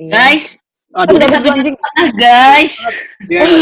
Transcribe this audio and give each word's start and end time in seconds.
Iya. 0.00 0.16
Guys, 0.16 0.56
Aduh, 0.96 1.20
udah 1.20 1.28
satu 1.28 1.52
anjing. 1.52 1.76
setengah 1.76 2.08
guys. 2.16 2.74
ya. 3.28 3.44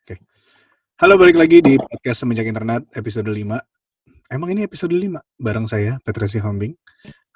Oke. 0.00 0.14
Halo, 0.96 1.20
balik 1.20 1.36
lagi 1.36 1.60
di 1.60 1.76
podcast 1.76 2.24
Semenjak 2.24 2.48
Internet 2.48 2.88
episode 2.96 3.28
5. 3.28 3.44
Emang 4.32 4.48
ini 4.48 4.64
episode 4.64 4.96
5 4.96 5.20
bareng 5.36 5.68
saya, 5.68 6.00
Petrasi 6.00 6.40
Hombing. 6.40 6.72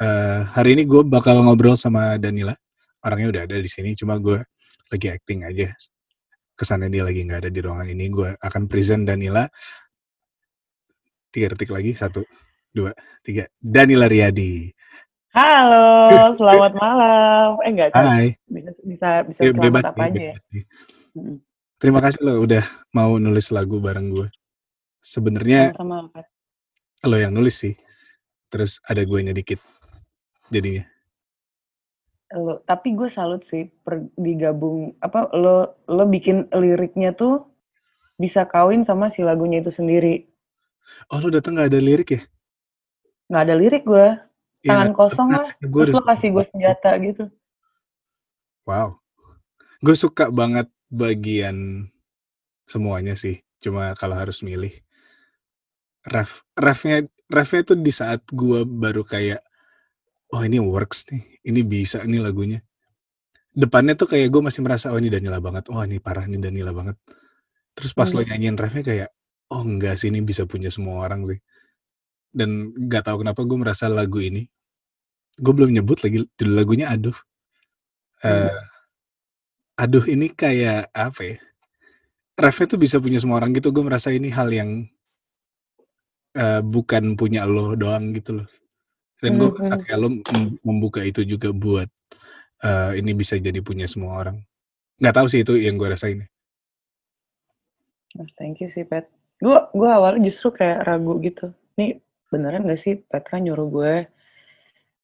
Eh, 0.00 0.40
hari 0.56 0.72
ini 0.72 0.88
gue 0.88 1.04
bakal 1.04 1.44
ngobrol 1.44 1.76
sama 1.76 2.16
Danila. 2.16 2.56
Orangnya 3.04 3.28
udah 3.28 3.42
ada 3.44 3.60
di 3.60 3.68
sini, 3.68 3.92
cuma 3.92 4.16
gue 4.16 4.40
lagi 4.88 5.12
acting 5.12 5.44
aja. 5.44 5.68
Kesannya 6.56 6.88
dia 6.88 7.04
lagi 7.04 7.28
nggak 7.28 7.44
ada 7.44 7.50
di 7.52 7.60
ruangan 7.60 7.92
ini. 7.92 8.08
Gue 8.08 8.32
akan 8.40 8.72
present 8.72 9.04
Danila. 9.04 9.44
Tiga 11.28 11.52
detik 11.52 11.76
lagi, 11.76 11.92
satu, 11.92 12.24
dua, 12.72 12.96
tiga. 13.20 13.44
Danila 13.60 14.08
Riyadi. 14.08 14.72
Halo, 15.32 16.36
selamat 16.36 16.72
malam. 16.76 17.56
Eh 17.64 17.72
enggak. 17.72 17.96
Hai. 17.96 18.36
bisa 18.52 18.70
bisa 18.84 19.08
bisa 19.24 19.40
Ya, 19.40 19.50
selamat 19.56 19.84
apa 19.88 20.02
aja 20.12 20.22
ya. 20.28 20.34
Terima 21.80 22.04
kasih 22.04 22.20
lo 22.20 22.44
udah 22.44 22.60
mau 22.92 23.16
nulis 23.16 23.48
lagu 23.48 23.80
bareng 23.80 24.12
gue. 24.12 24.28
Sebenarnya 25.00 25.72
lo 27.08 27.16
yang 27.16 27.32
nulis 27.32 27.64
sih. 27.64 27.72
Terus 28.52 28.76
ada 28.84 29.00
gue 29.08 29.24
dikit. 29.32 29.56
Jadinya. 30.52 30.84
Lo, 32.36 32.60
tapi 32.68 32.92
gue 32.92 33.08
salut 33.08 33.40
sih 33.48 33.72
per, 33.72 34.04
digabung 34.20 35.00
apa 35.00 35.32
lo 35.32 35.80
lo 35.88 36.04
bikin 36.12 36.52
liriknya 36.52 37.16
tuh 37.16 37.48
bisa 38.20 38.44
kawin 38.44 38.84
sama 38.84 39.08
si 39.08 39.24
lagunya 39.24 39.64
itu 39.64 39.72
sendiri. 39.72 40.28
Oh 41.08 41.24
lo 41.24 41.32
datang 41.32 41.56
nggak 41.56 41.72
ada 41.72 41.80
lirik 41.80 42.20
ya? 42.20 42.22
Nggak 43.32 43.42
ada 43.48 43.54
lirik 43.56 43.84
gue, 43.88 44.08
tangan 44.62 44.90
nah, 44.90 44.96
kosong 44.96 45.28
lah. 45.34 45.50
Gue 45.60 45.82
Terus 45.90 45.94
lo 45.98 46.02
kasih 46.06 46.28
gue 46.30 46.44
senjata 46.48 46.90
gitu. 47.02 47.24
Wow. 48.64 48.98
Gue 49.82 49.96
suka 49.98 50.30
banget 50.30 50.70
bagian 50.86 51.88
semuanya 52.70 53.18
sih. 53.18 53.42
Cuma 53.58 53.94
kalau 53.98 54.18
harus 54.18 54.42
milih. 54.42 54.72
Ref, 56.02 56.42
refnya, 56.58 57.06
refnya 57.30 57.62
tuh 57.62 57.78
di 57.78 57.94
saat 57.94 58.26
gue 58.26 58.66
baru 58.66 59.06
kayak, 59.06 59.38
oh 60.34 60.42
ini 60.42 60.58
works 60.58 61.06
nih, 61.14 61.22
ini 61.46 61.62
bisa 61.62 62.02
nih 62.02 62.18
lagunya. 62.18 62.58
Depannya 63.54 63.94
tuh 63.94 64.10
kayak 64.10 64.32
gue 64.32 64.42
masih 64.42 64.66
merasa, 64.66 64.90
oh 64.90 64.98
ini 64.98 65.12
Danila 65.12 65.38
banget, 65.38 65.70
oh 65.70 65.78
ini 65.78 66.02
parah 66.02 66.26
nih 66.26 66.42
Danila 66.42 66.74
banget. 66.74 66.98
Terus 67.78 67.94
pas 67.94 68.10
Hmm. 68.10 68.18
lo 68.18 68.26
nyanyiin 68.26 68.58
refnya 68.58 68.82
kayak, 68.82 69.08
oh 69.54 69.62
enggak 69.62 69.94
sih 69.94 70.10
ini 70.10 70.26
bisa 70.26 70.42
punya 70.42 70.74
semua 70.74 71.06
orang 71.06 71.22
sih. 71.22 71.38
Dan 72.32 72.72
gak 72.88 73.08
tahu 73.08 73.22
kenapa 73.24 73.44
gue 73.44 73.58
merasa 73.60 73.86
lagu 73.92 74.18
ini, 74.24 74.48
gue 75.38 75.52
belum 75.54 75.70
nyebut 75.72 76.00
lagi 76.04 76.24
judul 76.40 76.54
lagunya 76.56 76.88
Aduh. 76.92 77.16
Hmm. 78.24 78.48
Eh, 78.48 78.60
aduh 79.82 80.04
ini 80.08 80.32
kayak 80.32 80.90
apa 80.94 81.22
ya? 81.22 81.36
Refnya 82.40 82.66
tuh 82.76 82.80
bisa 82.80 82.96
punya 83.00 83.18
semua 83.22 83.38
orang 83.40 83.52
gitu. 83.56 83.68
Gue 83.74 83.84
merasa 83.84 84.08
ini 84.12 84.28
hal 84.32 84.48
yang 84.52 84.70
eh, 86.36 86.62
bukan 86.64 87.16
punya 87.20 87.44
lo 87.48 87.74
doang 87.76 88.12
gitu 88.16 88.42
loh. 88.42 88.48
Dan 89.22 89.38
gue 89.40 89.48
Hmm, 89.48 89.54
merasa 89.54 89.74
hmm. 89.74 89.82
kayak 89.82 89.98
lo 90.02 90.08
mem- 90.10 90.58
membuka 90.66 91.00
itu 91.06 91.22
juga 91.26 91.50
buat 91.54 91.88
eh, 92.64 92.92
ini 93.00 93.12
bisa 93.16 93.36
jadi 93.38 93.60
punya 93.64 93.86
semua 93.90 94.18
orang. 94.22 94.38
Nggak 95.00 95.14
tahu 95.18 95.26
sih 95.32 95.40
itu 95.44 95.54
yang 95.58 95.76
gue 95.80 95.88
rasain. 95.90 96.20
Oh, 98.18 98.28
thank 98.36 98.60
you 98.60 98.68
sih, 98.72 98.84
Pet. 98.84 99.08
Gue 99.40 99.56
gue 99.72 99.88
awalnya 99.90 100.28
justru 100.28 100.52
kayak 100.52 100.84
ragu 100.88 101.16
gitu. 101.24 101.52
Nih 101.80 102.00
beneran 102.32 102.64
gak 102.64 102.80
sih 102.80 102.96
Petra 103.04 103.36
nyuruh 103.36 103.68
gue 103.68 103.94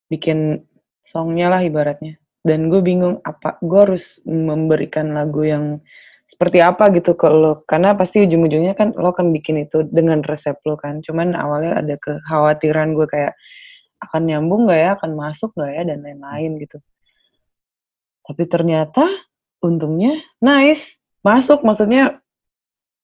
bikin 0.08 0.64
songnya 1.04 1.52
lah 1.52 1.60
ibaratnya. 1.60 2.16
Dan 2.40 2.72
gue 2.72 2.80
bingung 2.80 3.20
apa 3.20 3.60
gue 3.60 3.76
harus 3.76 4.24
memberikan 4.24 5.12
lagu 5.12 5.44
yang 5.44 5.84
seperti 6.24 6.64
apa 6.64 6.88
gitu 6.96 7.12
ke 7.12 7.28
lo. 7.28 7.64
Karena 7.68 7.92
pasti 7.92 8.24
ujung-ujungnya 8.24 8.72
kan 8.72 8.96
lo 8.96 9.12
kan 9.12 9.28
bikin 9.32 9.68
itu 9.68 9.84
dengan 9.84 10.24
resep 10.24 10.56
lo 10.64 10.80
kan. 10.80 11.04
Cuman 11.04 11.36
awalnya 11.36 11.84
ada 11.84 11.94
kekhawatiran 12.00 12.96
gue 12.96 13.04
kayak 13.04 13.36
akan 13.98 14.22
nyambung 14.30 14.70
gak 14.70 14.80
ya, 14.80 14.90
akan 14.96 15.10
masuk 15.12 15.52
gak 15.58 15.72
ya, 15.76 15.82
dan 15.84 16.00
lain-lain 16.00 16.56
gitu. 16.62 16.78
Tapi 18.24 18.44
ternyata 18.48 19.04
untungnya 19.60 20.20
nice, 20.38 21.02
masuk. 21.20 21.64
Maksudnya 21.66 22.22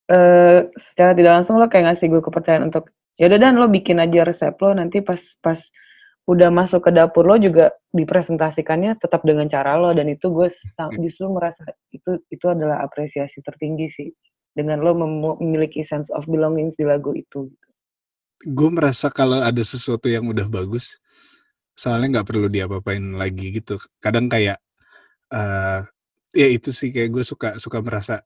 eh 0.05 0.69
secara 0.77 1.17
tidak 1.17 1.33
langsung 1.41 1.57
lo 1.57 1.65
kayak 1.67 1.97
ngasih 1.97 2.13
gue 2.13 2.21
kepercayaan 2.21 2.69
untuk 2.69 2.93
ya 3.15 3.31
udah 3.31 3.39
dan 3.39 3.55
lo 3.59 3.67
bikin 3.71 3.99
aja 4.03 4.27
resep 4.27 4.55
lo. 4.59 4.75
Nanti 4.75 5.01
pas 5.01 5.21
pas 5.41 5.59
udah 6.25 6.49
masuk 6.49 6.89
ke 6.89 6.91
dapur 6.91 7.29
lo 7.29 7.37
juga 7.37 7.71
dipresentasikannya 7.93 8.97
tetap 8.99 9.23
dengan 9.23 9.47
cara 9.49 9.77
lo. 9.77 9.93
Dan 9.93 10.11
itu 10.13 10.31
gue 10.33 10.49
sang- 10.79 10.97
justru 10.99 11.29
merasa 11.31 11.63
itu 11.93 12.21
itu 12.31 12.47
adalah 12.49 12.83
apresiasi 12.83 13.41
tertinggi 13.45 13.87
sih 13.93 14.09
dengan 14.55 14.81
lo 14.81 14.95
mem- 14.95 15.39
memiliki 15.43 15.83
sense 15.83 16.09
of 16.15 16.25
belongings 16.31 16.79
di 16.79 16.85
lagu 16.87 17.13
itu. 17.15 17.51
Gue 18.45 18.71
merasa 18.71 19.09
kalau 19.09 19.41
ada 19.41 19.63
sesuatu 19.65 20.05
yang 20.11 20.29
udah 20.29 20.47
bagus, 20.53 21.01
soalnya 21.73 22.21
nggak 22.21 22.29
perlu 22.29 22.47
diapa-apain 22.53 23.03
lagi 23.17 23.57
gitu. 23.57 23.81
Kadang 23.99 24.29
kayak 24.29 24.61
eh 25.33 25.81
ya 26.35 26.47
itu 26.51 26.71
sih 26.75 26.91
kayak 26.91 27.11
gue 27.15 27.25
suka 27.25 27.57
suka 27.63 27.79
merasa 27.81 28.21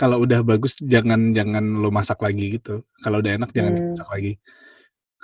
kalau 0.00 0.16
udah 0.24 0.40
bagus 0.50 0.72
jangan 0.82 1.20
jangan 1.38 1.64
lo 1.82 1.88
masak 1.94 2.18
lagi 2.26 2.44
gitu. 2.60 2.82
Kalau 3.04 3.18
udah 3.22 3.32
enak 3.38 3.50
jangan 3.56 3.72
Hmm. 3.72 3.78
dimasak 3.78 4.08
lagi. 4.14 4.32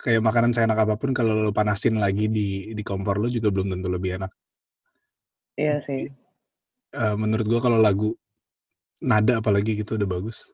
Kayak 0.02 0.22
makanan 0.28 0.50
seenak 0.56 0.78
apa 0.84 0.94
pun 1.00 1.10
kalau 1.18 1.32
lo 1.46 1.52
panasin 1.58 1.96
lagi 2.04 2.26
di 2.36 2.46
di 2.78 2.82
kompor 2.88 3.16
lo 3.22 3.28
juga 3.36 3.48
belum 3.54 3.68
tentu 3.76 3.88
lebih 3.92 4.10
enak. 4.22 4.32
iya 5.60 5.76
sih 5.86 6.10
Eh, 6.90 7.14
menurut 7.14 7.46
gua 7.46 7.60
kalau 7.62 7.78
lagu 7.78 8.10
nada 9.00 9.38
apalagi 9.40 9.78
gitu 9.80 9.94
udah 9.98 10.08
bagus. 10.10 10.50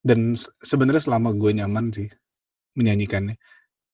Dan 0.00 0.34
se- 0.38 0.52
sebenarnya 0.64 1.02
selama 1.04 1.30
gue 1.36 1.52
nyaman 1.60 1.92
sih 1.92 2.08
menyanyikannya. 2.78 3.36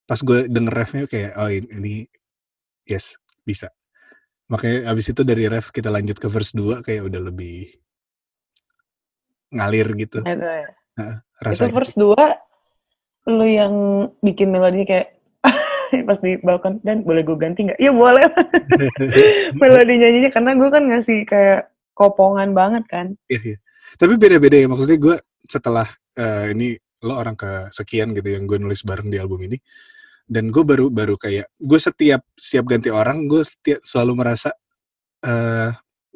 Pas 0.08 0.20
gue 0.22 0.46
denger 0.50 0.74
refnya 0.74 1.04
kayak 1.10 1.32
oh 1.38 1.50
ini, 1.50 1.68
ini 1.78 1.94
yes 2.86 3.18
bisa. 3.46 3.70
Makanya 4.52 4.90
abis 4.92 5.06
itu 5.14 5.22
dari 5.26 5.46
ref 5.50 5.70
kita 5.74 5.90
lanjut 5.90 6.18
ke 6.22 6.28
verse 6.30 6.54
2 6.54 6.82
kayak 6.86 7.08
udah 7.10 7.22
lebih 7.32 7.70
ngalir 9.52 9.88
gitu. 9.98 10.20
itu 10.22 10.46
ya. 10.46 10.68
Itu 10.96 11.42
rasanya. 11.42 11.74
verse 11.74 11.94
2 11.94 13.34
lo 13.36 13.46
yang 13.46 13.74
bikin 14.22 14.54
melodi 14.54 14.86
kayak 14.86 15.18
pas 16.08 16.18
di 16.22 16.38
balkon 16.42 16.78
dan 16.86 17.02
boleh 17.02 17.22
gue 17.26 17.36
ganti 17.38 17.66
nggak? 17.66 17.78
Iya 17.78 17.92
boleh 17.94 18.26
melodi 19.60 19.94
nyanyinya 19.98 20.30
karena 20.30 20.50
gue 20.54 20.68
kan 20.70 20.82
ngasih 20.86 21.18
kayak 21.26 21.70
kopongan 21.96 22.54
banget 22.54 22.84
kan. 22.86 23.06
Iya, 23.26 23.54
iya. 23.54 23.58
Tapi 23.96 24.14
beda-beda 24.18 24.56
ya 24.58 24.66
maksudnya 24.70 24.98
gue 24.98 25.16
setelah 25.46 25.86
eh, 26.18 26.54
ini 26.54 26.74
lo 27.06 27.14
orang 27.16 27.36
kesekian 27.38 28.16
gitu 28.16 28.34
yang 28.34 28.48
gue 28.48 28.58
nulis 28.58 28.82
bareng 28.82 29.12
di 29.12 29.20
album 29.20 29.46
ini 29.46 29.58
dan 30.26 30.50
gue 30.50 30.64
baru 30.66 30.90
baru 30.90 31.14
kayak 31.14 31.54
gue 31.54 31.78
setiap 31.78 32.24
setiap 32.34 32.66
ganti 32.66 32.90
orang 32.90 33.30
gue 33.30 33.46
setiap 33.46 33.78
selalu 33.86 34.12
merasa 34.26 34.50
eh 35.22 35.70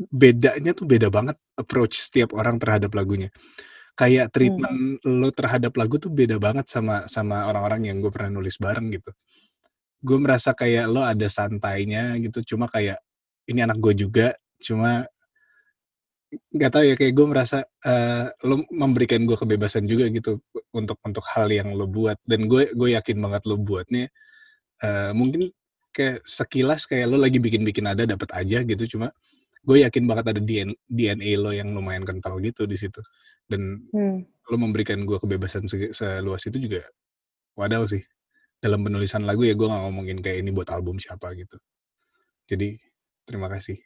bedanya 0.08 0.72
tuh 0.72 0.88
beda 0.88 1.12
banget 1.12 1.36
approach 1.60 2.00
setiap 2.00 2.32
orang 2.32 2.56
terhadap 2.56 2.96
lagunya. 2.96 3.28
Kayak 3.92 4.32
treatment 4.32 4.96
lo 5.04 5.28
terhadap 5.28 5.76
lagu 5.76 6.00
tuh 6.00 6.08
beda 6.08 6.40
banget 6.40 6.72
sama 6.72 7.04
sama 7.04 7.44
orang-orang 7.52 7.92
yang 7.92 8.00
gue 8.00 8.08
pernah 8.08 8.40
nulis 8.40 8.56
bareng 8.56 8.88
gitu. 8.96 9.12
Gue 10.00 10.16
merasa 10.16 10.56
kayak 10.56 10.88
lo 10.88 11.04
ada 11.04 11.28
santainya 11.28 12.16
gitu 12.16 12.56
cuma 12.56 12.72
kayak 12.72 12.96
ini 13.44 13.60
anak 13.60 13.76
gue 13.76 13.92
juga 13.92 14.32
cuma 14.56 15.04
nggak 16.30 16.70
tahu 16.70 16.84
ya 16.86 16.94
kayak 16.94 17.12
gue 17.12 17.26
merasa 17.26 17.58
eh, 17.84 18.30
lo 18.46 18.62
memberikan 18.70 19.20
gue 19.26 19.34
kebebasan 19.36 19.84
juga 19.84 20.06
gitu 20.08 20.40
untuk 20.72 20.96
untuk 21.04 21.24
hal 21.36 21.52
yang 21.52 21.76
lo 21.76 21.84
buat. 21.84 22.16
Dan 22.24 22.48
gue 22.48 22.72
gue 22.72 22.96
yakin 22.96 23.20
banget 23.20 23.42
lo 23.44 23.60
buatnya 23.60 24.08
eh, 24.80 25.12
mungkin 25.12 25.52
kayak 25.92 26.24
sekilas 26.24 26.86
kayak 26.88 27.10
lo 27.10 27.18
lagi 27.20 27.36
bikin 27.42 27.66
bikin 27.66 27.84
ada 27.90 28.06
dapat 28.06 28.30
aja 28.32 28.62
gitu 28.62 28.96
cuma 28.96 29.10
gue 29.60 29.84
yakin 29.84 30.04
banget 30.08 30.24
ada 30.32 30.40
DNA, 30.40 30.72
DNA 30.88 31.30
lo 31.36 31.52
yang 31.52 31.70
lumayan 31.70 32.02
kental 32.02 32.40
gitu 32.40 32.64
di 32.64 32.74
situ 32.74 33.00
dan 33.44 33.84
Hmm. 33.92 34.24
lo 34.48 34.56
memberikan 34.56 35.04
gue 35.04 35.16
kebebasan 35.16 35.68
se- 35.68 35.92
seluas 35.92 36.40
itu 36.44 36.56
juga 36.58 36.80
wadaw 37.54 37.84
sih 37.84 38.00
dalam 38.56 38.80
penulisan 38.80 39.24
lagu 39.24 39.44
ya 39.44 39.52
gue 39.52 39.68
nggak 39.68 39.82
ngomongin 39.84 40.18
kayak 40.18 40.40
ini 40.40 40.50
buat 40.50 40.68
album 40.68 40.96
siapa 40.96 41.32
gitu 41.34 41.56
jadi 42.44 42.76
terima 43.24 43.48
kasih 43.48 43.76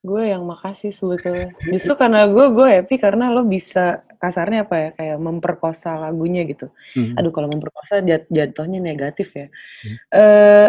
Gue 0.00 0.32
yang 0.32 0.48
makasih 0.48 0.96
sebetulnya. 0.96 1.52
Justru 1.60 1.92
karena 1.92 2.24
gue 2.24 2.48
gue 2.56 2.66
happy 2.72 2.96
karena 2.96 3.28
lo 3.28 3.44
bisa 3.44 4.00
kasarnya 4.16 4.64
apa 4.64 4.76
ya 4.80 4.88
kayak 4.96 5.18
memperkosa 5.20 5.92
lagunya 6.00 6.48
gitu. 6.48 6.72
Hmm. 6.96 7.20
Aduh 7.20 7.28
kalau 7.28 7.52
memperkosa 7.52 8.00
jat- 8.00 8.24
jatuhnya 8.32 8.80
negatif 8.80 9.28
ya. 9.36 9.52
Hmm. 9.84 9.96
Eh 10.08 10.68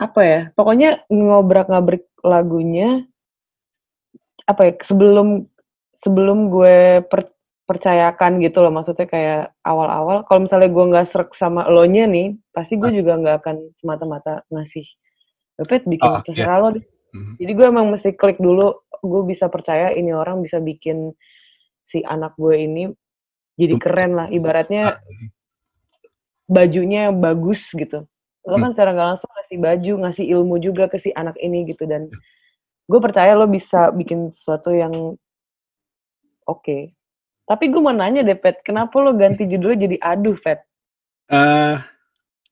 apa 0.00 0.20
ya? 0.24 0.40
Pokoknya 0.56 1.04
ngobrak-ngabrik 1.12 2.08
lagunya 2.24 3.04
apa 4.50 4.60
ya 4.66 4.72
sebelum 4.82 5.46
sebelum 5.96 6.50
gue 6.50 7.04
per- 7.06 7.30
percayakan 7.64 8.42
gitu 8.42 8.58
loh 8.60 8.74
maksudnya 8.74 9.06
kayak 9.06 9.54
awal-awal 9.62 10.26
kalau 10.26 10.42
misalnya 10.42 10.66
gue 10.66 10.84
nggak 10.90 11.06
serak 11.06 11.30
sama 11.38 11.70
lo 11.70 11.86
nya 11.86 12.10
nih 12.10 12.34
pasti 12.50 12.74
gue 12.74 12.90
juga 12.90 13.14
nggak 13.14 13.36
akan 13.46 13.56
semata-mata 13.78 14.42
ngasih 14.50 14.82
Bepet 15.54 15.84
bikin 15.86 16.08
Oh, 16.08 16.18
terserah 16.24 16.58
lo 16.58 16.68
deh 16.74 16.84
Jadi 17.40 17.52
gue 17.52 17.66
emang 17.66 17.88
mesti 17.88 18.12
klik 18.12 18.36
dulu, 18.36 18.84
gue 19.00 19.22
bisa 19.24 19.48
percaya 19.48 19.90
ini 19.92 20.12
orang 20.12 20.44
bisa 20.44 20.60
bikin 20.60 21.10
si 21.80 22.04
anak 22.04 22.36
gue 22.36 22.54
ini 22.54 22.84
jadi 23.56 23.76
Tuh. 23.76 23.82
keren 23.82 24.12
lah. 24.14 24.26
Ah, 24.28 24.32
Ibaratnya 24.32 24.84
iya. 25.00 25.26
bajunya 26.46 27.02
bagus 27.12 27.70
gitu. 27.72 28.04
Lo 28.44 28.56
Hmm. 28.56 28.62
kan 28.66 28.70
secara 28.72 28.90
nggak 28.96 29.08
langsung 29.14 29.30
ngasih 29.36 29.58
baju, 29.60 29.92
ngasih 30.06 30.24
ilmu 30.32 30.56
juga 30.58 30.88
ke 30.88 30.96
si 30.96 31.12
anak 31.12 31.36
ini 31.38 31.68
gitu 31.68 31.84
dan 31.84 32.08
Ya. 32.08 32.18
Gue 32.90 33.00
percaya 33.00 33.38
lo 33.38 33.46
bisa 33.46 33.94
bikin 33.94 34.34
sesuatu 34.34 34.74
yang 34.74 35.14
oke. 36.42 36.78
Tapi 37.46 37.64
gue 37.70 37.82
mau 37.82 37.94
nanya 37.94 38.26
deh, 38.26 38.34
Pet, 38.34 38.62
kenapa 38.66 38.98
lo 38.98 39.14
ganti 39.14 39.46
judulnya 39.46 39.86
jadi 39.86 39.96
Aduh, 40.02 40.38
Pet? 40.38 40.66
Eh, 41.30 41.76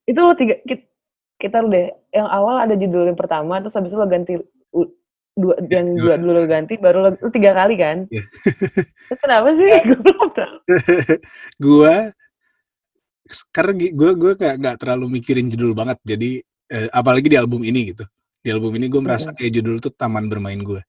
Itu 0.06 0.20
lo 0.22 0.38
tiga, 0.38 0.58
kit- 0.62 0.90
kita 1.38 1.62
deh, 1.66 1.90
yang 2.14 2.30
awal 2.30 2.62
ada 2.62 2.78
judul 2.78 3.10
yang 3.10 3.18
pertama, 3.18 3.58
terus 3.62 3.74
habis 3.74 3.90
itu 3.90 3.98
lo 3.98 4.06
ganti 4.06 4.34
dua, 5.38 5.54
yang 5.70 5.94
dua. 5.94 6.02
dua 6.02 6.14
dulu 6.18 6.30
lo 6.34 6.42
ganti, 6.50 6.74
baru 6.78 6.98
lo, 6.98 7.10
lo 7.14 7.30
tiga 7.30 7.54
kali 7.54 7.74
kan? 7.78 7.98
Iya. 8.10 8.24
Terus 9.10 9.20
kenapa 9.22 9.48
sih? 9.54 9.68
Gue 9.86 9.98
belum 10.02 10.30
tahu. 10.34 10.56
karena 13.52 13.72
gua 13.92 14.16
gua 14.16 14.32
kayak 14.32 14.56
nggak 14.56 14.76
terlalu 14.80 15.20
mikirin 15.20 15.52
judul 15.52 15.76
banget 15.76 16.00
jadi 16.00 16.40
eh, 16.72 16.88
apalagi 16.96 17.28
di 17.28 17.36
album 17.36 17.60
ini 17.60 17.92
gitu 17.92 18.08
di 18.48 18.52
album 18.56 18.72
ini 18.80 18.88
gue 18.88 19.02
merasa 19.04 19.28
Mm-mm. 19.28 19.36
kayak 19.36 19.52
judul 19.60 19.76
tuh 19.84 19.92
taman 19.92 20.32
bermain 20.32 20.56
gue 20.56 20.80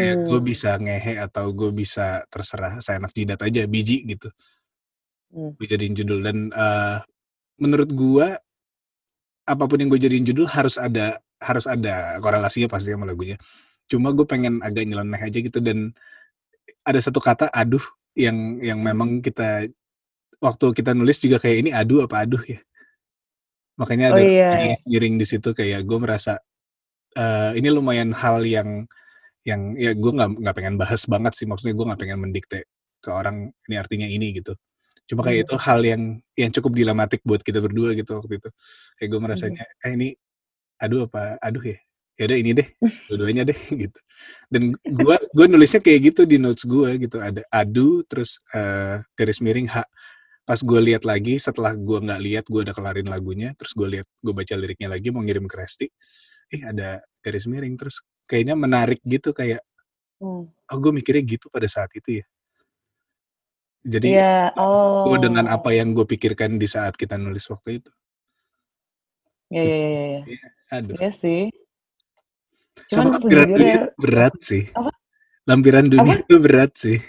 kayak 0.00 0.16
gue 0.24 0.38
Hmm. 0.40 0.46
bisa 0.46 0.80
ngehe 0.80 1.20
atau 1.20 1.52
gue 1.52 1.70
bisa 1.76 2.24
terserah 2.32 2.80
saya 2.80 3.02
enak 3.04 3.12
jidat 3.12 3.40
aja 3.44 3.68
biji 3.68 4.08
gitu 4.08 4.32
Hmm. 5.30 5.52
gue 5.60 5.66
jadiin 5.68 5.92
judul 5.94 6.24
dan 6.24 6.48
eh, 6.50 6.98
menurut 7.60 7.92
gua 7.92 8.40
apa 9.46 9.64
pun 9.66 9.78
yang 9.78 9.90
gue 9.92 10.00
jadiin 10.00 10.24
judul 10.26 10.46
harus 10.48 10.78
ada 10.80 11.18
harus 11.42 11.66
ada 11.68 12.16
korelasinya 12.22 12.70
pasti 12.70 12.94
sama 12.94 13.04
lagunya 13.06 13.36
cuma 13.90 14.14
gue 14.14 14.24
pengen 14.24 14.62
agak 14.62 14.86
nyeleneh 14.86 15.18
aja 15.18 15.38
gitu 15.42 15.58
dan 15.58 15.90
ada 16.86 16.98
satu 17.02 17.18
kata 17.18 17.50
aduh 17.50 17.82
yang 18.14 18.62
yang 18.62 18.78
memang 18.80 19.18
kita 19.22 19.66
waktu 20.38 20.66
kita 20.72 20.94
nulis 20.94 21.18
juga 21.18 21.42
kayak 21.42 21.56
ini 21.66 21.70
aduh 21.74 22.06
apa 22.06 22.22
aduh 22.24 22.42
ya 22.46 22.62
makanya 23.80 24.12
Oh 24.12 24.18
ada 24.18 24.22
iya, 24.22 24.28
iya. 24.28 24.48
garis 24.76 24.80
miring 24.84 25.14
di 25.16 25.26
situ 25.26 25.50
kayak 25.56 25.80
gue 25.88 25.98
merasa 25.98 26.36
eh, 27.16 27.52
ini 27.58 27.68
lumayan 27.72 28.12
hal 28.14 28.44
yang 28.46 28.84
yang 29.48 29.72
ya 29.80 29.96
gue 29.96 30.12
nggak 30.12 30.30
nggak 30.44 30.54
pengen 30.56 30.76
bahas 30.76 31.02
banget 31.08 31.32
sih. 31.38 31.46
Maksudnya 31.48 31.74
gue 31.74 31.86
nggak 31.88 32.00
pengen 32.00 32.20
mendikte 32.20 32.68
ke 33.00 33.10
orang 33.10 33.48
ini 33.68 33.76
artinya 33.80 34.04
ini 34.08 34.36
gitu. 34.36 34.52
Cuma 35.08 35.24
kayak 35.26 35.42
Mhm. 35.42 35.46
itu 35.48 35.54
hal 35.58 35.80
yang 35.82 36.02
yang 36.38 36.50
cukup 36.54 36.72
dilematik 36.76 37.20
buat 37.26 37.40
kita 37.42 37.58
berdua 37.64 37.96
gitu 37.98 38.20
waktu 38.20 38.38
itu. 38.38 38.48
Kayak 39.00 39.08
gue 39.16 39.20
merasanya 39.24 39.64
eh 39.84 39.92
ini 39.96 40.08
aduh 40.80 41.08
apa 41.08 41.36
aduh 41.40 41.60
ya 41.64 41.78
ya 42.20 42.24
udah 42.28 42.38
ini 42.40 42.50
deh 42.56 42.68
dua-duanya 43.10 43.42
deh 43.48 43.58
gitu. 43.88 43.98
Dan 44.52 44.76
gua 44.92 45.16
gua 45.32 45.46
nulisnya 45.48 45.80
kayak 45.80 46.12
gitu 46.14 46.22
di 46.28 46.36
notes 46.36 46.68
gua 46.68 46.92
gitu. 47.00 47.16
Ada 47.18 47.42
adu 47.50 48.04
terus 48.06 48.38
eh, 48.52 49.00
garis 49.16 49.40
miring 49.40 49.66
h 49.72 49.80
pas 50.50 50.58
gue 50.58 50.80
lihat 50.82 51.06
lagi 51.06 51.38
setelah 51.38 51.78
gua 51.78 52.02
nggak 52.02 52.20
lihat 52.26 52.44
gua 52.50 52.66
udah 52.66 52.74
kelarin 52.74 53.06
lagunya 53.06 53.54
terus 53.54 53.70
gue 53.70 53.86
lihat 53.86 54.06
gue 54.18 54.34
baca 54.34 54.54
liriknya 54.58 54.90
lagi 54.90 55.14
mau 55.14 55.22
ngirim 55.22 55.46
ke 55.46 55.54
Resti 55.54 55.86
eh 56.50 56.66
ada 56.66 56.98
garis 57.22 57.46
miring 57.46 57.78
terus 57.78 58.02
kayaknya 58.26 58.58
menarik 58.58 58.98
gitu 59.06 59.30
kayak 59.30 59.62
Hmm. 60.20 60.44
oh 60.52 60.78
gue 60.84 60.92
mikirnya 60.92 61.24
gitu 61.24 61.48
pada 61.48 61.64
saat 61.64 61.88
itu 61.96 62.20
ya 62.20 62.24
jadi 63.80 64.20
Iya, 64.20 64.38
oh. 64.60 65.08
gue 65.08 65.16
dengan 65.16 65.48
apa 65.48 65.72
yang 65.72 65.96
gue 65.96 66.04
pikirkan 66.04 66.60
di 66.60 66.68
saat 66.68 66.92
kita 66.92 67.16
nulis 67.16 67.48
waktu 67.48 67.80
itu 67.80 67.88
iya, 69.48 69.64
iya. 69.64 70.20
aduh 70.68 70.92
Iya 71.00 71.10
sih. 71.16 71.48
sama 72.92 73.16
Cuman 73.16 73.32
lampiran 73.32 73.48
dunia 73.56 73.80
berat 73.96 74.34
sih 74.44 74.64
Apa? 74.76 74.92
lampiran 75.48 75.86
dunia 75.88 76.14
itu 76.20 76.36
berat 76.36 76.72
sih 76.76 77.00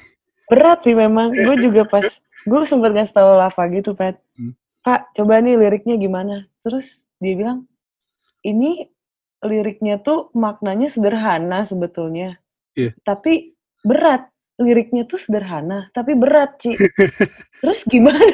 berat 0.52 0.84
sih 0.84 0.92
memang. 0.92 1.32
Gue 1.32 1.56
juga 1.64 1.88
pas, 1.88 2.04
gue 2.48 2.60
sempet 2.66 2.92
ngasih 2.94 3.16
tau 3.16 3.38
Lava 3.38 3.64
gitu, 3.70 3.94
Pet. 3.94 4.18
Hmm. 4.38 4.54
Kak, 4.82 5.14
coba 5.14 5.42
nih 5.42 5.58
liriknya 5.62 5.96
gimana? 5.98 6.50
Terus 6.66 7.02
dia 7.22 7.34
bilang, 7.38 7.70
ini 8.42 8.90
liriknya 9.42 10.02
tuh 10.02 10.30
maknanya 10.34 10.90
sederhana 10.90 11.66
sebetulnya. 11.66 12.38
Iya. 12.78 12.94
Tapi 13.02 13.54
berat. 13.86 14.30
Liriknya 14.62 15.10
tuh 15.10 15.18
sederhana, 15.18 15.90
tapi 15.90 16.14
berat, 16.14 16.54
Ci. 16.62 16.70
Terus 17.66 17.82
gimana? 17.90 18.22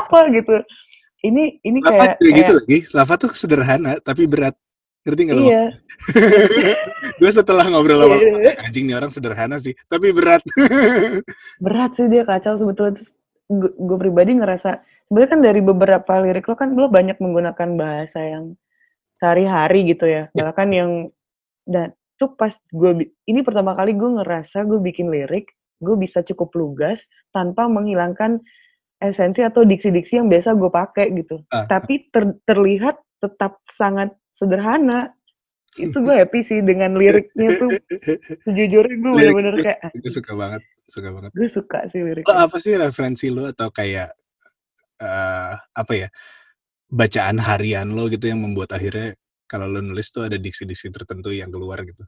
Apa 0.00 0.32
gitu? 0.32 0.64
Ini 1.20 1.60
ini 1.60 1.78
Lava 1.84 1.92
kayak, 1.92 2.14
gitu 2.24 2.32
kayak 2.32 2.56
lagi. 2.56 2.78
Lava 2.96 3.14
tuh 3.20 3.30
sederhana 3.36 3.92
tapi 4.00 4.24
berat. 4.24 4.56
Ngerti 5.00 5.22
lo? 5.28 5.42
iya. 5.42 5.64
gue 7.20 7.30
setelah 7.30 7.64
ngobrol 7.66 7.96
sama 7.98 8.16
Iya. 8.16 8.52
anjing 8.62 8.84
nih 8.84 8.96
orang 8.96 9.08
sederhana 9.08 9.56
sih, 9.56 9.72
tapi 9.86 10.12
berat. 10.12 10.44
berat 11.64 11.90
sih 11.94 12.06
dia 12.06 12.22
kacau 12.22 12.56
sebetulnya 12.56 12.96
terus 12.96 13.10
gue 13.50 13.98
pribadi 13.98 14.36
ngerasa 14.36 14.78
sebenarnya 15.06 15.30
kan 15.30 15.40
dari 15.42 15.60
beberapa 15.60 16.12
lirik 16.20 16.46
lo 16.46 16.54
kan 16.54 16.70
lo 16.70 16.86
banyak 16.86 17.18
menggunakan 17.18 17.68
bahasa 17.74 18.20
yang 18.22 18.54
sehari-hari 19.16 19.88
gitu 19.88 20.04
ya 20.04 20.30
Ya. 20.30 20.46
bahkan 20.46 20.70
yang 20.70 20.90
dan 21.64 21.90
tuh 22.14 22.30
pas 22.30 22.54
gue 22.70 22.92
ini 23.24 23.40
pertama 23.40 23.74
kali 23.74 23.92
gue 23.92 24.06
ngerasa 24.06 24.62
gue 24.62 24.78
bikin 24.78 25.08
lirik 25.08 25.50
gue 25.76 25.96
bisa 25.96 26.22
cukup 26.22 26.54
lugas 26.54 27.04
tanpa 27.30 27.66
menghilangkan 27.66 28.38
esensi 28.96 29.40
atau 29.40 29.64
diksi-diksi 29.64 30.14
yang 30.14 30.28
biasa 30.28 30.52
gue 30.52 30.70
pakai 30.70 31.10
gitu 31.10 31.42
Ah. 31.48 31.66
tapi 31.66 32.06
ter- 32.06 32.38
terlihat 32.44 32.94
tetap 33.18 33.58
sangat 33.66 34.14
sederhana 34.40 35.12
itu 35.76 35.94
gue 36.00 36.14
happy 36.16 36.40
sih 36.42 36.58
dengan 36.64 36.96
liriknya 36.96 37.60
tuh 37.60 37.70
sejujurnya 38.48 38.96
gue 38.96 39.12
Lirik- 39.12 39.36
bener-bener 39.36 39.54
kayak 39.60 39.78
gue 39.94 40.10
suka 40.10 40.32
banget, 40.34 40.62
suka 40.88 41.08
banget. 41.14 41.30
gue 41.36 41.48
suka 41.52 41.78
sih 41.92 42.00
Lo 42.00 42.06
liriknya 42.10 42.34
apa 42.48 42.56
sih 42.58 42.72
referensi 42.74 43.26
lo 43.28 43.52
atau 43.52 43.68
kayak 43.68 44.10
eh 45.00 45.54
apa 45.54 45.92
ya 45.94 46.08
bacaan 46.90 47.38
harian 47.38 47.92
lo 47.94 48.10
gitu 48.10 48.26
yang 48.26 48.42
membuat 48.42 48.74
akhirnya 48.74 49.14
kalau 49.46 49.70
lo 49.70 49.78
nulis 49.78 50.10
tuh 50.10 50.26
ada 50.26 50.40
diksi-diksi 50.40 50.90
tertentu 50.90 51.30
yang 51.30 51.52
keluar 51.52 51.84
gitu. 51.86 52.02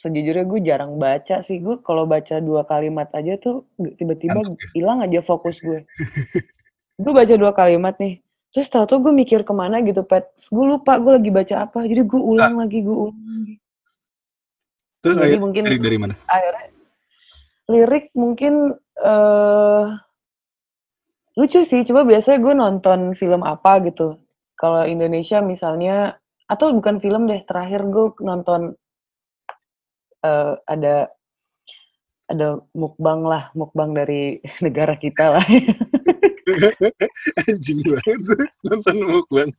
sejujurnya 0.00 0.48
gue 0.48 0.60
jarang 0.64 0.96
baca 0.96 1.44
sih 1.44 1.60
gue 1.60 1.76
kalau 1.84 2.08
baca 2.08 2.40
dua 2.40 2.64
kalimat 2.64 3.12
aja 3.12 3.36
tuh 3.36 3.68
tiba-tiba 3.76 4.40
ya? 4.40 4.56
hilang 4.72 5.04
aja 5.04 5.20
fokus 5.20 5.60
gue 5.60 5.84
gue 6.96 7.12
baca 7.12 7.34
dua 7.36 7.52
kalimat 7.52 7.92
nih 8.00 8.24
terus 8.50 8.66
tau 8.66 8.82
tuh 8.82 8.98
gue 8.98 9.14
mikir 9.14 9.46
ke 9.46 9.52
mana 9.54 9.78
gitu 9.80 10.02
pet 10.02 10.26
gue 10.50 10.64
lupa 10.66 10.98
gue 10.98 11.22
lagi 11.22 11.30
baca 11.30 11.54
apa. 11.64 11.86
Jadi 11.86 12.02
gue 12.02 12.20
ulang 12.20 12.58
lagi 12.58 12.82
gue 12.82 12.96
ulang 12.96 13.14
lagi. 13.16 13.54
Terus 15.00 15.16
Jadi 15.16 15.24
akhirnya 15.24 15.42
mungkin- 15.42 15.64
dari, 15.64 15.78
dari 15.78 15.98
mana? 15.98 16.14
akhirnya 16.26 16.66
lirik 17.70 18.04
mungkin 18.12 18.54
eh 19.00 19.84
lucu 21.38 21.62
sih. 21.62 21.86
Coba 21.86 22.02
biasanya 22.02 22.38
gue 22.38 22.54
nonton 22.54 22.98
film 23.14 23.40
apa 23.40 23.80
gitu. 23.86 24.18
Kalau 24.58 24.84
Indonesia 24.84 25.40
misalnya 25.40 26.18
atau 26.44 26.74
bukan 26.74 26.98
film 26.98 27.30
deh 27.30 27.40
terakhir 27.46 27.86
gue 27.86 28.12
nonton 28.20 28.74
eh, 30.20 30.54
ada 30.66 31.08
ada 32.26 32.48
mukbang 32.74 33.22
lah. 33.22 33.54
Mukbang 33.54 33.94
dari 33.94 34.36
negara 34.64 34.94
kita 34.94 35.38
lah 35.38 35.46
Anjing 37.46 37.80
banget 37.84 38.50
nonton 38.66 38.96
mukbang. 39.06 39.50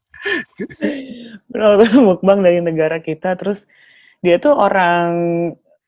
nonton 1.51 1.91
mukbang 2.03 2.39
dari 2.45 2.59
negara 2.61 3.01
kita 3.01 3.35
terus 3.39 3.65
dia 4.21 4.37
tuh 4.37 4.53
orang 4.53 5.11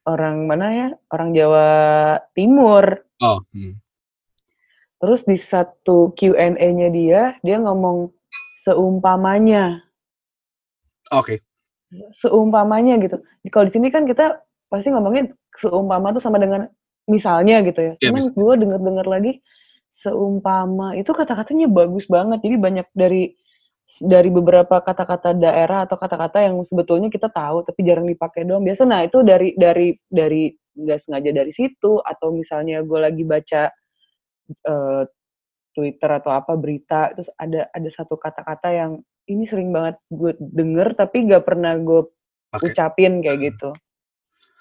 orang 0.03 0.50
mana 0.50 0.67
ya 0.74 0.89
orang 1.13 1.31
Jawa 1.38 1.69
Timur 2.33 3.03
Oh, 3.24 3.39
hmm. 3.55 3.79
Terus 5.00 5.24
di 5.24 5.39
satu 5.39 6.12
Q&A-nya 6.15 6.88
dia, 6.91 7.22
dia 7.39 7.57
ngomong 7.60 8.12
seumpamanya, 8.63 9.83
oke. 11.12 11.43
seumpamanya 12.15 13.00
gitu. 13.03 13.19
Kalau 13.51 13.67
di 13.67 13.74
sini 13.75 13.91
kan 13.91 14.07
kita 14.07 14.39
pasti 14.72 14.91
ngomongin 14.91 15.31
seumpama 15.60 16.15
tuh 16.15 16.24
sama 16.24 16.39
dengan 16.39 16.72
misalnya 17.07 17.60
gitu 17.67 17.79
ya. 17.83 17.93
Iya, 18.00 18.12
Cuman 18.12 18.24
gue 18.31 18.53
denger-denger 18.63 19.07
lagi 19.07 19.31
seumpama 19.93 20.97
itu 20.97 21.13
kata-katanya 21.13 21.69
bagus 21.69 22.09
banget. 22.09 22.41
Jadi 22.41 22.55
banyak 22.57 22.88
dari 22.97 23.38
dari 24.01 24.29
beberapa 24.33 24.81
kata-kata 24.81 25.38
daerah 25.38 25.85
atau 25.85 26.01
kata-kata 26.01 26.41
yang 26.41 26.57
sebetulnya 26.65 27.13
kita 27.13 27.29
tahu 27.29 27.62
tapi 27.62 27.85
jarang 27.85 28.09
dipakai 28.09 28.41
doang. 28.41 28.65
Biasa 28.65 28.89
nah 28.89 29.05
itu 29.05 29.21
dari 29.21 29.53
dari 29.53 29.93
dari 30.09 30.50
nggak 30.73 31.00
sengaja 31.05 31.29
dari 31.29 31.53
situ 31.53 32.01
atau 32.01 32.33
misalnya 32.33 32.81
gue 32.81 33.00
lagi 33.00 33.21
baca 33.21 33.69
eh, 34.50 35.03
Twitter 35.73 36.09
atau 36.09 36.33
apa 36.33 36.57
berita 36.57 37.13
terus 37.13 37.29
ada 37.38 37.69
ada 37.69 37.89
satu 37.93 38.17
kata-kata 38.17 38.69
yang 38.73 38.91
ini 39.29 39.45
sering 39.45 39.69
banget 39.69 40.01
gue 40.09 40.35
denger 40.41 40.97
tapi 40.97 41.29
gak 41.29 41.47
pernah 41.47 41.77
gue 41.79 42.09
Oke. 42.53 42.73
ucapin 42.73 43.21
kayak 43.21 43.53
gitu. 43.53 43.69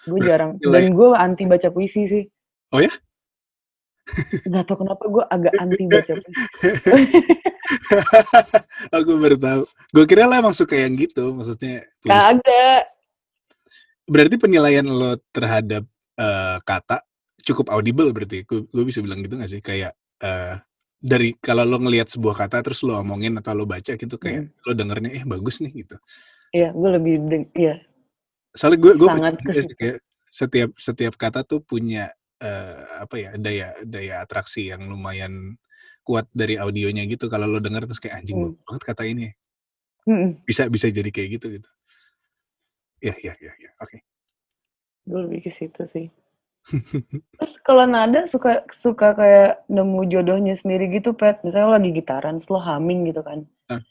Gue 0.06 0.20
jarang 0.24 0.60
nilai- 0.60 0.86
dan 0.88 0.96
gue 0.96 1.08
anti 1.16 1.44
baca 1.48 1.68
puisi 1.72 2.02
sih. 2.08 2.24
Oh 2.72 2.80
ya? 2.80 2.92
Gak 4.48 4.64
tau 4.68 4.76
kenapa 4.76 5.04
gue 5.08 5.24
agak 5.28 5.54
anti 5.58 5.84
baca 5.88 6.12
puisi. 6.20 6.90
Aku 8.92 9.12
baru 9.16 9.36
tahu. 9.38 9.62
Gue 9.92 10.04
kira 10.04 10.28
lo 10.28 10.34
emang 10.36 10.56
suka 10.56 10.76
yang 10.76 10.94
gitu, 10.96 11.32
maksudnya. 11.32 11.86
Kagak. 12.04 12.92
Berarti 14.06 14.34
penilaian 14.36 14.84
lo 14.84 15.16
terhadap 15.32 15.84
eh, 16.18 16.58
kata 16.62 17.00
cukup 17.42 17.72
audible 17.72 18.12
berarti. 18.12 18.44
Gue 18.46 18.84
bisa 18.84 19.00
bilang 19.00 19.24
gitu 19.24 19.38
gak 19.40 19.50
sih? 19.50 19.62
Kayak 19.64 19.96
eh, 20.20 20.60
dari 21.02 21.34
kalau 21.42 21.66
lo 21.66 21.82
ngelihat 21.82 22.14
sebuah 22.14 22.46
kata 22.46 22.62
terus 22.62 22.86
lo 22.86 22.94
omongin 22.94 23.34
atau 23.42 23.58
lo 23.58 23.66
baca 23.66 23.98
gitu 23.98 24.14
kayak 24.14 24.54
lo 24.62 24.72
dengernya 24.72 25.10
eh 25.18 25.24
bagus 25.26 25.58
nih 25.58 25.82
gitu. 25.82 25.96
Iya, 26.54 26.70
gue 26.70 26.90
lebih 26.94 27.14
deng 27.26 27.44
iya. 27.58 27.82
Soalnya 28.54 28.78
gue 28.78 28.92
gue 29.00 29.08
setiap 30.32 30.70
setiap 30.78 31.14
kata 31.18 31.42
tuh 31.42 31.60
punya 31.60 32.08
eh, 32.42 32.76
apa 33.06 33.14
ya 33.16 33.30
daya 33.38 33.72
daya 33.86 34.26
atraksi 34.26 34.68
yang 34.74 34.90
lumayan 34.90 35.54
kuat 36.02 36.26
dari 36.34 36.58
audionya 36.58 37.06
gitu. 37.06 37.30
Kalau 37.30 37.46
lo 37.46 37.62
denger 37.62 37.86
terus 37.86 38.02
kayak 38.02 38.22
anjing 38.22 38.36
Hmm. 38.42 38.58
banget 38.66 38.82
kata 38.82 39.02
ini. 39.06 39.30
Mm-mm. 40.02 40.42
Bisa 40.42 40.66
bisa 40.66 40.90
jadi 40.90 41.10
kayak 41.14 41.38
gitu 41.38 41.46
gitu. 41.62 41.70
Ya 42.98 43.14
ya 43.22 43.34
ya 43.38 43.52
ya. 43.54 43.70
Oke. 43.78 44.02
Gue 45.06 45.20
lebih 45.26 45.46
ke 45.46 45.50
situ 45.54 45.82
sih. 45.90 46.06
Terus 47.42 47.54
kalau 47.66 47.86
nada 47.90 48.26
suka 48.30 48.62
suka 48.70 49.18
kayak 49.18 49.66
nemu 49.66 50.06
jodohnya 50.06 50.54
sendiri 50.54 50.86
gitu, 50.94 51.10
Pet. 51.10 51.42
Misalnya 51.42 51.66
lo 51.66 51.74
lagi 51.74 51.90
gitaran, 51.90 52.38
terus 52.38 52.50
lo 52.54 52.62
humming 52.62 53.10
gitu 53.10 53.18
kan. 53.26 53.42
Ah. 53.66 53.82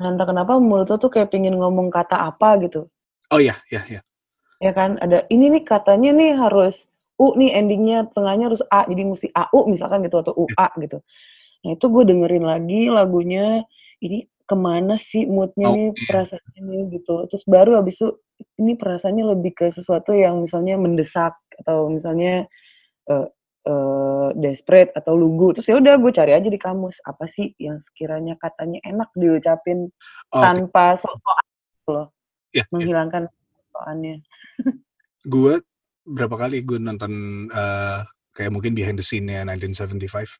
Nah, 0.00 0.16
entah 0.16 0.24
kenapa 0.24 0.56
mulut 0.56 0.88
lo 0.88 0.96
tuh 0.96 1.12
kayak 1.12 1.28
pingin 1.28 1.60
ngomong 1.60 1.92
kata 1.92 2.16
apa 2.16 2.56
gitu. 2.64 2.88
Oh 3.28 3.40
ya 3.40 3.60
ya 3.68 3.84
ya. 3.84 4.00
Ya 4.64 4.72
kan, 4.72 4.96
ada 5.04 5.28
ini 5.28 5.52
nih 5.52 5.68
katanya 5.68 6.16
nih 6.16 6.40
harus 6.40 6.88
U 7.16 7.32
nih 7.36 7.50
endingnya, 7.56 8.08
tengahnya 8.12 8.52
harus 8.52 8.60
A, 8.68 8.84
jadi 8.84 9.02
mesti 9.08 9.28
AU 9.32 9.60
misalkan 9.72 10.04
gitu, 10.04 10.20
atau 10.20 10.34
UA 10.36 10.66
gitu. 10.84 10.98
Nah 11.64 11.70
itu 11.74 11.86
gue 11.88 12.04
dengerin 12.04 12.44
lagi 12.44 12.80
lagunya, 12.92 13.64
ini 14.04 14.28
ke 14.46 14.54
mana 14.54 14.94
sih 15.00 15.24
moodnya 15.26 15.66
Oh, 15.66 15.74
nih, 15.74 15.88
iya. 15.96 16.04
perasaannya 16.06 16.60
nih 16.62 16.82
gitu. 17.00 17.14
Terus 17.32 17.42
baru 17.48 17.80
habis 17.80 17.96
itu, 17.98 18.08
ini 18.60 18.76
perasaannya 18.76 19.24
lebih 19.32 19.52
ke 19.56 19.66
sesuatu 19.72 20.12
yang 20.12 20.44
misalnya 20.44 20.76
mendesak, 20.76 21.34
atau 21.64 21.88
misalnya 21.88 22.44
eh, 23.08 23.26
eh, 23.66 24.28
desperate 24.36 24.92
atau 24.94 25.16
lugu. 25.16 25.56
Terus 25.56 25.66
ya 25.72 25.76
udah 25.80 25.94
gue 25.98 26.12
cari 26.12 26.32
aja 26.36 26.48
di 26.52 26.60
kamus, 26.60 27.00
apa 27.02 27.24
sih 27.26 27.56
yang 27.58 27.80
sekiranya 27.80 28.36
katanya 28.38 28.78
enak 28.84 29.08
diucapin 29.16 29.88
Oh, 30.34 30.42
Oke. 30.42 30.42
tanpa 30.42 30.98
sok-sokan 31.00 31.46
gitu 31.80 31.90
loh, 31.96 32.06
Ya, 32.52 32.62
ya. 32.62 32.64
menghilangkan 32.74 33.22
sokannya. 33.72 34.16
gue 35.26 35.54
berapa 36.06 36.38
kali 36.38 36.62
gue 36.62 36.78
nonton 36.78 37.12
eh, 37.50 38.00
kayak 38.32 38.50
mungkin 38.50 38.72
behind 38.72 38.96
the 38.96 39.04
scene-nya 39.04 39.42
1975 39.44 40.38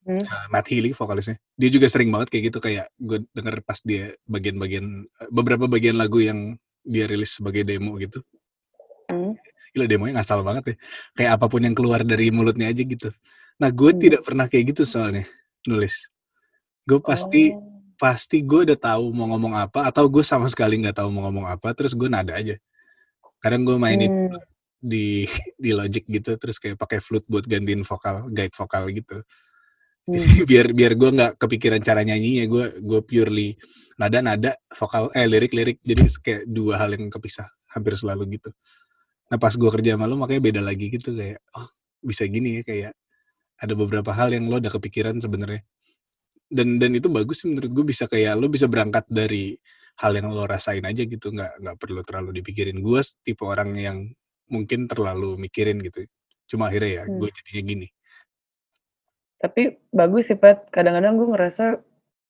Hmm. 0.00 0.16
eh, 0.16 0.46
Matt 0.48 0.64
Healy 0.64 0.96
vokalisnya 0.96 1.36
dia 1.54 1.68
juga 1.68 1.84
sering 1.84 2.08
banget 2.08 2.32
kayak 2.32 2.44
gitu 2.48 2.58
kayak 2.58 2.88
gue 2.96 3.20
denger 3.36 3.60
pas 3.60 3.76
dia 3.84 4.16
bagian-bagian 4.24 4.86
eh, 5.04 5.28
beberapa 5.28 5.68
bagian 5.68 6.00
lagu 6.00 6.24
yang 6.24 6.56
dia 6.80 7.04
rilis 7.04 7.36
sebagai 7.36 7.68
demo 7.68 8.00
gitu 8.00 8.24
Hmm. 9.12 9.36
gila 9.74 9.84
demonya 9.84 10.16
ngasal 10.16 10.40
banget 10.40 10.64
ya 10.72 10.76
kayak 11.12 11.30
apa 11.36 11.46
pun 11.46 11.60
yang 11.60 11.76
keluar 11.76 12.00
dari 12.00 12.32
mulutnya 12.32 12.72
aja 12.72 12.80
gitu 12.80 13.12
nah 13.60 13.68
gue 13.68 13.92
Hmm. 13.92 14.00
tidak 14.00 14.22
pernah 14.24 14.48
kayak 14.48 14.72
gitu 14.72 14.88
soalnya 14.88 15.28
nulis 15.68 16.08
gue 16.88 16.96
pasti 16.98 17.52
Oh. 17.52 17.60
pasti 18.00 18.40
gue 18.40 18.72
udah 18.72 18.78
tahu 18.80 19.12
mau 19.12 19.28
ngomong 19.28 19.52
apa 19.52 19.84
atau 19.84 20.08
gue 20.08 20.24
sama 20.24 20.48
sekali 20.48 20.80
nggak 20.80 20.96
tahu 20.96 21.12
mau 21.12 21.28
ngomong 21.28 21.44
apa 21.44 21.76
terus 21.76 21.92
gue 21.92 22.08
nada 22.08 22.40
aja 22.40 22.56
kadang 23.36 23.68
gue 23.68 23.76
mainin 23.76 24.08
Hmm. 24.08 24.40
Di 24.80 25.28
di 25.62 25.70
Logic 25.76 26.02
gitu 26.08 26.34
terus 26.40 26.56
kayak 26.56 26.80
pakai 26.80 26.98
flute 27.04 27.28
buat 27.28 27.44
gantiin 27.44 27.84
vokal 27.84 28.32
guide 28.32 28.54
vokal 28.56 28.88
gitu. 28.90 29.20
Hmm. 30.10 30.16
jadi 30.16 30.42
biar 30.48 30.66
biar 30.72 30.92
gue 30.96 31.10
nggak 31.12 31.32
kepikiran 31.38 31.84
cara 31.84 32.00
nyanyinya 32.02 32.48
gue 32.48 32.82
gue 32.82 33.00
purely 33.04 33.54
nada 34.00 34.18
nada 34.24 34.56
vokal 34.72 35.12
eh 35.12 35.28
lirik 35.28 35.52
lirik 35.52 35.78
jadi 35.84 36.02
kayak 36.24 36.42
dua 36.48 36.80
hal 36.80 36.96
yang 36.96 37.12
kepisah 37.12 37.46
hampir 37.70 37.94
selalu 37.94 38.40
gitu. 38.40 38.50
Nah 39.30 39.38
pas 39.38 39.54
gue 39.54 39.70
kerja 39.70 39.94
sama 39.94 40.10
lo 40.10 40.18
makanya 40.18 40.42
beda 40.42 40.60
lagi 40.64 40.90
gitu 40.90 41.14
kayak 41.14 41.38
oh 41.54 41.68
bisa 42.02 42.26
gini 42.26 42.58
ya 42.58 42.62
kayak 42.66 42.92
ada 43.60 43.74
beberapa 43.76 44.10
hal 44.10 44.32
yang 44.32 44.48
lo 44.48 44.58
udah 44.58 44.72
kepikiran 44.72 45.20
sebenarnya. 45.20 45.62
Dan 46.50 46.82
dan 46.82 46.90
itu 46.96 47.06
bagus 47.06 47.44
sih 47.44 47.48
menurut 47.52 47.70
gue 47.70 47.84
bisa 47.94 48.10
kayak 48.10 48.34
lo 48.40 48.50
bisa 48.50 48.66
berangkat 48.66 49.06
dari 49.06 49.54
hal 50.00 50.16
yang 50.16 50.32
lo 50.32 50.48
rasain 50.48 50.82
aja 50.82 51.04
gitu 51.06 51.30
nggak 51.30 51.60
nggak 51.60 51.76
perlu 51.78 52.00
terlalu 52.02 52.42
dipikirin. 52.42 52.80
Gue 52.82 53.04
tipe 53.22 53.44
orang 53.46 53.70
yang 53.76 53.98
mungkin 54.50 54.84
terlalu 54.84 55.38
mikirin 55.38 55.78
gitu 55.80 56.04
cuma 56.46 56.68
akhirnya 56.68 56.92
ya 56.92 57.04
Hmm. 57.06 57.16
gue 57.16 57.28
jadinya 57.32 57.62
gini 57.64 57.88
Tapi 59.38 59.62
bagus 59.88 60.28
sih, 60.28 60.36
Pat. 60.36 60.68
Kadang-kadang 60.68 61.16
gue 61.16 61.28
ngerasa 61.32 61.64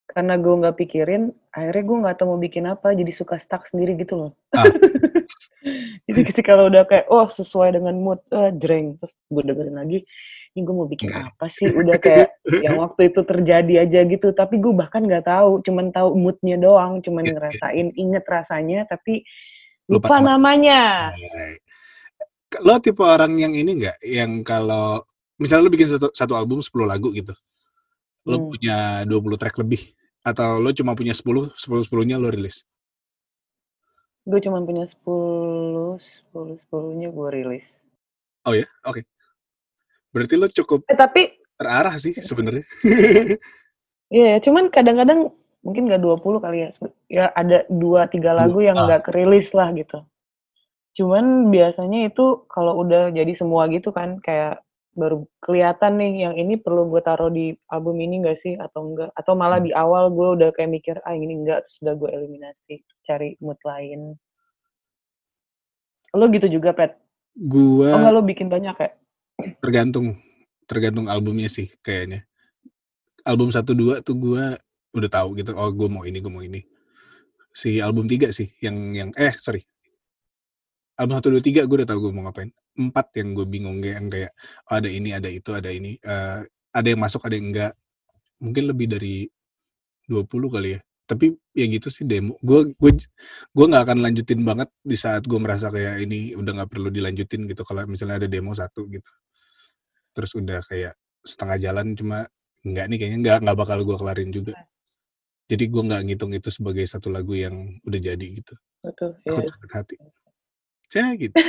karena 0.06 0.38
gue 0.38 0.54
nggak 0.62 0.78
pikirin, 0.78 1.22
akhirnya 1.50 1.82
gue 1.82 1.96
nggak 2.06 2.16
tahu 2.18 2.26
mau 2.28 2.38
bikin 2.38 2.64
apa, 2.66 2.94
jadi 2.94 3.10
suka 3.10 3.34
stuck 3.34 3.66
sendiri 3.66 3.98
gitu 3.98 4.14
loh. 4.14 4.30
Ah. 4.54 4.62
jadi 6.06 6.20
ketika 6.22 6.54
lo 6.54 6.70
udah 6.70 6.86
kayak, 6.86 7.10
oh 7.10 7.26
sesuai 7.26 7.74
dengan 7.74 7.98
mood, 7.98 8.22
eh 8.30 8.54
jreng. 8.54 8.94
Terus 8.94 9.18
gue 9.26 9.42
dengerin 9.42 9.74
lagi, 9.74 9.98
ini 10.50 10.60
gue 10.62 10.70
mau 10.74 10.86
bikin 10.86 11.10
apa 11.10 11.50
sih? 11.50 11.66
Udah 11.66 11.98
kayak 11.98 12.30
yang 12.66 12.78
waktu 12.78 13.10
itu 13.10 13.26
terjadi 13.26 13.74
aja 13.82 14.00
gitu. 14.06 14.30
Tapi 14.30 14.62
gue 14.62 14.70
bahkan 14.70 15.02
nggak 15.02 15.26
tahu, 15.26 15.66
cuman 15.66 15.90
tahu 15.90 16.14
moodnya 16.14 16.62
doang, 16.62 17.02
cuman 17.02 17.22
Iya, 17.22 17.26
iya. 17.26 17.34
ngerasain, 17.34 17.86
inget 17.98 18.22
rasanya, 18.22 18.86
tapi 18.86 19.26
Lupa 19.86 20.14
lupa 20.14 20.16
nama. 20.22 20.38
namanya. 20.38 20.82
Lo 22.58 22.82
tipe 22.82 22.98
orang 23.06 23.38
yang 23.38 23.54
ini 23.54 23.78
nggak, 23.78 24.02
yang 24.02 24.42
kalau 24.42 25.06
misalnya 25.38 25.70
lo 25.70 25.70
bikin 25.70 25.86
satu, 25.86 26.10
satu 26.10 26.34
album 26.34 26.58
10 26.58 26.82
lagu 26.82 27.14
gitu, 27.14 27.30
lo 28.26 28.42
Hmm. 28.42 28.50
punya 28.50 29.06
20 29.06 29.38
track 29.38 29.54
lebih, 29.62 29.94
atau 30.26 30.58
lo 30.58 30.74
cuma 30.74 30.98
punya 30.98 31.14
10, 31.14 31.54
10-10-nya 31.54 32.18
lo 32.18 32.26
rilis? 32.26 32.66
Gue 34.26 34.42
cuma 34.42 34.58
punya 34.66 34.90
10, 34.90 36.02
10, 36.34 36.58
10-nya 36.66 37.14
gue 37.14 37.28
rilis. 37.30 37.66
Oh 38.42 38.54
ya, 38.58 38.66
oke. 38.82 39.06
Berarti 40.10 40.34
lo 40.34 40.50
cukup 40.50 40.82
Eh 40.90 40.98
tapi 40.98 41.30
terarah 41.54 41.94
sih 42.02 42.18
sebenarnya. 42.18 42.66
Iya, 44.10 44.42
cuman 44.42 44.74
kadang-kadang 44.74 45.30
mungkin 45.62 45.86
nggak 45.86 46.02
20 46.02 46.42
kali 46.42 46.66
ya. 46.66 46.70
Ya 47.06 47.24
ada 47.30 47.62
dua 47.70 48.10
tiga 48.10 48.34
lagu 48.34 48.58
yang 48.58 48.74
ah. 48.74 48.90
nggak 48.90 49.06
kerilis 49.06 49.54
lah 49.54 49.70
gitu. 49.70 50.02
Cuman 50.96 51.48
biasanya 51.54 52.10
itu 52.10 52.44
kalau 52.50 52.80
udah 52.82 53.14
jadi 53.14 53.32
semua 53.34 53.70
gitu 53.70 53.90
kan, 53.94 54.18
kayak 54.22 54.62
baru 54.98 55.22
kelihatan 55.38 56.02
nih 56.02 56.12
yang 56.26 56.34
ini 56.34 56.58
perlu 56.58 56.90
gue 56.90 56.98
taruh 56.98 57.30
di 57.30 57.54
album 57.70 58.02
ini 58.02 58.26
nggak 58.26 58.38
sih 58.42 58.58
atau 58.58 58.90
enggak 58.90 59.14
atau 59.14 59.38
malah 59.38 59.62
Hmm. 59.62 59.70
di 59.70 59.72
awal 59.72 60.10
gue 60.10 60.28
udah 60.34 60.50
kayak 60.50 60.66
mikir 60.66 60.96
ah 61.06 61.14
ini 61.14 61.30
enggak 61.30 61.62
terus 61.62 61.78
udah 61.78 61.94
gue 61.94 62.10
eliminasi 62.10 62.74
cari 63.06 63.38
mood 63.38 63.54
lain 63.62 64.18
lo 66.10 66.26
gitu 66.34 66.50
juga 66.50 66.74
pet 66.74 66.98
oh 66.98 66.98
Gua 67.38 67.94
enggak 67.94 68.12
lo 68.18 68.22
bikin 68.26 68.50
banyak 68.50 68.76
ya 68.82 68.90
tergantung, 69.62 70.18
tergantung 70.68 71.06
albumnya 71.08 71.48
sih 71.48 71.70
kayaknya. 71.80 72.26
Album 73.24 73.52
1-2 73.52 74.00
tuh 74.00 74.16
gua 74.16 74.56
udah 74.90 75.10
tahu 75.12 75.38
gitu, 75.38 75.54
oh 75.54 75.70
gue 75.70 75.88
mau 75.88 76.02
ini, 76.02 76.18
gue 76.18 76.32
mau 76.32 76.42
ini. 76.42 76.64
Si 77.54 77.78
album 77.78 78.10
3 78.10 78.32
sih, 78.34 78.50
yang 78.58 78.90
yang 78.96 79.10
eh 79.14 79.34
sorry, 79.38 79.62
album 81.00 81.16
1, 81.16 81.40
2, 81.40 81.64
3 81.64 81.64
gue 81.64 81.76
udah 81.80 81.88
tahu 81.88 81.98
gue 82.08 82.12
mau 82.12 82.24
ngapain. 82.28 82.52
Empat 82.76 83.06
yang 83.16 83.32
gue 83.32 83.46
bingung 83.48 83.80
kayak 83.80 83.96
yang 83.96 84.08
kayak 84.12 84.30
oh, 84.68 84.74
ada 84.76 84.88
ini, 84.92 85.08
ada 85.16 85.28
itu, 85.32 85.50
ada 85.56 85.70
ini. 85.72 85.96
Eh, 85.96 86.40
ada 86.76 86.86
yang 86.86 87.00
masuk, 87.00 87.24
ada 87.24 87.34
yang 87.40 87.48
enggak. 87.50 87.72
Mungkin 88.44 88.64
lebih 88.68 88.86
dari 88.92 89.24
20 90.06 90.28
kali 90.52 90.76
ya. 90.76 90.80
Tapi 91.08 91.34
ya 91.56 91.66
gitu 91.66 91.88
sih 91.90 92.04
demo. 92.04 92.36
Gue 92.44 92.70
gue 92.76 92.92
gue 93.56 93.66
nggak 93.66 93.82
akan 93.88 93.98
lanjutin 94.04 94.40
banget 94.44 94.68
di 94.84 94.94
saat 94.94 95.24
gue 95.24 95.40
merasa 95.40 95.72
kayak 95.72 96.04
ini 96.04 96.36
udah 96.36 96.62
nggak 96.62 96.70
perlu 96.70 96.92
dilanjutin 96.92 97.48
gitu. 97.50 97.62
Kalau 97.66 97.82
misalnya 97.88 98.22
ada 98.22 98.28
demo 98.30 98.52
satu 98.54 98.86
gitu, 98.86 99.10
terus 100.14 100.30
udah 100.38 100.60
kayak 100.68 100.94
setengah 101.24 101.58
jalan 101.58 101.98
cuma 101.98 102.28
nggak 102.62 102.86
nih 102.92 102.96
kayaknya 103.00 103.18
nggak 103.24 103.38
nggak 103.42 103.56
bakal 103.58 103.78
gue 103.82 103.96
kelarin 103.98 104.30
juga. 104.30 104.54
Jadi 105.50 105.64
gue 105.66 105.82
nggak 105.82 106.02
ngitung 106.06 106.30
itu 106.30 106.48
sebagai 106.54 106.86
satu 106.86 107.10
lagu 107.10 107.34
yang 107.34 107.80
udah 107.82 108.00
jadi 108.00 108.26
gitu. 108.38 108.54
betul 108.80 109.12
Aku 109.26 109.42
ya 109.42 109.50
sakit 109.50 109.70
hati. 109.74 109.94
Cah 110.90 111.14
gitu. 111.14 111.34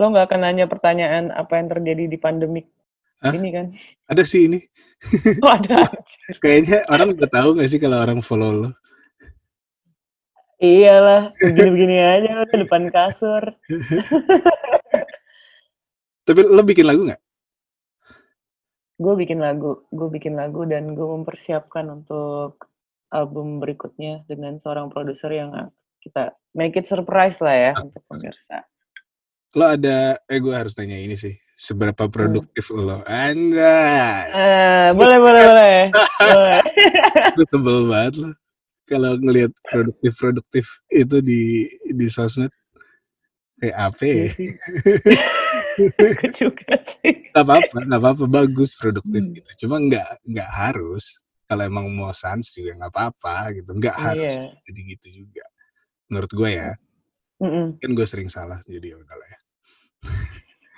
lo 0.00 0.08
nggak 0.10 0.26
akan 0.26 0.40
nanya 0.42 0.66
pertanyaan 0.66 1.30
apa 1.30 1.60
yang 1.60 1.68
terjadi 1.70 2.08
di 2.08 2.18
pandemik 2.18 2.66
Hah? 3.20 3.36
ini 3.36 3.52
kan 3.52 3.66
Ada 4.08 4.24
sih 4.24 4.48
ini. 4.48 4.58
oh, 5.44 5.52
ada 5.52 5.86
Kayaknya 6.42 6.88
orang 6.88 7.12
udah 7.14 7.28
tahu 7.28 7.48
gak 7.60 7.68
sih 7.68 7.76
kalau 7.78 8.00
orang 8.00 8.18
follow 8.24 8.50
lo? 8.50 8.70
iyalah 10.60 11.32
begini-begini 11.40 11.96
aja 12.00 12.44
di 12.44 12.56
depan 12.60 12.88
kasur 12.92 13.44
Tapi 16.26 16.40
lo 16.44 16.60
bikin 16.60 16.84
lagu 16.84 17.08
nggak? 17.08 17.20
gue 19.00 19.14
bikin 19.16 19.40
lagu 19.40 19.88
gue 19.88 20.08
bikin 20.12 20.36
lagu 20.36 20.68
dan 20.68 20.92
gue 20.92 21.06
mempersiapkan 21.08 21.88
untuk 21.88 22.68
album 23.10 23.58
berikutnya 23.58 24.22
dengan 24.26 24.58
seorang 24.58 24.88
produser 24.88 25.30
yang 25.30 25.50
kita 26.00 26.32
make 26.54 26.74
it 26.74 26.86
surprise 26.86 27.36
lah 27.38 27.54
ya 27.54 27.72
untuk 27.78 28.02
pemirsa 28.06 28.64
Lo 29.50 29.66
ada, 29.66 30.14
eh 30.30 30.38
gue 30.38 30.54
harus 30.54 30.70
tanya 30.72 30.94
ini 30.94 31.18
sih. 31.18 31.34
seberapa 31.58 32.08
produktif 32.08 32.70
lo 32.72 33.02
anda 33.04 33.76
Eh, 34.32 34.88
boleh, 34.96 35.18
boleh, 35.20 35.42
boleh. 35.44 35.76
boleh. 36.16 36.58
gue 37.36 37.46
tebel 37.50 37.78
banget 37.84 38.14
lo 38.22 38.30
kalau 38.88 39.12
ngelihat 39.20 39.52
produktif 39.68 40.12
produktif 40.16 40.64
itu 40.88 41.20
di 41.20 41.66
di 41.92 42.06
sosmed 42.08 42.48
kayak 43.60 43.76
apa 43.76 44.02
Iya 44.02 44.24
ya 44.24 44.32
juga 46.40 46.74
sih. 47.02 47.14
nggak 47.30 47.44
apa-apa 47.44 47.76
nggak 47.86 48.00
apa-apa 48.00 48.24
bagus 48.26 48.70
produktif 48.74 49.20
Hmm. 49.20 49.34
gitu 49.36 49.50
cuma 49.66 49.76
nggak 49.78 50.08
nggak 50.26 50.50
harus 50.50 51.20
kalau 51.50 51.66
emang 51.66 51.90
mau 51.90 52.14
sans 52.14 52.46
juga 52.54 52.78
nggak 52.78 52.92
apa-apa 52.94 53.58
gitu 53.58 53.74
nggak 53.74 53.96
harus 53.98 54.30
Iya. 54.30 54.54
jadi 54.70 54.80
gitu 54.94 55.06
juga 55.26 55.42
menurut 56.06 56.30
gue 56.30 56.50
ya 56.54 56.70
Mm-mm. 57.42 57.66
kan 57.82 57.90
gue 57.90 58.06
sering 58.06 58.30
salah 58.30 58.62
jadi 58.70 58.94
ya 58.94 58.96
udahlah 59.02 59.26
ya 59.26 59.40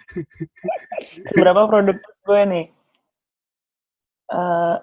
Seberapa 1.32 1.64
produktif 1.68 2.12
gue 2.24 2.40
nih? 2.44 2.66
Eh, 4.32 4.76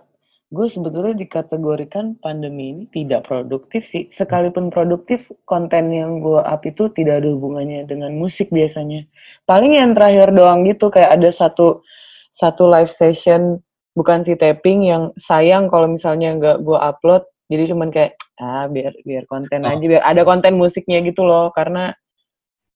gue 0.50 0.68
sebetulnya 0.70 1.14
dikategorikan 1.14 2.18
pandemi 2.18 2.74
ini 2.74 2.84
tidak 2.90 3.30
produktif 3.30 3.86
sih. 3.86 4.10
Sekalipun 4.10 4.74
produktif, 4.74 5.30
konten 5.46 5.94
yang 5.94 6.22
gue 6.22 6.42
up 6.42 6.66
itu 6.66 6.90
tidak 6.94 7.22
ada 7.22 7.30
hubungannya 7.30 7.86
dengan 7.86 8.14
musik 8.18 8.50
biasanya. 8.50 9.06
Paling 9.46 9.78
yang 9.78 9.94
terakhir 9.94 10.34
doang 10.34 10.66
gitu, 10.66 10.90
kayak 10.90 11.22
ada 11.22 11.30
satu 11.30 11.86
satu 12.34 12.66
live 12.70 12.90
session, 12.90 13.62
bukan 14.00 14.24
si 14.24 14.40
tapping 14.40 14.88
yang 14.88 15.12
sayang 15.20 15.68
kalau 15.68 15.92
misalnya 15.92 16.32
nggak 16.40 16.58
gue 16.64 16.80
upload. 16.80 17.28
Jadi 17.52 17.76
cuman 17.76 17.92
kayak 17.92 18.16
ah 18.40 18.72
biar 18.72 18.96
biar 19.04 19.28
konten 19.28 19.68
Oh. 19.68 19.76
aja, 19.76 19.84
biar 19.84 20.04
ada 20.08 20.24
konten 20.24 20.56
musiknya 20.56 21.04
gitu 21.04 21.28
loh. 21.28 21.52
Karena 21.52 21.92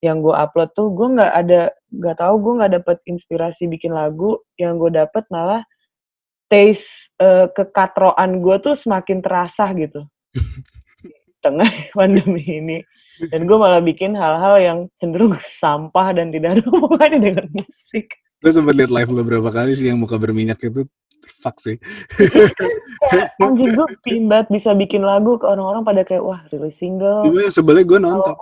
yang 0.03 0.19
gue 0.19 0.35
upload 0.35 0.75
tuh 0.75 0.91
gue 0.91 1.07
nggak 1.15 1.31
ada 1.31 1.71
nggak 1.95 2.17
tahu 2.19 2.35
gue 2.43 2.53
nggak 2.59 2.73
dapet 2.75 2.97
inspirasi 3.07 3.71
bikin 3.71 3.95
lagu 3.95 4.35
yang 4.59 4.75
gue 4.75 4.91
dapet 4.91 5.23
malah 5.31 5.63
taste 6.51 7.07
eh, 7.23 7.47
kekatroan 7.55 8.43
gue 8.43 8.55
tuh 8.59 8.75
semakin 8.75 9.23
terasa 9.23 9.71
gitu 9.71 10.03
tengah 11.43 11.71
pandemi 11.95 12.43
ini 12.43 12.77
dan 13.31 13.47
gue 13.47 13.55
malah 13.55 13.79
bikin 13.79 14.11
hal-hal 14.11 14.55
yang 14.59 14.79
cenderung 14.99 15.39
sampah 15.39 16.11
dan 16.11 16.35
tidak 16.35 16.59
ada 16.59 16.63
hubungannya 16.67 17.19
dengan 17.23 17.47
musik 17.55 18.11
gue 18.43 18.51
sempet 18.51 18.75
liat 18.75 18.91
live 18.91 19.11
lo 19.15 19.23
berapa 19.23 19.49
kali 19.55 19.71
sih 19.71 19.87
yang 19.87 20.03
muka 20.03 20.19
berminyak 20.19 20.59
itu 20.59 20.83
fuck 21.41 21.57
sih. 21.59 21.77
Kayak 23.11 23.31
anjing 23.43 23.71
gue 23.75 23.87
banget 24.27 24.47
bisa 24.51 24.71
bikin 24.75 25.03
lagu 25.05 25.39
ke 25.39 25.45
orang-orang 25.47 25.83
pada 25.83 26.01
kayak 26.03 26.23
wah 26.23 26.41
rilis 26.51 26.75
single. 26.77 27.23
Cuma 27.27 27.47
yang 27.47 27.53
sebelnya 27.53 27.85
gue 27.85 27.99
nonton 27.99 28.35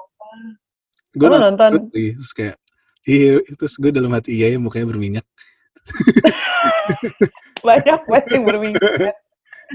gue 1.11 1.27
lu 1.27 1.37
nonton? 1.37 1.71
terus, 1.91 2.31
kayak 2.31 2.55
iya 3.03 3.43
terus 3.59 3.75
gue 3.75 3.91
dalam 3.91 4.11
hati 4.15 4.31
iya 4.31 4.55
ya 4.55 4.57
mukanya 4.59 4.87
berminyak. 4.87 5.25
Banyak 7.67 7.99
banget 8.07 8.25
yang 8.31 8.43
berminyak. 8.47 9.15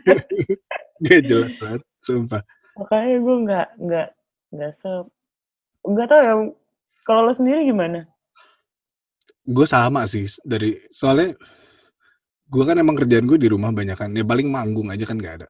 Gak 1.04 1.22
jelas 1.28 1.52
banget 1.60 1.82
sumpah. 2.00 2.42
Makanya 2.76 3.16
gue 3.20 3.36
nggak 3.48 3.68
nggak 3.80 4.08
nggak 4.52 4.72
se 4.80 4.90
nggak 5.84 6.08
tahu 6.08 6.20
ya 6.20 6.34
kalau 7.04 7.20
lo 7.28 7.32
sendiri 7.32 7.68
gimana? 7.68 8.04
Gue 9.44 9.64
sama 9.68 10.08
sih 10.08 10.24
dari 10.44 10.76
soalnya 10.92 11.36
gue 12.46 12.64
kan 12.64 12.76
emang 12.78 12.94
kerjaan 12.94 13.26
gue 13.26 13.38
di 13.38 13.48
rumah 13.50 13.74
banyak 13.74 13.98
kan 13.98 14.10
ya 14.14 14.22
paling 14.22 14.46
manggung 14.48 14.88
aja 14.90 15.02
kan 15.02 15.18
gak 15.18 15.42
ada. 15.42 15.48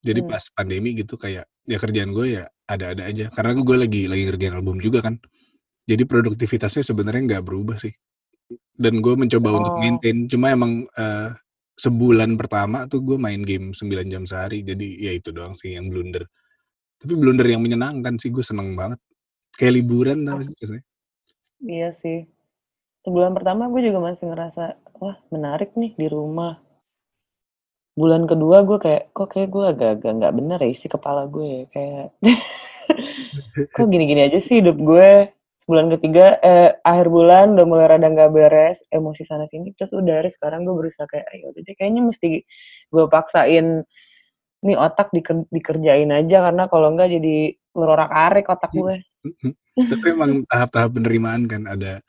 Jadi 0.00 0.20
Hmm. 0.24 0.30
pas 0.30 0.44
pandemi 0.54 0.94
gitu 0.94 1.18
kayak 1.18 1.44
ya 1.66 1.76
kerjaan 1.76 2.14
gue 2.14 2.40
ya 2.40 2.44
ada-ada 2.64 3.04
aja. 3.04 3.26
Karena 3.30 3.52
gue 3.58 3.76
lagi 3.76 4.02
lagi 4.06 4.22
ngerjain 4.30 4.54
album 4.54 4.78
juga 4.78 5.02
kan. 5.02 5.18
Jadi 5.86 6.02
produktivitasnya 6.02 6.82
sebenarnya 6.82 7.22
nggak 7.36 7.44
berubah 7.46 7.76
sih. 7.78 7.92
Dan 8.72 9.02
gue 9.02 9.14
mencoba 9.14 9.48
untuk 9.60 9.74
Oh. 9.76 9.80
maintain 9.82 10.26
cuma 10.26 10.54
emang 10.54 10.86
eh, 10.94 11.30
sebulan 11.76 12.40
pertama 12.40 12.88
tuh 12.88 13.04
gue 13.04 13.18
main 13.20 13.42
game 13.42 13.74
9 13.74 14.06
jam 14.08 14.22
sehari. 14.24 14.62
Jadi 14.62 15.02
ya 15.02 15.12
itu 15.12 15.30
doang 15.34 15.52
sih 15.52 15.74
yang 15.74 15.90
blunder. 15.90 16.24
Tapi 16.96 17.12
blunder 17.12 17.44
yang 17.44 17.60
menyenangkan 17.60 18.16
sih 18.16 18.32
gue 18.32 18.40
seneng 18.46 18.72
banget. 18.72 18.96
Kayak 19.58 19.72
liburan 19.82 20.24
tau 20.24 20.40
sih? 20.40 20.52
Biasanya. 20.54 20.84
iya 21.66 21.88
sih. 21.92 22.24
Sebulan 23.02 23.32
pertama 23.32 23.66
gue 23.66 23.80
juga 23.82 23.98
masih 24.02 24.28
ngerasa 24.28 24.64
wah 25.00 25.16
menarik 25.32 25.72
nih 25.76 25.92
di 25.96 26.06
rumah. 26.08 26.60
Bulan 27.96 28.28
kedua 28.28 28.60
gue 28.64 28.76
kayak 28.76 29.16
kok 29.16 29.32
kayak 29.32 29.48
gue 29.48 29.64
agak-agak 29.72 30.12
nggak 30.20 30.34
bener 30.36 30.58
ya 30.60 30.68
isi 30.68 30.86
kepala 30.86 31.24
gue 31.28 31.46
ya 31.48 31.62
kayak 31.72 32.06
kok 33.76 33.86
gini-gini 33.88 34.28
aja 34.28 34.38
sih 34.40 34.60
hidup 34.60 34.76
gue. 34.76 35.32
Sebulan 35.64 35.90
ketiga 35.98 36.38
eh 36.46 36.78
akhir 36.86 37.10
bulan 37.10 37.58
udah 37.58 37.66
mulai 37.66 37.86
rada 37.90 38.06
nggak 38.06 38.30
beres 38.30 38.78
emosi 38.92 39.26
sana 39.26 39.50
sini 39.50 39.74
terus 39.74 39.90
udah 39.90 40.22
hari 40.22 40.30
sekarang 40.30 40.62
gue 40.62 40.74
berusaha 40.76 41.10
kayak 41.10 41.26
ayo 41.34 41.50
udah 41.50 41.62
deh 41.66 41.74
kayaknya 41.74 42.02
mesti 42.06 42.30
gue 42.86 43.04
paksain 43.10 43.82
nih 44.62 44.76
otak 44.78 45.10
diker- 45.10 45.50
dikerjain 45.50 46.10
aja 46.14 46.36
karena 46.50 46.70
kalau 46.70 46.94
enggak 46.94 47.10
jadi 47.18 47.54
lerorak 47.76 48.10
arik 48.10 48.46
otak 48.48 48.72
gue. 48.72 48.96
Tapi 49.76 50.06
emang 50.08 50.46
tahap-tahap 50.48 50.96
penerimaan 50.96 51.44
kan 51.44 51.66
ada 51.68 52.00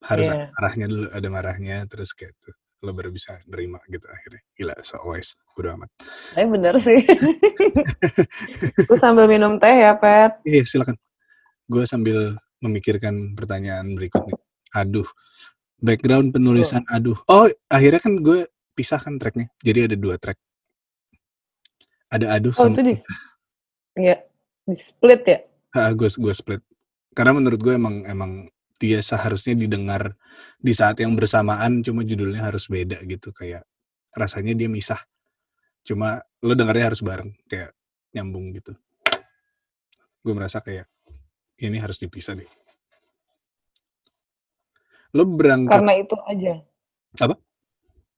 harus 0.00 0.26
Iya. 0.26 0.32
ada 0.32 0.46
marahnya 0.56 0.86
dulu 0.88 1.06
ada 1.12 1.28
marahnya 1.28 1.76
terus 1.84 2.10
kayak 2.16 2.32
tuh 2.40 2.56
lo 2.80 2.96
baru 2.96 3.12
bisa 3.12 3.36
nerima 3.44 3.76
gitu 3.92 4.08
akhirnya. 4.08 4.40
Gila 4.56 4.74
so 4.80 4.96
wise 5.04 5.36
udah 5.60 5.76
amat. 5.76 5.90
Tapi 6.32 6.46
bener 6.48 6.74
sih. 6.80 7.04
Gue 8.88 8.96
sambil 8.96 9.28
minum 9.28 9.60
teh 9.60 9.68
ya 9.84 9.92
pet. 10.00 10.40
Iya 10.48 10.64
silakan. 10.64 10.96
Gue 11.68 11.84
sambil 11.84 12.40
memikirkan 12.64 13.36
pertanyaan 13.36 13.92
berikutnya. 13.92 14.40
Aduh 14.72 15.04
background 15.80 16.32
penulisan 16.32 16.84
aduh. 16.88 17.20
Oh 17.28 17.48
akhirnya 17.68 18.00
kan 18.00 18.16
gue 18.20 18.48
pisahkan 18.72 19.20
tracknya 19.20 19.52
jadi 19.60 19.84
ada 19.92 19.96
dua 20.00 20.16
track. 20.16 20.40
Ada 22.08 22.40
aduh 22.40 22.52
oh 22.56 22.64
sama 22.64 22.80
itu 22.80 22.82
di 22.88 22.94
ya 24.00 24.16
di 24.64 24.76
split 24.80 25.22
ya? 25.28 25.38
Ah, 25.76 25.92
gue 25.92 26.08
gue 26.08 26.32
split. 26.32 26.64
Karena 27.12 27.36
menurut 27.36 27.60
gue 27.60 27.76
emang 27.76 28.02
emang 28.08 28.48
dia 28.80 29.04
seharusnya 29.04 29.52
didengar 29.52 30.16
di 30.56 30.72
saat 30.72 30.96
yang 31.04 31.12
bersamaan 31.12 31.84
cuma 31.84 32.00
judulnya 32.00 32.48
harus 32.48 32.64
beda 32.66 33.04
gitu 33.04 33.28
kayak 33.36 33.68
rasanya 34.16 34.56
dia 34.56 34.72
misah 34.72 34.98
cuma 35.84 36.24
lo 36.40 36.56
dengarnya 36.56 36.88
harus 36.90 37.04
bareng 37.04 37.30
kayak 37.44 37.76
nyambung 38.16 38.56
gitu. 38.56 38.72
Gue 40.24 40.32
merasa 40.32 40.64
kayak 40.64 40.88
ini 41.60 41.76
harus 41.76 42.00
dipisah 42.00 42.40
deh. 42.40 42.48
Lo 45.12 45.28
berangkat 45.28 45.76
karena 45.76 45.94
itu 46.00 46.16
aja? 46.24 46.54
Apa? 47.20 47.36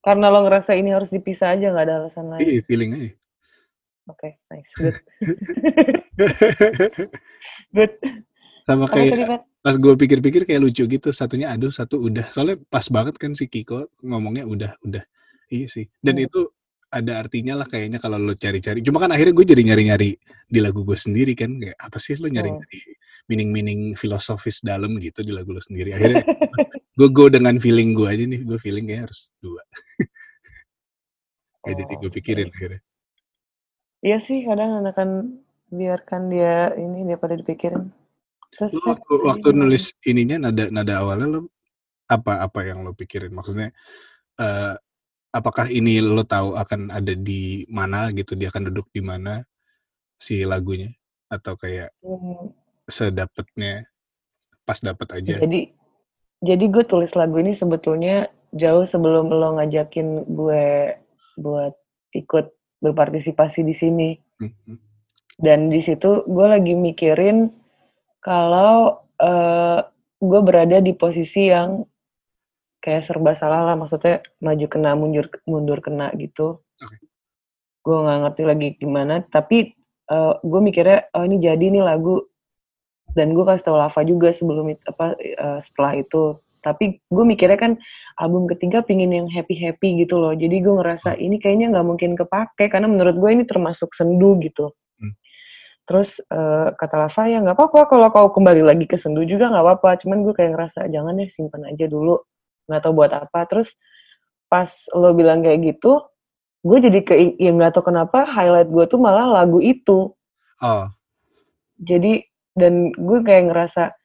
karena 0.02 0.34
lo 0.34 0.42
ngerasa 0.42 0.74
ini 0.74 0.90
harus 0.90 1.14
dipisah 1.14 1.54
aja 1.54 1.70
nggak 1.70 1.86
ada 1.86 1.94
alasan 2.02 2.26
lain? 2.26 2.42
Iya 2.42 2.62
feeling 2.66 2.90
aja. 2.90 3.14
Oke 4.10 4.34
nice 4.50 4.70
good. 4.74 4.98
Good. 7.74 7.92
Sama 8.66 8.90
kayak 8.90 9.46
pas 9.62 9.78
gue 9.78 9.94
pikir-pikir 9.94 10.42
kayak 10.42 10.58
lucu 10.58 10.82
gitu 10.90 11.14
satunya 11.14 11.54
aduh 11.54 11.70
satu 11.70 12.02
udah. 12.02 12.26
Soalnya 12.34 12.58
pas 12.66 12.82
banget 12.90 13.14
kan 13.14 13.32
si 13.38 13.46
Kiko 13.46 13.86
ngomongnya 14.02 14.42
udah 14.42 14.74
udah. 14.82 15.02
Iya 15.48 15.66
sih. 15.70 15.86
Dan 16.02 16.18
Hmm. 16.18 16.26
itu 16.26 16.40
ada 16.92 17.22
artinya 17.24 17.56
lah 17.56 17.66
kayaknya 17.70 18.02
kalau 18.02 18.18
lo 18.20 18.34
cari-cari. 18.36 18.82
Cuma 18.84 19.00
kan 19.00 19.14
akhirnya 19.14 19.32
gue 19.32 19.46
jadi 19.48 19.62
nyari-nyari 19.64 20.10
di 20.50 20.58
lagu 20.60 20.82
gue 20.84 20.98
sendiri 20.98 21.32
kan 21.38 21.56
kayak 21.56 21.78
apa 21.78 21.96
sih 21.96 22.18
lo 22.18 22.28
nyari-nyari 22.28 22.78
meaning-meaning 23.30 23.94
filosofis 23.94 24.60
dalam 24.66 24.98
gitu 24.98 25.22
di 25.22 25.30
lagu 25.30 25.54
lo 25.54 25.62
sendiri? 25.62 25.94
Akhirnya 25.94 26.26
gue 26.98 27.08
go 27.14 27.30
dengan 27.30 27.56
feeling 27.62 27.94
gue 27.94 28.08
aja 28.10 28.24
nih 28.26 28.42
gue 28.42 28.58
feeling 28.58 28.84
kayak 28.90 29.08
harus 29.08 29.30
dua. 29.38 29.62
Kayak 31.62 31.76
jadi 31.86 31.94
Oh, 31.94 31.98
gue 32.02 32.10
pikirin 32.18 32.48
akhirnya. 32.50 32.80
Iya 34.02 34.18
sih 34.18 34.42
kadang 34.42 34.82
akan 34.82 35.38
biarkan 35.70 36.22
dia 36.28 36.74
ini 36.74 37.06
dia 37.06 37.16
pada 37.16 37.38
dipikirin 37.38 38.01
terus 38.52 38.70
lo 38.76 38.92
waktu 38.92 39.14
waktu 39.24 39.48
nulis 39.56 39.96
ininya 40.04 40.48
nada 40.48 40.68
nada 40.68 41.00
awalnya 41.00 41.26
lo 41.26 41.40
apa 42.06 42.44
apa 42.44 42.60
yang 42.68 42.84
lo 42.84 42.92
pikirin? 42.92 43.32
Maksudnya 43.32 43.72
eh 44.36 44.74
apakah 45.32 45.72
ini 45.72 46.04
lo 46.04 46.22
tahu 46.28 46.54
akan 46.60 46.92
ada 46.92 47.16
di 47.16 47.64
mana 47.72 48.12
gitu? 48.12 48.36
Dia 48.36 48.52
akan 48.52 48.68
duduk 48.68 48.92
di 48.92 49.00
mana 49.00 49.40
si 50.20 50.44
lagunya? 50.44 50.92
Atau 51.32 51.56
kayak 51.56 51.96
Hmm, 52.04 52.52
sedapatnya 52.84 53.88
pas 54.68 54.76
dapat 54.84 55.08
aja? 55.16 55.40
Jadi 55.40 55.72
jadi 56.42 56.64
gue 56.68 56.84
tulis 56.84 57.14
lagu 57.16 57.38
ini 57.40 57.56
sebetulnya 57.56 58.28
jauh 58.52 58.84
sebelum 58.84 59.32
lo 59.32 59.56
ngajakin 59.56 60.28
gue 60.28 60.64
buat 61.40 61.72
ikut 62.12 62.52
berpartisipasi 62.84 63.64
di 63.64 63.74
sini. 63.74 64.10
Mhm. 64.42 64.76
dan 65.40 65.72
di 65.72 65.80
situ 65.80 66.28
gue 66.28 66.46
lagi 66.46 66.76
mikirin 66.76 67.48
kalau 68.22 69.02
eh, 69.18 69.80
gue 70.22 70.40
berada 70.46 70.78
di 70.78 70.94
posisi 70.94 71.50
yang 71.50 71.82
kayak 72.82 73.02
serba 73.06 73.34
salah 73.34 73.66
lah 73.66 73.74
maksudnya 73.74 74.22
maju 74.38 74.66
kena 74.70 74.94
mundur 74.94 75.26
mundur 75.46 75.78
kena 75.82 76.14
gitu. 76.16 76.62
Oke. 76.62 76.96
gue 77.82 77.98
nggak 77.98 78.18
ngerti 78.22 78.42
lagi 78.46 78.68
gimana 78.78 79.14
tapi 79.26 79.74
eh, 80.10 80.34
gue 80.38 80.60
mikirnya 80.62 81.10
oh 81.18 81.26
ini 81.26 81.42
jadi 81.42 81.66
nih 81.68 81.84
lagu. 81.84 82.22
Dan 83.12 83.36
gue 83.36 83.44
kasih 83.44 83.68
tau 83.68 83.76
Lava 83.76 84.00
juga 84.08 84.32
sebelum 84.32 84.72
itu 84.72 84.82
apa 84.88 85.18
eh, 85.20 85.60
setelah 85.60 86.00
itu. 86.00 86.40
Tapi 86.62 87.02
gue 87.10 87.24
mikirnya 87.26 87.58
kan 87.58 87.72
album 88.16 88.46
ketiga 88.48 88.80
pingin 88.86 89.10
yang 89.12 89.28
happy 89.28 89.58
happy 89.58 90.00
gitu 90.06 90.16
loh. 90.16 90.32
Jadi 90.32 90.62
gue 90.62 90.74
ngerasa 90.78 91.18
ini 91.18 91.36
kayaknya 91.42 91.74
nggak 91.76 91.86
mungkin 91.86 92.14
kepake 92.16 92.70
karena 92.70 92.86
menurut 92.88 93.18
gue 93.18 93.30
ini 93.34 93.44
termasuk 93.44 93.92
sendu 93.92 94.38
gitu. 94.40 94.70
Terus 95.82 96.22
eh, 96.30 96.68
kata 96.74 96.96
Lava 97.06 97.22
ya 97.26 97.38
nggak 97.42 97.56
apa-apa 97.58 97.80
kalau 97.90 98.06
kau 98.14 98.28
kembali 98.34 98.62
lagi 98.62 98.84
ke 98.86 98.96
sendu 99.00 99.22
juga 99.26 99.50
nggak 99.50 99.64
apa-apa. 99.64 99.90
Cuman 100.02 100.22
gue 100.26 100.34
kayak 100.34 100.50
ngerasa 100.54 100.80
jangan 100.90 101.18
deh 101.18 101.30
simpan 101.30 101.68
aja 101.68 101.86
dulu. 101.90 102.20
Nggak 102.70 102.80
tahu 102.86 102.92
buat 102.94 103.12
apa. 103.12 103.40
Terus 103.50 103.74
pas 104.46 104.68
lo 104.92 105.16
bilang 105.16 105.40
kayak 105.40 105.60
gitu 105.64 106.02
gue 106.62 106.78
jadi 106.78 107.00
ke 107.02 107.14
ya 107.42 107.50
nggak 107.50 107.74
tahu 107.74 107.90
kenapa 107.90 108.22
highlight 108.22 108.70
gue 108.70 108.84
tuh 108.86 109.00
malah 109.02 109.26
lagu 109.26 109.58
itu. 109.58 110.14
Oh, 110.62 110.86
jadi 111.82 112.22
dan 112.54 112.94
gue 112.94 113.18
kayak 113.26 113.50
ngerasa 113.50 113.96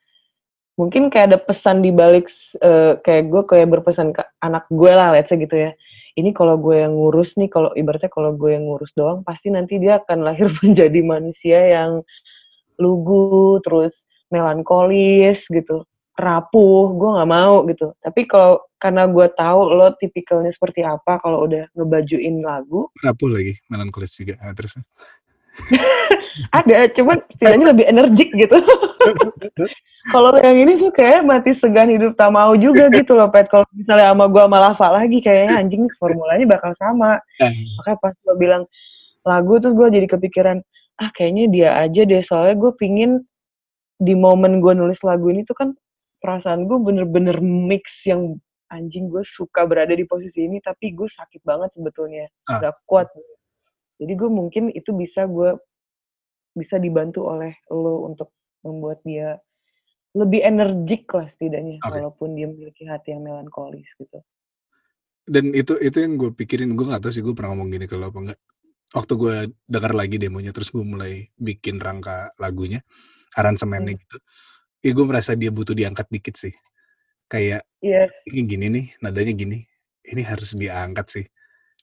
mungkin 0.77 1.09
kayak 1.13 1.33
ada 1.33 1.39
pesan 1.41 1.85
di 1.85 1.93
balik 1.93 2.29
eh, 2.61 2.97
kayak 3.01 3.23
gue 3.29 3.41
kayak 3.45 3.67
berpesan 3.69 4.13
ke 4.13 4.25
anak 4.41 4.65
gue 4.69 4.91
lah 4.93 5.13
let's 5.13 5.29
say 5.29 5.37
gitu 5.37 5.53
ya 5.53 5.71
ini 6.17 6.33
kalau 6.33 6.57
gue 6.57 6.81
yang 6.81 6.97
ngurus 6.97 7.37
nih 7.37 7.47
kalau 7.47 7.69
ibaratnya 7.77 8.09
kalau 8.09 8.33
gue 8.33 8.57
yang 8.57 8.65
ngurus 8.65 8.91
doang 8.97 9.21
pasti 9.21 9.53
nanti 9.53 9.77
dia 9.77 10.01
akan 10.01 10.25
lahir 10.25 10.49
menjadi 10.65 10.99
manusia 11.05 11.59
yang 11.61 12.01
lugu 12.81 13.61
terus 13.61 14.09
melankolis 14.33 15.45
gitu 15.47 15.85
rapuh 16.17 16.97
gue 16.97 17.09
nggak 17.13 17.29
mau 17.29 17.61
gitu 17.69 17.93
tapi 18.01 18.25
kalau 18.25 18.57
karena 18.81 19.05
gue 19.05 19.27
tahu 19.37 19.61
lo 19.69 19.93
tipikalnya 19.97 20.49
seperti 20.49 20.81
apa 20.81 21.21
kalau 21.21 21.45
udah 21.45 21.69
ngebajuin 21.77 22.41
lagu 22.41 22.89
rapuh 23.05 23.29
lagi, 23.31 23.53
melankolis 23.71 24.13
juga. 24.17 24.35
Ah, 24.43 24.53
terus. 24.53 24.77
Ada 26.57 26.87
cuman 26.93 27.17
setidaknya 27.33 27.65
lebih 27.73 27.85
energik 27.89 28.29
gitu. 28.33 28.57
Kalau 30.13 30.31
yang 30.39 30.55
ini 30.55 30.79
tuh 30.79 30.91
kayak 30.95 31.27
mati 31.27 31.51
segan 31.51 31.91
hidup 31.91 32.15
tak 32.15 32.31
mau 32.31 32.55
juga 32.55 32.87
gitu 32.87 33.19
loh 33.19 33.27
pet. 33.27 33.51
Kalau 33.51 33.67
misalnya 33.75 34.15
sama 34.15 34.25
gua 34.31 34.47
sama 34.47 34.57
Lava 34.63 34.87
lagi 35.03 35.19
kayaknya 35.19 35.59
anjing 35.59 35.83
formulanya 35.99 36.45
bakal 36.47 36.71
sama. 36.79 37.19
Makanya 37.43 37.97
pas 37.99 38.15
lo 38.23 38.33
bilang 38.39 38.63
lagu 39.27 39.59
tuh 39.59 39.75
gue 39.75 39.87
jadi 39.91 40.07
kepikiran 40.07 40.57
ah 41.03 41.11
kayaknya 41.11 41.43
dia 41.51 41.69
aja 41.83 42.07
deh 42.07 42.23
soalnya 42.23 42.55
gue 42.55 42.71
pingin 42.79 43.21
di 43.99 44.15
momen 44.15 44.63
gue 44.63 44.71
nulis 44.71 45.03
lagu 45.03 45.27
ini 45.27 45.43
tuh 45.43 45.53
kan 45.53 45.69
perasaan 46.23 46.65
gue 46.65 46.77
bener-bener 46.79 47.37
mix 47.43 48.07
yang 48.07 48.39
anjing 48.71 49.11
gue 49.11 49.21
suka 49.27 49.67
berada 49.67 49.91
di 49.91 50.07
posisi 50.07 50.47
ini 50.47 50.63
tapi 50.63 50.95
gue 50.95 51.07
sakit 51.07 51.43
banget 51.43 51.75
sebetulnya. 51.75 52.31
Ah. 52.47 52.63
gak 52.63 52.75
kuat 52.87 53.11
jadi 53.97 54.13
gue 54.13 54.29
mungkin 54.29 54.69
itu 54.71 54.93
bisa 54.93 55.25
gue 55.25 55.57
bisa 56.53 56.81
dibantu 56.81 57.25
oleh 57.29 57.53
lo 57.69 58.05
untuk 58.09 58.33
membuat 58.65 59.01
dia 59.05 59.37
lebih 60.17 60.41
energik 60.41 61.05
lah 61.13 61.29
setidaknya 61.29 61.77
Oke. 61.85 62.01
walaupun 62.01 62.33
dia 62.33 62.49
memiliki 62.49 62.89
hati 62.89 63.13
yang 63.13 63.21
melankolis 63.21 63.85
gitu. 64.01 64.17
Dan 65.27 65.53
itu 65.53 65.77
itu 65.77 65.97
yang 66.01 66.17
gue 66.17 66.33
pikirin 66.33 66.73
gue 66.73 66.85
gak 66.87 67.03
tahu 67.03 67.13
sih 67.13 67.21
gue 67.21 67.35
pernah 67.37 67.53
ngomong 67.53 67.69
gini 67.69 67.85
ke 67.85 67.99
lo 67.99 68.09
apa 68.09 68.19
enggak 68.23 68.39
waktu 68.95 69.13
gue 69.19 69.35
dengar 69.67 69.93
lagi 69.93 70.15
demonya 70.17 70.55
terus 70.55 70.71
gue 70.71 70.81
mulai 70.81 71.27
bikin 71.35 71.77
rangka 71.77 72.31
lagunya 72.39 72.81
aransemennya 73.35 73.93
Hmm. 73.93 74.01
gitu 74.01 74.17
ya 74.81 74.91
gue 74.95 75.05
merasa 75.05 75.35
dia 75.35 75.51
butuh 75.51 75.75
diangkat 75.77 76.07
dikit 76.09 76.35
sih. 76.39 76.55
Kayak 77.27 77.67
yes. 77.83 78.13
Ini 78.25 78.41
gini 78.47 78.65
nih 78.71 78.85
nadanya 79.03 79.33
gini 79.35 79.59
ini 80.07 80.21
harus 80.23 80.55
diangkat 80.55 81.07
sih 81.11 81.25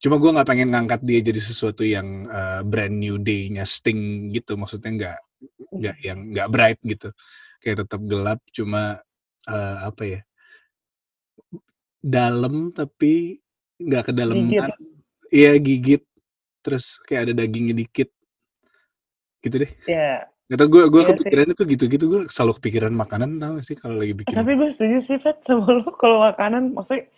cuma 0.04 0.20
gue 0.20 0.36
nggak 0.36 0.44
pengen 0.44 0.68
ngangkat 0.68 1.00
dia 1.00 1.24
jadi 1.24 1.40
sesuatu 1.40 1.80
yang 1.80 2.28
uh, 2.28 2.60
brand 2.60 2.92
new 2.92 3.16
day-nya 3.16 3.64
Sting 3.64 4.28
gitu. 4.36 4.60
Maksudnya 4.60 4.92
nggak 4.92 5.18
nggak 5.80 5.96
yang 6.04 6.18
nggak 6.28 6.48
bright 6.52 6.80
gitu. 6.84 7.08
Kayak 7.64 7.88
tetap 7.88 8.04
gelap 8.04 8.44
cuma 8.52 9.00
uh, 9.48 9.76
apa 9.88 10.02
ya 10.04 10.20
dalam 12.04 12.68
tapi 12.76 13.40
nggak 13.80 14.12
kedalaman. 14.12 14.76
Iya 15.32 15.56
gigit. 15.56 16.04
Terus 16.60 17.00
kayak 17.08 17.32
ada 17.32 17.40
dagingnya 17.40 17.72
dikit. 17.72 18.12
Gitu 19.40 19.56
deh. 19.64 19.72
Ya 19.88 20.28
Gak 20.44 20.60
tau 20.60 20.68
gue 20.68 20.82
gue 20.92 21.00
Iya 21.00 21.08
sih. 21.08 21.16
kepikirannya 21.16 21.54
tuh 21.56 21.66
gitu-gitu. 21.72 22.04
Gue 22.04 22.20
selalu 22.28 22.52
kepikiran 22.60 22.92
makanan 22.92 23.40
tau 23.40 23.56
sih 23.64 23.72
kalau 23.80 23.96
lagi 23.96 24.12
bikin 24.12 24.36
Tapi 24.36 24.52
gue 24.52 24.68
setuju 24.76 24.98
sih, 25.08 25.16
Fet, 25.16 25.40
sama 25.48 25.64
lo 25.72 25.88
kalau 25.96 26.20
makanan, 26.20 26.76
maksudnya 26.76 27.08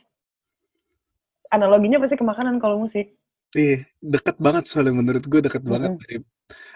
analoginya 1.57 1.99
pasti 1.99 2.15
ke 2.21 2.25
makanan 2.25 2.61
kalau 2.61 2.85
musik. 2.85 3.17
Iya, 3.57 3.89
deket 3.99 4.37
banget 4.37 4.69
soalnya 4.69 4.95
menurut 5.01 5.25
gue 5.25 5.41
deket 5.41 5.65
banget 5.65 5.97
Mm-mm. 5.97 6.03
dari 6.05 6.17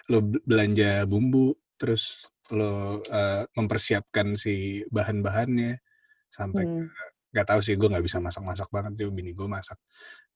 lo 0.08 0.18
be- 0.24 0.42
belanja 0.42 1.04
bumbu, 1.04 1.52
terus 1.76 2.26
lo 2.50 2.98
eh, 3.04 3.44
mempersiapkan 3.54 4.34
si 4.34 4.80
bahan-bahannya 4.88 5.76
sampai 6.32 6.64
Hmm. 6.64 6.88
nggak 7.30 7.46
tahu 7.46 7.60
sih 7.62 7.78
gue 7.78 7.86
nggak 7.86 8.02
bisa 8.02 8.18
masak-masak 8.18 8.66
banget 8.74 8.92
cuma 9.04 9.12
bini 9.14 9.30
gue 9.36 9.46
masak. 9.46 9.78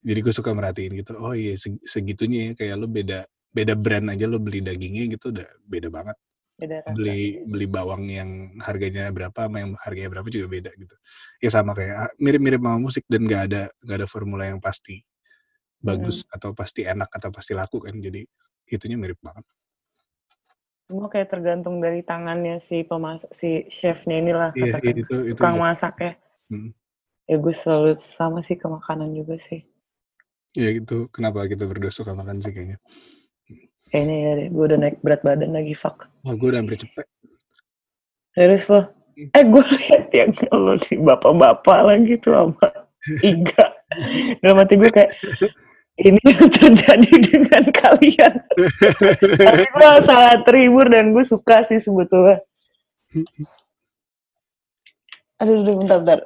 Jadi 0.04 0.18
gue 0.20 0.34
suka 0.36 0.52
merhatiin 0.52 0.92
gitu. 1.00 1.16
Oh 1.18 1.32
iya 1.34 1.56
seg- 1.58 1.82
segitunya 1.82 2.52
ya 2.52 2.52
kayak 2.54 2.76
lo 2.76 2.86
beda 2.86 3.24
beda 3.54 3.74
brand 3.74 4.12
aja 4.12 4.26
lo 4.30 4.38
beli 4.38 4.60
dagingnya 4.62 5.16
gitu 5.16 5.32
udah 5.34 5.48
beda 5.64 5.88
banget. 5.90 6.16
Beda 6.54 6.86
rasa. 6.86 6.94
Beli 6.94 7.42
beli 7.42 7.66
bawang 7.66 8.06
yang 8.06 8.54
harganya 8.62 9.10
berapa 9.10 9.50
sama 9.50 9.58
yang 9.58 9.74
harganya 9.82 10.10
berapa 10.14 10.28
juga 10.30 10.46
beda 10.46 10.70
gitu. 10.78 10.94
Ya 11.42 11.50
sama 11.50 11.74
kayak 11.74 11.94
ah, 11.98 12.10
mirip-mirip 12.22 12.62
sama 12.62 12.78
musik 12.78 13.04
dan 13.10 13.26
nggak 13.26 13.42
ada 13.50 13.62
nggak 13.82 13.98
ada 13.98 14.08
formula 14.08 14.44
yang 14.46 14.62
pasti 14.62 15.02
bagus 15.84 16.24
atau 16.32 16.56
pasti 16.56 16.80
enak 16.88 17.12
atau 17.12 17.28
pasti 17.28 17.52
laku 17.52 17.76
kan 17.84 17.92
jadi 18.00 18.24
itunya 18.64 18.96
mirip 18.96 19.20
banget 19.20 19.44
Semua 20.84 21.08
kayak 21.08 21.32
tergantung 21.32 21.80
dari 21.80 22.04
tangannya 22.04 22.60
si 22.68 22.84
pemasak, 22.84 23.32
si 23.32 23.64
chefnya 23.72 24.20
inilah, 24.20 24.50
iya 24.52 24.76
katakan. 24.76 25.00
itu 25.00 25.16
itu 25.32 25.40
tukang 25.40 25.56
masak 25.56 25.96
ya. 25.96 26.12
Hmm. 26.52 26.76
Ya 27.24 27.36
gue 27.40 27.54
selalu 27.56 27.96
sama 27.96 28.44
sih 28.44 28.52
ke 28.52 28.68
makanan 28.68 29.16
juga 29.16 29.40
sih. 29.48 29.64
ya 30.54 30.70
itu 30.70 31.10
kenapa 31.10 31.48
kita 31.50 31.66
berdua 31.66 31.90
suka 31.90 32.14
makan 32.14 32.38
sih 32.38 32.52
kayaknya 32.54 32.78
Kayaknya 33.94 34.16
ya 34.18 34.32
deh, 34.34 34.48
gue 34.50 34.64
udah 34.66 34.78
naik 34.82 34.98
berat 35.06 35.22
badan 35.22 35.54
lagi, 35.54 35.70
fuck. 35.78 36.10
wah 36.26 36.34
gue 36.34 36.50
udah 36.50 36.58
hampir 36.58 36.82
cepet 36.82 37.06
Serius 38.34 38.66
lo? 38.66 38.90
Hmm. 39.14 39.30
Eh, 39.30 39.44
gue 39.46 39.62
liat 39.62 40.04
yang 40.10 40.34
lo 40.50 40.74
di 40.82 40.98
bapak-bapak 40.98 41.78
lagi 41.86 42.18
tuh 42.18 42.34
sama 42.34 42.66
Iga. 43.30 43.66
Dalam 44.42 44.58
hati 44.58 44.74
gue 44.74 44.90
kayak, 44.90 45.14
ini 46.02 46.18
yang 46.26 46.50
terjadi 46.50 47.12
dengan 47.22 47.64
kalian. 47.70 48.34
Tapi 49.38 49.62
gue 49.62 49.90
sangat 50.02 50.42
terhibur 50.42 50.90
dan 50.90 51.14
gue 51.14 51.22
suka 51.22 51.62
sih 51.70 51.78
sebetulnya. 51.78 52.42
Aduh, 55.38 55.62
aduh, 55.62 55.74
bentar, 55.78 55.98
bentar. 56.02 56.20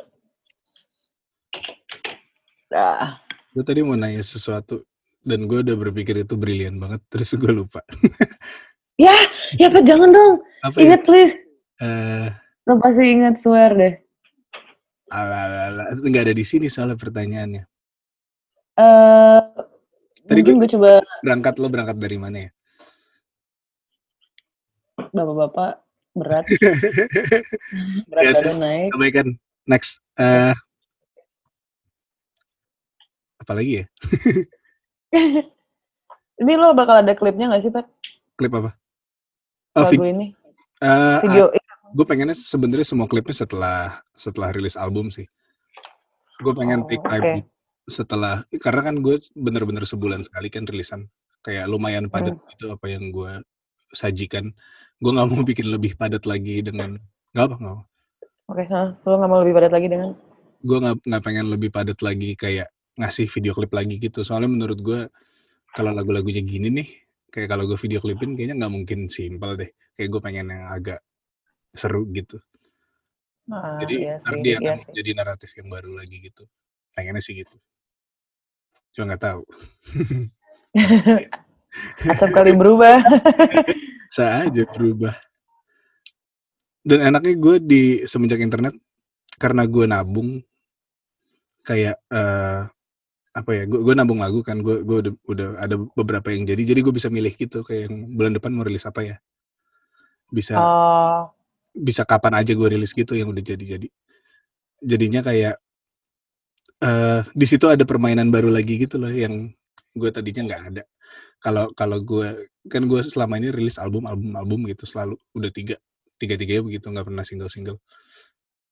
Nah, 2.72 3.20
gue 3.52 3.60
tadi 3.60 3.84
mau 3.84 4.00
nanya 4.00 4.24
sesuatu 4.24 4.88
dan 5.20 5.44
gue 5.44 5.58
udah 5.60 5.76
berpikir 5.76 6.18
itu 6.18 6.34
brilian 6.34 6.76
banget 6.76 7.00
terus 7.08 7.34
gue 7.34 7.52
lupa. 7.52 7.80
Ya, 8.98 9.14
ya 9.54 9.70
Pat, 9.70 9.86
jangan 9.86 10.10
dong. 10.10 10.42
apa 10.58 10.74
ya? 10.74 10.82
Ingat 10.82 11.00
please. 11.06 11.38
eh. 11.78 12.34
Lo 12.66 12.82
pasti 12.82 13.06
ingat 13.06 13.38
swear 13.38 13.70
deh. 13.72 13.94
ala 15.08 15.38
ala 15.70 15.82
nggak 16.02 16.22
ada 16.26 16.34
di 16.34 16.42
sini 16.42 16.66
soalnya 16.66 16.98
pertanyaannya. 16.98 17.62
Eh, 18.74 19.40
Tadi 20.26 20.40
mungkin 20.42 20.58
gue 20.58 20.70
coba 20.74 20.98
berangkat 21.22 21.54
lo 21.56 21.70
berangkat 21.70 21.96
dari 21.96 22.18
mana 22.18 22.36
ya? 22.42 22.50
Bapak-bapak 24.98 25.72
berat, 26.12 26.44
berat 28.10 28.22
Ya, 28.26 28.30
badan 28.34 28.58
naik. 28.58 28.90
abaikan. 28.92 29.26
Next 29.62 30.02
eh. 30.18 30.58
Apa 33.38 33.52
lagi 33.54 33.80
ya 33.80 33.84
Ini 36.40 36.52
lo 36.54 36.70
bakal 36.70 37.02
ada 37.02 37.12
klipnya 37.12 37.50
gak 37.50 37.62
sih, 37.64 37.72
Pat? 37.72 37.86
klip 38.38 38.54
apa 38.54 38.70
oh, 39.74 39.82
Lagu 39.82 40.04
ini. 40.06 40.30
Eh, 40.78 41.18
Video. 41.26 41.50
gue 41.90 42.06
pengennya 42.06 42.38
sebenarnya 42.38 42.86
semua 42.86 43.10
klipnya 43.10 43.34
setelah 43.34 43.98
setelah 44.14 44.54
rilis 44.54 44.78
album 44.78 45.10
sih 45.10 45.26
gue 46.38 46.52
pengen 46.54 46.82
Oh, 46.82 46.86
take 46.86 47.02
time 47.02 47.42
setelah 47.84 48.46
karena 48.62 48.80
kan 48.86 48.94
gue 49.02 49.18
bener-bener 49.34 49.82
sebulan 49.82 50.22
sekali 50.22 50.54
kan 50.54 50.62
rilisan 50.70 51.10
kayak 51.42 51.66
lumayan 51.66 52.06
padat 52.06 52.38
Hmm. 52.38 52.52
itu 52.54 52.64
apa 52.70 52.86
yang 52.86 53.10
gue 53.10 53.42
sajikan 53.90 54.54
gue 55.00 55.10
nggak 55.10 55.28
mau 55.28 55.42
bikin 55.42 55.66
lebih 55.66 55.98
padat 55.98 56.22
lagi 56.22 56.62
dengan 56.62 56.94
nggak 57.34 57.42
apa 57.42 57.56
nggak 57.58 57.78
Oke, 58.48 58.64
hah, 58.64 58.96
lo 59.02 59.20
gak 59.20 59.28
mau 59.28 59.40
lebih 59.44 59.54
padat 59.60 59.72
lagi 59.74 59.88
dengan? 59.90 60.14
gue 60.58 60.78
nggak 60.78 60.94
nggak 61.04 61.22
pengen 61.26 61.46
lebih 61.50 61.74
padat 61.74 61.98
lagi 62.00 62.38
kayak 62.38 62.70
ngasih 62.98 63.30
video 63.30 63.54
klip 63.54 63.72
lagi 63.72 63.96
gitu. 63.96 64.26
Soalnya 64.26 64.50
menurut 64.50 64.78
gue 64.82 65.00
kalau 65.72 65.94
lagu-lagunya 65.94 66.42
gini 66.42 66.68
nih 66.68 66.88
kayak 67.30 67.54
kalau 67.54 67.68
gue 67.68 67.78
video 67.78 68.02
klipin 68.02 68.34
kayaknya 68.34 68.58
nggak 68.58 68.72
mungkin 68.74 68.98
simpel 69.06 69.54
deh. 69.54 69.70
Kayak 69.94 70.08
gue 70.10 70.20
pengen 70.20 70.46
yang 70.50 70.66
agak 70.68 71.00
seru 71.72 72.04
gitu. 72.10 72.42
Ah, 73.48 73.80
jadi 73.80 73.94
iya 73.96 74.14
sih, 74.20 74.44
dia 74.44 74.60
iya 74.60 74.76
akan 74.76 74.78
sih. 74.84 74.92
jadi 75.00 75.10
naratif 75.16 75.50
yang 75.56 75.72
baru 75.72 75.96
lagi 75.96 76.16
gitu. 76.20 76.44
Pengennya 76.92 77.22
sih 77.24 77.38
gitu. 77.38 77.56
Cuma 78.92 79.14
nggak 79.14 79.22
tahu. 79.24 79.42
Acap 82.12 82.30
kali 82.34 82.52
berubah. 82.52 83.00
bisa 84.08 84.44
aja 84.44 84.64
berubah. 84.72 85.14
Dan 86.80 87.12
enaknya 87.12 87.34
gue 87.36 87.56
di 87.60 87.82
semenjak 88.08 88.40
internet 88.40 88.72
karena 89.36 89.68
gue 89.68 89.84
nabung 89.84 90.40
kayak 91.60 92.00
uh, 92.08 92.64
apa 93.36 93.50
ya 93.54 93.62
gue 93.68 93.80
gue 93.80 93.94
nabung 93.94 94.18
lagu 94.18 94.40
kan 94.42 94.58
gue 94.60 94.82
gue 94.82 94.98
udah, 95.04 95.14
udah 95.28 95.48
ada 95.62 95.76
beberapa 95.94 96.32
yang 96.32 96.48
jadi 96.48 96.74
jadi 96.74 96.80
gue 96.82 96.94
bisa 96.94 97.08
milih 97.12 97.32
gitu 97.36 97.62
kayak 97.62 97.88
yang 97.90 97.94
bulan 98.16 98.32
depan 98.34 98.50
mau 98.54 98.64
rilis 98.66 98.84
apa 98.88 99.04
ya. 99.04 99.16
Bisa 100.28 100.56
Oh, 100.58 101.32
bisa 101.72 102.02
kapan 102.04 102.42
aja 102.42 102.52
gue 102.56 102.68
rilis 102.68 102.92
gitu 102.92 103.14
yang 103.14 103.30
udah 103.30 103.44
jadi 103.44 103.64
jadi 103.78 103.88
jadinya 104.82 105.20
kayak 105.22 105.56
eh 106.78 107.20
di 107.34 107.46
situ 107.46 107.66
ada 107.66 107.82
permainan 107.82 108.30
baru 108.30 108.54
lagi 108.54 108.78
gitu 108.78 109.02
loh 109.02 109.10
yang 109.10 109.50
gue 109.98 110.10
tadinya 110.14 110.46
nggak 110.46 110.62
ada. 110.74 110.82
Kalau 111.42 111.70
kalau 111.74 111.98
gue 112.02 112.28
kan 112.66 112.82
gue 112.86 113.00
selama 113.06 113.38
ini 113.38 113.50
rilis 113.54 113.78
album 113.78 114.06
album 114.06 114.34
album 114.34 114.60
gitu 114.70 114.84
selalu 114.86 115.14
udah 115.34 115.50
tiga 115.54 115.76
tiga 116.18 116.34
tiga 116.34 116.60
begitu 116.62 116.90
nggak 116.90 117.06
pernah 117.06 117.22
single 117.22 117.50
single 117.50 117.78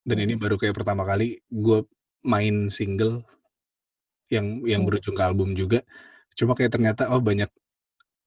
dan 0.06 0.18
ini 0.22 0.34
Mhm. 0.34 0.42
baru 0.42 0.54
kayak 0.58 0.74
pertama 0.74 1.02
kali 1.06 1.38
gue 1.46 1.78
main 2.26 2.70
single 2.70 3.22
yang 4.32 4.62
yang 4.66 4.82
Hmm. 4.82 4.88
berujung 4.88 5.14
ke 5.16 5.22
album 5.24 5.54
juga. 5.54 5.80
Cuma 6.36 6.52
kayak 6.58 6.76
ternyata 6.76 7.08
oh 7.14 7.22
banyak 7.22 7.48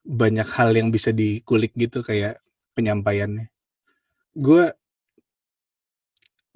banyak 0.06 0.48
hal 0.58 0.72
yang 0.74 0.90
bisa 0.90 1.12
dikulik 1.14 1.76
gitu 1.78 2.02
kayak 2.02 2.40
penyampaiannya. 2.74 3.52
Gue 4.38 4.72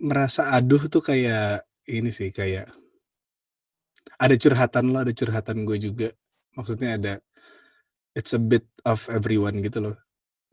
merasa 0.02 0.52
aduh 0.56 0.90
tuh 0.90 1.04
kayak 1.04 1.64
ini 1.88 2.10
sih 2.10 2.32
kayak 2.34 2.72
ada 4.20 4.36
curhatan 4.40 4.92
lo 4.94 5.04
ada 5.04 5.14
curhatan 5.14 5.68
gue 5.68 5.78
juga. 5.80 6.10
Maksudnya 6.58 6.96
ada 6.98 7.14
it's 8.18 8.34
a 8.38 8.42
bit 8.42 8.66
of 8.86 9.04
everyone 9.12 9.60
gitu 9.62 9.82
loh. 9.84 9.96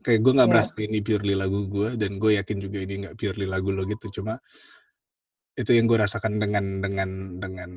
Kayak 0.00 0.20
gue 0.24 0.33
nggak 0.37 0.48
Iya. 0.48 0.55
merasa 0.57 0.72
ini 0.81 0.98
purely 1.05 1.35
lagu 1.37 1.68
gue 1.68 1.94
dan 2.00 2.16
gue 2.16 2.40
yakin 2.40 2.59
juga 2.59 2.79
ini 2.83 2.94
nggak 3.07 3.16
purely 3.20 3.46
lagu 3.48 3.70
lo 3.70 3.85
gitu. 3.85 4.20
Cuma 4.20 4.40
itu 5.59 5.70
yang 5.76 5.85
gue 5.90 5.98
rasakan 6.00 6.40
dengan 6.40 6.81
dengan 6.81 7.11
dengan 7.37 7.70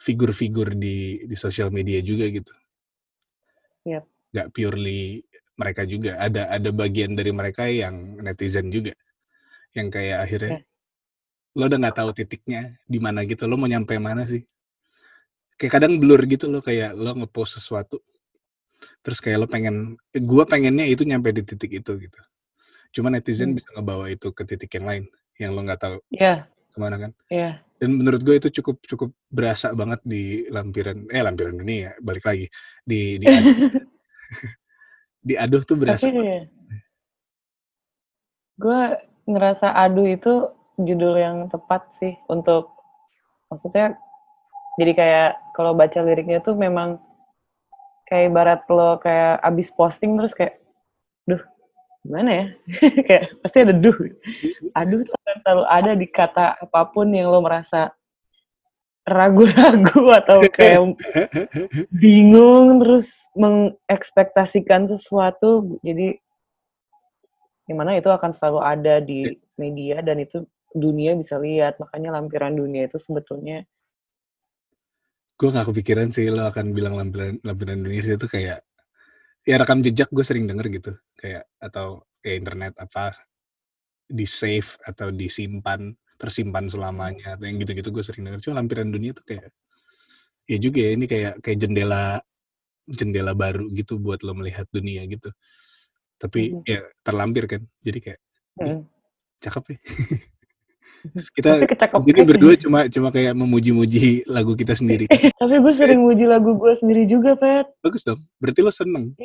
figur-figur 0.00 0.72
di 0.74 1.20
di 1.28 1.36
sosial 1.36 1.68
media 1.68 2.00
juga 2.00 2.24
gitu. 2.26 2.52
Yap. 3.84 4.04
nggak 4.30 4.48
purely 4.54 5.24
mereka 5.56 5.82
juga. 5.84 6.16
Ada 6.16 6.48
ada 6.48 6.70
bagian 6.72 7.12
dari 7.18 7.32
mereka 7.34 7.66
yang 7.68 8.16
netizen 8.20 8.70
juga. 8.70 8.96
Yang 9.76 9.88
kayak 10.00 10.18
akhirnya 10.24 10.52
Iya. 10.56 10.62
lo 11.58 11.64
udah 11.66 11.78
nggak 11.82 11.96
tahu 11.98 12.10
titiknya 12.14 12.62
di 12.86 12.98
mana 13.02 13.26
gitu 13.26 13.44
lo 13.44 13.58
mau 13.58 13.66
nyampe 13.68 13.98
mana 13.98 14.24
sih? 14.24 14.42
Kayak 15.58 15.72
kadang 15.76 16.00
blur 16.00 16.24
gitu 16.24 16.48
lo 16.48 16.64
kayak 16.64 16.96
lo 16.96 17.12
ngepost 17.14 17.60
sesuatu 17.60 18.00
terus 19.04 19.20
kayak 19.20 19.44
lo 19.44 19.46
pengen 19.48 20.00
eh, 20.16 20.22
gua 20.24 20.48
pengennya 20.48 20.88
itu 20.88 21.04
nyampe 21.04 21.36
di 21.36 21.44
titik 21.44 21.68
itu 21.84 21.92
gitu. 22.00 22.20
Cuma 22.96 23.12
netizen 23.12 23.52
Hmm. 23.52 23.58
bisa 23.60 23.68
ngebawa 23.76 24.08
itu 24.08 24.32
ke 24.32 24.42
titik 24.48 24.72
yang 24.80 24.86
lain 24.88 25.04
yang 25.36 25.52
lo 25.52 25.60
nggak 25.64 25.80
tahu. 25.80 25.96
Iya, 26.12 26.48
ke 26.70 26.78
mana 26.78 26.96
kan. 26.96 27.12
Iya. 27.28 27.62
dan 27.80 27.96
menurut 27.96 28.20
gue 28.20 28.36
itu 28.36 28.48
cukup 28.60 28.76
cukup 28.84 29.10
berasa 29.32 29.72
banget 29.72 30.04
di 30.04 30.44
lampiran 30.52 31.08
eh 31.08 31.24
lampiran 31.24 31.56
dunia 31.56 31.96
balik 32.04 32.28
lagi 32.28 32.46
di 32.84 33.16
di 33.16 33.24
aduh, 33.32 33.52
di 35.24 35.34
aduh 35.40 35.62
tuh 35.64 35.80
berasa 35.80 36.04
Tapi 36.04 36.44
gue 38.60 38.80
ngerasa 39.24 39.72
aduh 39.72 40.04
itu 40.04 40.52
judul 40.76 41.16
yang 41.16 41.36
tepat 41.48 41.88
sih 41.96 42.12
untuk 42.28 42.68
maksudnya 43.48 43.96
jadi 44.76 44.92
kayak 44.92 45.30
kalau 45.56 45.72
baca 45.72 46.00
liriknya 46.04 46.44
tuh 46.44 46.52
memang 46.52 47.00
kayak 48.04 48.28
ibarat 48.28 48.60
lo 48.68 49.00
kayak 49.00 49.40
abis 49.40 49.72
posting 49.72 50.20
terus 50.20 50.36
kayak 50.36 50.60
gimana 52.00 52.30
ya? 52.32 52.46
Kayak 53.06 53.24
pasti 53.44 53.58
ada 53.60 53.74
duh. 53.76 53.98
Aduh 54.76 55.00
tuh 55.04 55.14
akan 55.14 55.36
selalu 55.44 55.64
ada 55.68 55.92
di 55.96 56.06
kata 56.08 56.46
apa 56.60 56.80
pun 56.88 57.06
yang 57.12 57.28
lo 57.28 57.40
merasa 57.44 57.92
ragu-ragu 59.04 60.04
atau 60.20 60.38
kayak 60.52 60.96
bingung 61.92 62.80
terus 62.84 63.08
mengekspektasikan 63.36 64.88
sesuatu. 64.88 65.80
Jadi 65.84 66.16
di 67.70 67.74
mana 67.76 67.94
itu 67.94 68.10
akan 68.10 68.34
selalu 68.34 68.60
ada 68.60 68.98
di 68.98 69.30
media 69.54 70.02
dan 70.02 70.20
itu 70.22 70.42
dunia 70.72 71.14
bisa 71.18 71.36
lihat. 71.36 71.76
Makanya 71.78 72.16
lampiran 72.16 72.56
dunia 72.56 72.88
itu 72.88 72.96
sebetulnya 72.96 73.66
gue 75.40 75.48
gak 75.48 75.72
kepikiran 75.72 76.12
sih 76.12 76.28
lo 76.28 76.44
akan 76.52 76.76
bilang 76.76 77.00
lampiran 77.00 77.40
lampiran 77.40 77.80
dunia 77.80 78.04
itu 78.04 78.28
kayak 78.28 78.60
ya 79.48 79.56
rekam 79.60 79.80
jejak 79.80 80.08
gue 80.12 80.24
sering 80.26 80.44
denger 80.44 80.66
gitu 80.68 80.92
kayak 81.16 81.44
atau 81.60 82.04
ya 82.20 82.36
internet 82.36 82.76
apa 82.76 83.16
di 84.10 84.26
save 84.28 84.76
atau 84.84 85.08
disimpan 85.14 85.94
tersimpan 86.20 86.68
selamanya 86.68 87.36
atau 87.38 87.48
yang 87.48 87.56
gitu-gitu 87.62 87.88
gue 87.94 88.04
sering 88.04 88.28
denger 88.28 88.40
cuma 88.44 88.60
lampiran 88.60 88.92
dunia 88.92 89.16
tuh 89.16 89.24
kayak 89.24 89.48
ya 90.50 90.58
juga 90.60 90.78
ya 90.84 90.90
ini 90.98 91.06
kayak 91.08 91.34
kayak 91.40 91.58
jendela 91.62 92.20
jendela 92.90 93.32
baru 93.38 93.70
gitu 93.72 93.96
buat 94.02 94.20
lo 94.26 94.34
melihat 94.36 94.66
dunia 94.74 95.06
gitu 95.08 95.30
tapi 96.20 96.52
Mhm. 96.52 96.64
ya 96.68 96.80
terlampir 97.06 97.44
kan 97.48 97.62
jadi 97.84 97.98
kayak 98.02 98.20
Mm. 98.60 98.82
cakep 99.40 99.64
ya 99.72 99.78
Terus 101.00 101.30
kita 101.32 101.56
tapi 101.56 101.64
di 101.64 101.68
kecakep 101.72 101.98
sini 102.04 102.20
berdua 102.28 102.54
cuma 102.60 102.78
cuma 102.92 103.08
kayak 103.08 103.32
memuji-muji 103.32 104.28
lagu 104.28 104.52
kita 104.52 104.76
sendiri. 104.76 105.08
Tapi 105.40 105.54
gue 105.56 105.72
sering 105.72 106.04
muji 106.04 106.28
lagu 106.28 106.52
gue 106.60 106.72
sendiri 106.76 107.08
juga 107.08 107.32
pet 107.40 107.72
bagus 107.80 108.04
dong. 108.04 108.20
Berarti 108.36 108.60
lo 108.60 108.72
seneng. 108.72 109.16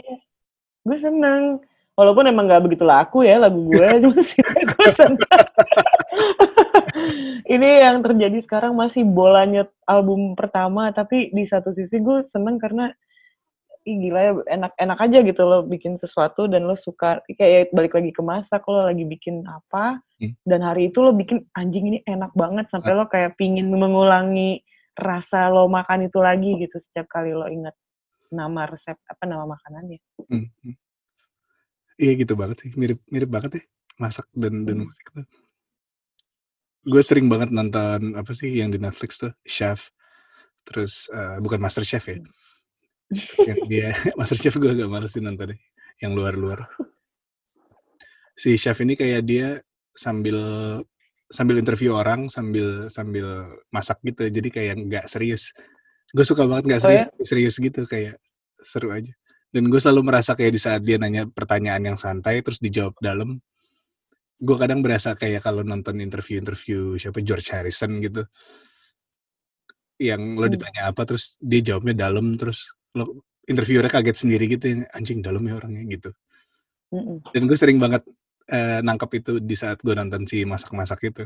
Gue 0.88 0.98
seneng. 1.04 1.60
Walaupun 1.96 2.28
emang 2.28 2.52
gak 2.52 2.68
begitu 2.68 2.84
laku 2.84 3.24
ya 3.24 3.40
lagu 3.40 3.72
gue 3.72 3.88
cuma 4.04 4.20
sih 4.24 4.40
gue 4.44 4.88
seneng. 4.96 5.20
Ini 7.56 7.70
yang 7.84 8.00
terjadi 8.04 8.40
sekarang 8.40 8.76
masih 8.76 9.04
bolanya 9.04 9.68
album 9.84 10.36
pertama 10.36 10.92
tapi 10.96 11.32
di 11.36 11.44
satu 11.44 11.76
sisi 11.76 12.00
gue 12.00 12.24
seneng 12.32 12.56
karena 12.56 12.96
ih 13.86 13.96
gila 14.02 14.20
ya 14.20 14.32
enak-enak 14.50 14.98
aja 14.98 15.18
gitu 15.22 15.42
lo 15.46 15.62
bikin 15.62 16.02
sesuatu 16.02 16.50
dan 16.50 16.66
lo 16.66 16.74
suka 16.74 17.22
kayak 17.30 17.70
balik 17.70 17.94
lagi 17.94 18.10
ke 18.10 18.22
masa 18.26 18.58
kalau 18.58 18.82
lagi 18.84 19.06
bikin 19.06 19.46
apa 19.46 20.02
Hmm. 20.16 20.32
dan 20.48 20.64
hari 20.64 20.90
itu 20.90 21.04
lo 21.04 21.12
bikin 21.12 21.44
anjing 21.52 21.92
ini 21.92 22.00
enak 22.08 22.32
banget 22.34 22.72
sampai 22.72 22.96
lo 22.96 23.06
kayak 23.06 23.36
pingin 23.36 23.68
mengulangi 23.68 24.64
rasa 24.96 25.52
lo 25.52 25.68
makan 25.68 26.08
itu 26.08 26.18
lagi 26.24 26.56
gitu 26.56 26.80
setiap 26.80 27.12
kali 27.12 27.36
lo 27.36 27.46
ingat 27.52 27.76
nama 28.32 28.64
resep 28.66 28.96
apa 29.06 29.24
nama 29.28 29.46
makanannya 29.46 30.00
Hmm, 30.26 30.48
hmm. 30.64 30.76
Iya 31.96 32.12
gitu 32.26 32.34
banget 32.36 32.58
sih, 32.64 32.72
mirip 32.76 33.00
mirip 33.08 33.30
banget 33.32 33.52
ya 33.60 33.64
masak 33.96 34.28
dan 34.36 34.64
dan 34.68 34.84
Hmm. 34.84 34.88
musik 34.88 35.08
tuh. 35.16 35.26
Gue 36.86 37.02
sering 37.02 37.26
banget 37.32 37.50
nonton 37.50 38.14
apa 38.14 38.32
sih 38.36 38.52
yang 38.52 38.70
di 38.70 38.78
Netflix 38.78 39.18
tuh 39.18 39.32
Chef, 39.42 39.90
terus 40.64 41.08
eh, 41.10 41.40
bukan 41.40 41.58
Master 41.58 41.82
Chef 41.82 42.04
ya, 42.06 42.20
yang 43.46 43.60
dia 43.70 43.90
Master 44.18 44.38
Chef 44.40 44.56
gue 44.58 44.72
agak 44.72 44.90
males 44.90 45.14
sih 45.14 45.22
nontonnya, 45.22 45.58
yang 46.02 46.18
luar-luar. 46.18 46.66
Si 48.36 48.60
chef 48.60 48.76
ini 48.84 49.00
kayak 49.00 49.24
dia 49.24 49.48
sambil 49.96 50.38
sambil 51.32 51.56
interview 51.58 51.96
orang 51.96 52.28
sambil 52.28 52.92
sambil 52.92 53.48
masak 53.72 53.98
gitu, 54.04 54.28
jadi 54.28 54.50
kayak 54.52 54.76
nggak 54.86 55.06
serius. 55.08 55.56
Gue 56.12 56.28
suka 56.28 56.44
banget 56.44 56.68
nggak 56.68 56.82
Oh 56.82 56.86
serius, 56.86 57.08
ya? 57.08 57.24
serius 57.24 57.56
gitu 57.64 57.82
kayak 57.88 58.16
seru 58.60 58.92
aja. 58.92 59.14
Dan 59.56 59.72
gue 59.72 59.80
selalu 59.80 60.12
merasa 60.12 60.36
kayak 60.36 60.52
di 60.52 60.60
saat 60.60 60.84
dia 60.84 61.00
nanya 61.00 61.32
pertanyaan 61.32 61.96
yang 61.96 61.98
santai 61.98 62.44
terus 62.44 62.60
dijawab 62.60 62.92
dalam, 63.00 63.40
gue 64.36 64.56
kadang 64.60 64.84
berasa 64.84 65.16
kayak 65.16 65.40
kalau 65.48 65.64
nonton 65.64 66.04
interview-interview 66.04 67.00
siapa 67.00 67.24
George 67.24 67.48
Harrison 67.56 68.04
gitu, 68.04 68.28
yang 69.96 70.36
lo 70.36 70.52
Hmm. 70.52 70.60
ditanya 70.60 70.92
apa 70.92 71.08
terus 71.08 71.40
dia 71.40 71.64
jawabnya 71.72 71.96
dalam 72.12 72.36
terus 72.36 72.75
lo 72.96 73.22
interviewernya 73.46 73.92
kaget 73.92 74.18
sendiri 74.26 74.50
gitu, 74.50 74.66
yang, 74.72 74.82
anjing 74.96 75.20
dalam 75.22 75.44
ya 75.46 75.60
orangnya 75.60 75.84
gitu. 75.86 76.10
Mm-mm. 76.96 77.22
Dan 77.30 77.46
gue 77.46 77.58
sering 77.60 77.78
banget 77.78 78.02
eh, 78.50 78.80
nangkep 78.82 79.12
itu 79.22 79.34
di 79.44 79.54
saat 79.54 79.84
gue 79.84 79.94
nonton 79.94 80.26
si 80.26 80.42
masak-masak 80.48 81.12
itu. 81.12 81.24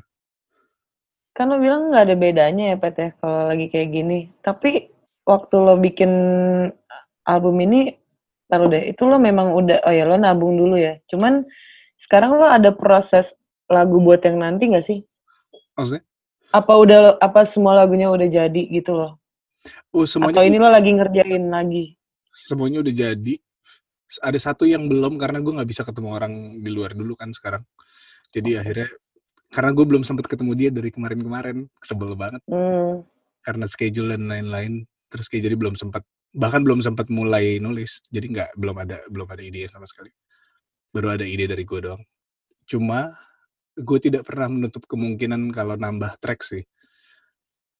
Kan 1.37 1.53
lo 1.53 1.61
bilang 1.61 1.93
nggak 1.93 2.03
ada 2.09 2.15
bedanya 2.19 2.63
ya 2.73 2.77
Pet 2.81 2.95
ya 2.99 3.09
kalau 3.21 3.53
lagi 3.53 3.71
kayak 3.71 3.89
gini. 3.95 4.19
Tapi 4.43 4.91
waktu 5.23 5.55
lo 5.55 5.77
bikin 5.77 6.11
album 7.23 7.55
ini, 7.63 7.93
taruh 8.49 8.67
deh, 8.67 8.89
itu 8.91 9.05
lo 9.05 9.21
memang 9.21 9.53
udah, 9.53 9.85
oh 9.85 9.93
ya 9.93 10.03
lo 10.09 10.17
nabung 10.17 10.57
dulu 10.57 10.75
ya. 10.75 10.97
Cuman 11.07 11.45
sekarang 12.01 12.35
lo 12.35 12.49
ada 12.49 12.73
proses 12.73 13.29
lagu 13.69 14.01
buat 14.01 14.19
yang 14.25 14.41
nanti 14.41 14.73
nggak 14.73 14.85
sih? 14.89 14.99
Maksudnya? 15.77 16.03
Apa 16.49 16.73
udah, 16.81 17.21
apa 17.21 17.45
semua 17.45 17.77
lagunya 17.77 18.09
udah 18.09 18.25
jadi 18.25 18.61
gitu 18.73 18.97
loh? 18.97 19.18
Oh 19.89 20.05
semuanya 20.05 20.41
Atau 20.41 20.45
ini 20.45 20.57
lo 20.61 20.69
lagi 20.69 20.89
ngerjain 20.93 21.45
lagi? 21.49 21.85
semuanya 22.29 22.79
udah 22.85 22.93
jadi. 22.93 23.35
Ada 24.25 24.39
satu 24.41 24.65
yang 24.65 24.89
belum 24.89 25.21
karena 25.21 25.37
gue 25.41 25.53
nggak 25.53 25.69
bisa 25.69 25.85
ketemu 25.85 26.09
orang 26.17 26.33
di 26.65 26.69
luar 26.73 26.97
dulu 26.97 27.13
kan 27.13 27.29
sekarang. 27.29 27.61
Jadi 28.33 28.57
Oke. 28.57 28.59
akhirnya 28.61 28.89
karena 29.49 29.69
gue 29.73 29.85
belum 29.85 30.03
sempat 30.05 30.25
ketemu 30.29 30.51
dia 30.53 30.69
dari 30.69 30.89
kemarin-kemarin, 30.93 31.65
sebel 31.81 32.13
banget 32.13 32.41
Hmm, 32.49 33.01
karena 33.41 33.65
schedule 33.69 34.13
dan 34.13 34.29
lain-lain. 34.29 34.85
Terus 35.09 35.25
kayak 35.29 35.49
jadi 35.49 35.55
belum 35.57 35.73
sempat 35.77 36.05
bahkan 36.33 36.61
belum 36.61 36.81
sempat 36.81 37.09
mulai 37.09 37.57
nulis. 37.61 38.01
Jadi 38.09 38.33
nggak 38.33 38.49
belum 38.57 38.75
ada 38.81 38.97
belum 39.09 39.25
ada 39.29 39.41
ide 39.41 39.65
sama 39.69 39.85
sekali. 39.89 40.09
Baru 40.93 41.13
ada 41.13 41.25
ide 41.25 41.45
dari 41.49 41.65
gue 41.65 41.79
doang. 41.81 42.01
Cuma 42.69 43.13
gue 43.73 43.99
tidak 44.01 44.25
pernah 44.25 44.49
menutup 44.49 44.85
kemungkinan 44.89 45.49
kalau 45.53 45.77
nambah 45.77 46.17
track 46.21 46.41
sih. 46.45 46.63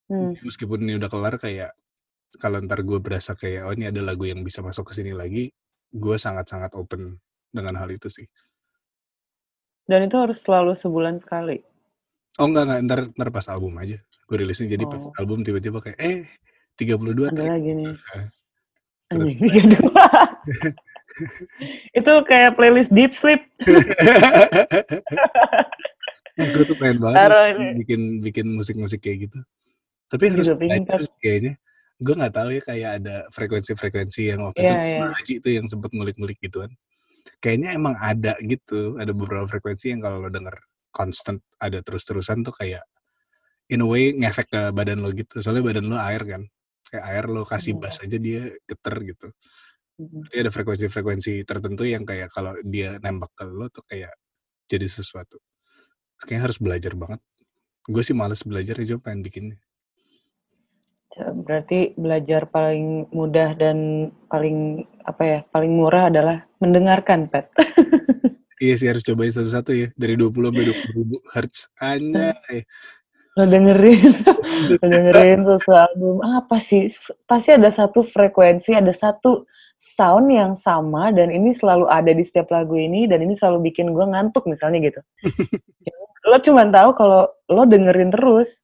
Hmm. 0.10 0.34
Meskipun 0.42 0.82
ini 0.84 0.98
udah 0.98 1.10
kelar 1.10 1.38
kayak 1.38 1.72
kalau 2.42 2.62
ntar 2.66 2.82
gue 2.82 3.00
berasa 3.02 3.38
kayak 3.38 3.70
oh 3.70 3.74
ini 3.74 3.90
ada 3.90 4.02
lagu 4.02 4.26
yang 4.26 4.42
bisa 4.42 4.62
masuk 4.66 4.90
ke 4.90 4.94
sini 4.98 5.14
lagi, 5.14 5.54
gue 5.94 6.16
sangat-sangat 6.18 6.74
open 6.74 7.22
dengan 7.54 7.78
hal 7.78 7.90
itu 7.94 8.10
sih. 8.10 8.26
Dan 9.90 10.06
itu 10.06 10.18
harus 10.18 10.38
selalu 10.42 10.78
sebulan 10.78 11.22
sekali. 11.22 11.62
Oh 12.38 12.46
enggak 12.50 12.64
enggak 12.70 12.82
ntar 12.86 13.00
ntar 13.18 13.30
pas 13.34 13.50
album 13.50 13.74
aja. 13.82 13.98
Gue 14.30 14.46
rilisnya 14.46 14.78
jadi 14.78 14.86
pas 14.86 15.02
Oh. 15.02 15.14
album 15.18 15.42
tiba-tiba 15.42 15.82
kayak 15.82 15.98
eh 15.98 16.30
32 16.78 17.30
Ada 17.30 17.34
track. 17.34 17.50
lagi 17.50 17.72
nih. 17.74 17.94
Anjing, 19.10 19.38
tiga 19.42 19.62
dua. 19.74 20.06
itu 22.00 22.14
kayak 22.30 22.54
playlist 22.56 22.94
Deep 22.94 23.18
Sleep. 23.18 23.42
eh, 26.40 26.48
gue 26.54 26.64
tuh 26.70 26.78
pengen 26.78 27.02
banget 27.02 27.18
Taruh 27.18 27.74
bikin 27.82 28.22
bikin 28.22 28.46
musik-musik 28.54 29.02
kayak 29.02 29.26
gitu. 29.28 29.40
Tapi 30.10 30.24
harus 30.34 30.48
belajar 30.58 31.00
kayaknya. 31.22 31.54
Gue 32.00 32.16
nggak 32.16 32.34
tahu 32.34 32.50
ya 32.56 32.62
kayak 32.64 32.92
ada 33.04 33.16
frekuensi-frekuensi 33.36 34.22
yang 34.32 34.40
waktu 34.48 34.64
Iya, 34.64 34.72
itu 34.72 34.76
sama 34.80 35.08
Haji 35.14 35.34
tuh 35.44 35.52
yang 35.52 35.66
sempet 35.68 35.90
ngulik-ngulik 35.92 36.40
gituan. 36.40 36.72
Kayaknya 37.44 37.70
emang 37.76 37.96
ada 38.00 38.34
gitu, 38.40 38.96
ada 38.96 39.12
beberapa 39.12 39.46
frekuensi 39.48 39.92
yang 39.92 40.02
kalau 40.04 40.24
lo 40.24 40.30
denger 40.32 40.56
constant 40.96 41.44
ada 41.60 41.84
terus-terusan 41.84 42.42
tuh 42.42 42.56
kayak 42.56 42.82
in 43.70 43.84
a 43.84 43.88
way 43.88 44.16
ngefek 44.16 44.48
ke 44.50 44.62
badan 44.72 45.04
lo 45.04 45.12
gitu. 45.12 45.44
Soalnya 45.44 45.62
badan 45.62 45.92
lo 45.92 46.00
air 46.00 46.24
kan. 46.24 46.48
Kayak 46.90 47.06
air 47.06 47.26
lo 47.30 47.44
kasih 47.46 47.76
Iya. 47.76 47.82
bass 47.84 47.96
aja 48.02 48.18
dia 48.18 48.42
geter 48.66 48.96
gitu. 49.04 49.28
Jadi 50.00 50.38
ada 50.40 50.52
frekuensi-frekuensi 50.56 51.44
tertentu 51.44 51.84
yang 51.84 52.08
kayak 52.08 52.32
kalau 52.32 52.56
dia 52.64 52.96
nembak 53.04 53.36
ke 53.36 53.44
lo 53.44 53.68
tuh 53.68 53.84
kayak 53.84 54.16
jadi 54.72 54.88
sesuatu. 54.88 55.36
Kayaknya 56.24 56.42
harus 56.48 56.58
belajar 56.64 56.94
banget. 56.96 57.20
Gue 57.84 58.04
sih 58.08 58.16
males 58.16 58.40
belajar 58.48 58.80
ya, 58.80 58.96
cuma 58.96 59.04
pengen 59.04 59.22
bikinnya. 59.28 59.60
Berarti 61.18 61.98
belajar 61.98 62.46
paling 62.48 63.10
mudah 63.10 63.58
dan 63.58 64.10
paling 64.30 64.86
apa 65.04 65.24
ya, 65.26 65.40
paling 65.50 65.72
murah 65.74 66.14
adalah 66.14 66.38
mendengarkan, 66.62 67.32
Pet. 67.32 67.50
Iya 68.60 68.76
sih 68.76 68.88
harus 68.92 69.08
cobain 69.08 69.32
satu-satu 69.32 69.72
ya. 69.72 69.88
Dari 69.96 70.20
20 70.20 70.52
sampai 70.52 70.68
20 70.68 71.00
ribu 71.00 71.18
hertz. 71.32 71.72
Anjay. 71.80 72.68
Lo 73.40 73.48
dengerin, 73.48 74.12
lo 74.76 74.84
dengerin 74.84 75.40
tuh 75.48 75.72
album 75.72 76.20
apa 76.20 76.60
sih? 76.60 76.92
Pasti 77.24 77.56
ada 77.56 77.72
satu 77.72 78.04
frekuensi, 78.04 78.76
ada 78.76 78.92
satu 78.92 79.48
sound 79.80 80.28
yang 80.28 80.60
sama 80.60 81.16
dan 81.16 81.32
ini 81.32 81.56
selalu 81.56 81.88
ada 81.88 82.12
di 82.12 82.28
setiap 82.28 82.52
lagu 82.52 82.76
ini 82.76 83.08
dan 83.08 83.24
ini 83.24 83.40
selalu 83.40 83.72
bikin 83.72 83.96
gue 83.96 84.06
ngantuk 84.12 84.44
misalnya 84.44 84.92
gitu. 84.92 85.00
lo 86.30 86.36
cuma 86.44 86.68
tahu 86.68 86.90
kalau 87.00 87.32
lo 87.48 87.64
dengerin 87.64 88.12
terus. 88.12 88.60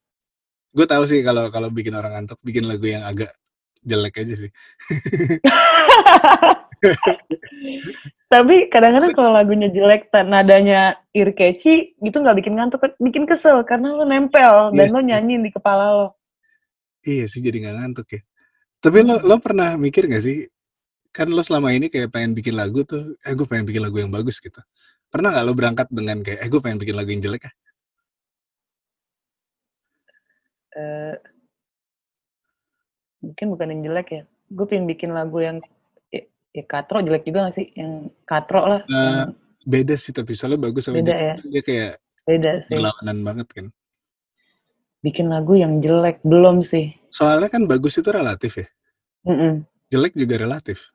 Gue 0.75 0.83
tahu 0.83 1.07
sih 1.07 1.23
kalau 1.23 1.47
kalau 1.47 1.71
bikin 1.71 1.95
orang 1.95 2.11
ngantuk, 2.19 2.35
bikin 2.43 2.67
lagu 2.67 2.83
yang 2.83 3.07
agak 3.07 3.31
jelek 3.79 4.19
aja 4.19 4.35
sih. 4.35 4.51
Tapi 8.33 8.67
kadang-kadang 8.67 9.15
kalau 9.15 9.31
lagunya 9.31 9.71
jelek, 9.71 10.11
nadanya 10.27 10.99
ear 11.15 11.31
catchy, 11.31 11.95
gitu 12.03 12.19
nggak 12.19 12.43
bikin 12.43 12.59
ngantuk, 12.59 12.83
bikin 12.99 13.23
kesel 13.23 13.63
karena 13.63 13.95
lo 13.95 14.03
nempel 14.03 14.75
dan 14.75 14.91
Iya 14.91 14.91
lo 14.91 14.99
sih. 14.99 15.07
nyanyiin 15.07 15.41
di 15.47 15.51
kepala 15.55 15.85
lo. 15.95 16.07
Iya 17.05 17.31
sih 17.31 17.39
jadi 17.39 17.63
nggak 17.63 17.75
ngantuk 17.79 18.07
ya. 18.11 18.21
Tapi 18.83 18.99
lo 19.05 19.23
lo 19.23 19.39
pernah 19.39 19.79
mikir 19.79 20.11
gak 20.11 20.25
sih? 20.27 20.43
Kan 21.15 21.31
lo 21.31 21.39
selama 21.39 21.71
ini 21.71 21.87
kayak 21.87 22.11
pengen 22.11 22.35
bikin 22.35 22.59
lagu 22.59 22.83
tuh, 22.83 23.15
eh 23.23 23.31
gue 23.31 23.47
pengen 23.47 23.63
bikin 23.63 23.79
lagu 23.79 23.95
yang 24.03 24.11
bagus 24.11 24.43
gitu. 24.43 24.59
Pernah 25.07 25.31
nggak 25.31 25.45
lo 25.47 25.53
berangkat 25.55 25.87
dengan 25.87 26.19
kayak, 26.19 26.43
eh 26.43 26.49
gue 26.51 26.59
pengen 26.59 26.77
bikin 26.83 26.95
lagu 26.99 27.09
yang 27.15 27.23
jelek 27.23 27.47
ya? 27.47 27.51
Eh, 30.75 31.15
mungkin 33.23 33.45
bukan 33.55 33.67
yang 33.71 33.81
jelek 33.91 34.07
ya. 34.11 34.23
Gue 34.51 34.65
pengen 34.67 34.85
bikin 34.91 35.15
lagu 35.15 35.39
yang 35.39 35.63
ya, 36.11 36.21
ya 36.51 36.63
katro 36.67 36.99
jelek 36.99 37.23
juga 37.23 37.49
gak 37.49 37.55
sih? 37.55 37.67
Yang 37.73 38.11
katro 38.27 38.61
lah, 38.67 38.81
Nah, 38.91 39.01
yang 39.01 39.17
beda 39.65 39.95
sih 39.97 40.13
tapi 40.13 40.35
soalnya 40.35 40.61
bagus 40.69 40.85
sama 40.85 40.99
beda 41.01 41.15
jelek 41.15 41.23
ya, 41.23 41.35
dia 41.49 41.61
kayak 41.65 41.93
beda 42.27 42.51
sih. 42.61 42.73
berlawanan 42.75 43.17
banget 43.23 43.47
kan. 43.55 43.65
Bikin 45.01 45.25
lagu 45.31 45.53
yang 45.55 45.79
jelek 45.79 46.19
belum 46.21 46.61
sih. 46.61 46.91
Soalnya 47.09 47.49
kan 47.49 47.65
bagus 47.65 47.95
itu 47.95 48.09
relatif 48.11 48.59
ya. 48.59 48.67
Mm-mm. 49.25 49.63
Jelek 49.89 50.13
juga 50.17 50.35
relatif. 50.41 50.91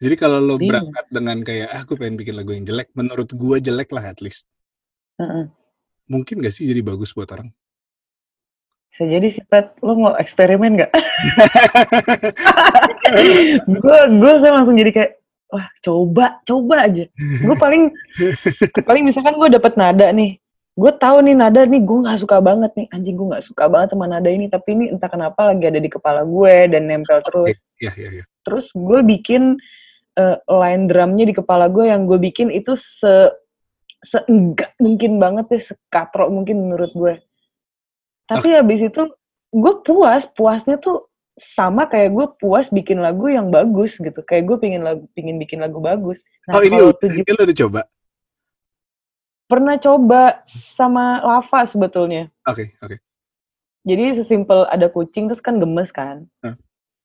Jadi 0.00 0.16
kalau 0.16 0.40
lo 0.40 0.56
Bingung. 0.56 0.72
berangkat 0.72 1.06
dengan 1.12 1.38
kayak, 1.44 1.68
ah 1.76 1.82
gue 1.84 1.96
pengen 2.00 2.16
bikin 2.16 2.32
lagu 2.32 2.56
yang 2.56 2.64
jelek, 2.64 2.88
menurut 2.96 3.28
gue 3.28 3.56
jelek 3.60 3.92
lah 3.92 4.08
at 4.08 4.24
least. 4.24 4.48
Mm-mm. 5.20 5.52
Mungkin 6.08 6.40
gak 6.40 6.56
sih 6.56 6.66
jadi 6.66 6.80
bagus 6.80 7.12
buat 7.12 7.28
orang? 7.36 7.52
Bisa 8.90 9.02
jadi 9.06 9.26
sih, 9.30 9.44
Pat. 9.46 9.78
Lo 9.80 9.94
mau 9.96 10.12
eksperimen 10.18 10.76
gak? 10.76 10.90
gue 13.66 13.98
gue 14.20 14.32
saya 14.38 14.52
langsung 14.54 14.76
jadi 14.78 14.90
kayak 14.94 15.12
wah 15.50 15.66
coba 15.82 16.38
coba 16.46 16.76
aja 16.86 17.04
gue 17.18 17.56
paling 17.58 17.90
paling 18.86 19.02
misalkan 19.02 19.34
gue 19.34 19.48
dapet 19.50 19.74
nada 19.74 20.06
nih 20.14 20.38
gue 20.78 20.92
tahu 20.96 21.26
nih 21.26 21.34
nada 21.34 21.66
nih 21.66 21.82
gue 21.82 21.98
nggak 22.06 22.20
suka 22.22 22.38
banget 22.38 22.70
nih 22.78 22.86
anjing 22.94 23.18
gue 23.18 23.26
nggak 23.34 23.44
suka 23.44 23.66
banget 23.66 23.88
sama 23.92 24.06
nada 24.06 24.30
ini 24.30 24.46
tapi 24.46 24.78
ini 24.78 24.94
entah 24.94 25.10
kenapa 25.10 25.50
lagi 25.50 25.66
ada 25.66 25.82
di 25.82 25.90
kepala 25.90 26.22
gue 26.22 26.54
dan 26.70 26.86
nempel 26.86 27.18
terus 27.26 27.58
Iya, 27.82 27.92
iya, 27.98 28.08
iya. 28.20 28.24
terus 28.46 28.70
gue 28.72 29.00
bikin 29.02 29.58
eh, 30.14 30.36
line 30.46 30.84
drumnya 30.86 31.24
di 31.26 31.34
kepala 31.34 31.66
gue 31.66 31.90
yang 31.90 32.06
gue 32.06 32.18
bikin 32.22 32.54
itu 32.54 32.78
se 32.78 33.34
seenggak 34.00 34.72
mungkin 34.80 35.20
banget 35.20 35.44
deh 35.52 35.60
sekatrok 35.60 36.32
mungkin 36.32 36.56
menurut 36.70 36.92
gue 36.96 37.20
tapi 38.30 38.54
habis 38.54 38.80
itu 38.86 39.02
gue 39.50 39.74
puas 39.82 40.22
puasnya 40.38 40.78
tuh 40.78 41.10
sama 41.34 41.90
kayak 41.90 42.14
gue 42.14 42.26
puas 42.38 42.70
bikin 42.70 43.02
lagu 43.02 43.26
yang 43.26 43.50
bagus 43.50 43.98
gitu. 43.98 44.20
Kayak 44.22 44.54
gue 44.54 44.56
pingin 44.62 44.82
lagu 44.86 45.02
pingin 45.18 45.40
bikin 45.42 45.58
lagu 45.58 45.82
bagus. 45.82 46.22
Nah 46.46 46.60
oh 46.60 46.62
ini 46.62 46.78
tujuh 46.78 47.26
ini 47.26 47.32
lo 47.34 47.42
udah 47.42 47.58
coba? 47.66 47.80
pernah 49.50 49.74
coba 49.82 50.46
sama 50.46 51.18
lava 51.18 51.60
sebetulnya. 51.66 52.30
Oke, 52.46 52.70
oke. 52.78 53.02
jadi 53.82 54.22
sesimpel 54.22 54.70
ada 54.70 54.86
kucing 54.86 55.26
terus 55.26 55.42
kan 55.42 55.58
gemes 55.58 55.90
kan. 55.90 56.30
Hmm. 56.46 56.54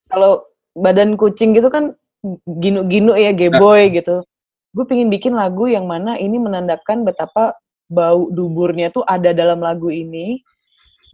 kalau 0.05 0.45
badan 0.77 1.17
kucing 1.17 1.57
gitu 1.57 1.73
kan 1.73 1.97
ginu-ginu 2.45 3.17
ya 3.17 3.33
geboy 3.33 3.89
gitu. 3.89 4.21
Gue 4.77 4.85
pingin 4.85 5.09
bikin 5.09 5.33
lagu 5.33 5.65
yang 5.65 5.89
mana 5.89 6.21
ini 6.21 6.37
menandakan 6.37 7.01
betapa 7.01 7.57
bau 7.89 8.29
duburnya 8.29 8.93
tuh 8.93 9.01
ada 9.09 9.33
dalam 9.33 9.57
lagu 9.65 9.89
ini 9.89 10.45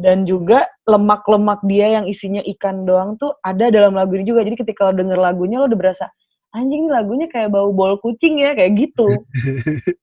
dan 0.01 0.25
juga 0.25 0.65
lemak-lemak 0.89 1.61
dia 1.69 2.01
yang 2.01 2.05
isinya 2.09 2.41
ikan 2.57 2.83
doang 2.83 3.15
tuh 3.21 3.37
ada 3.45 3.69
dalam 3.69 3.93
lagu 3.93 4.17
ini 4.17 4.25
juga. 4.25 4.41
Jadi 4.41 4.57
ketika 4.57 4.89
lo 4.89 4.97
denger 4.97 5.21
lagunya 5.21 5.61
lo 5.61 5.69
udah 5.69 5.79
berasa 5.79 6.05
anjing 6.51 6.91
lagunya 6.91 7.31
kayak 7.31 7.47
bau 7.51 7.71
bol 7.71 7.95
kucing 8.03 8.43
ya 8.43 8.51
kayak 8.51 8.75
gitu. 8.75 9.07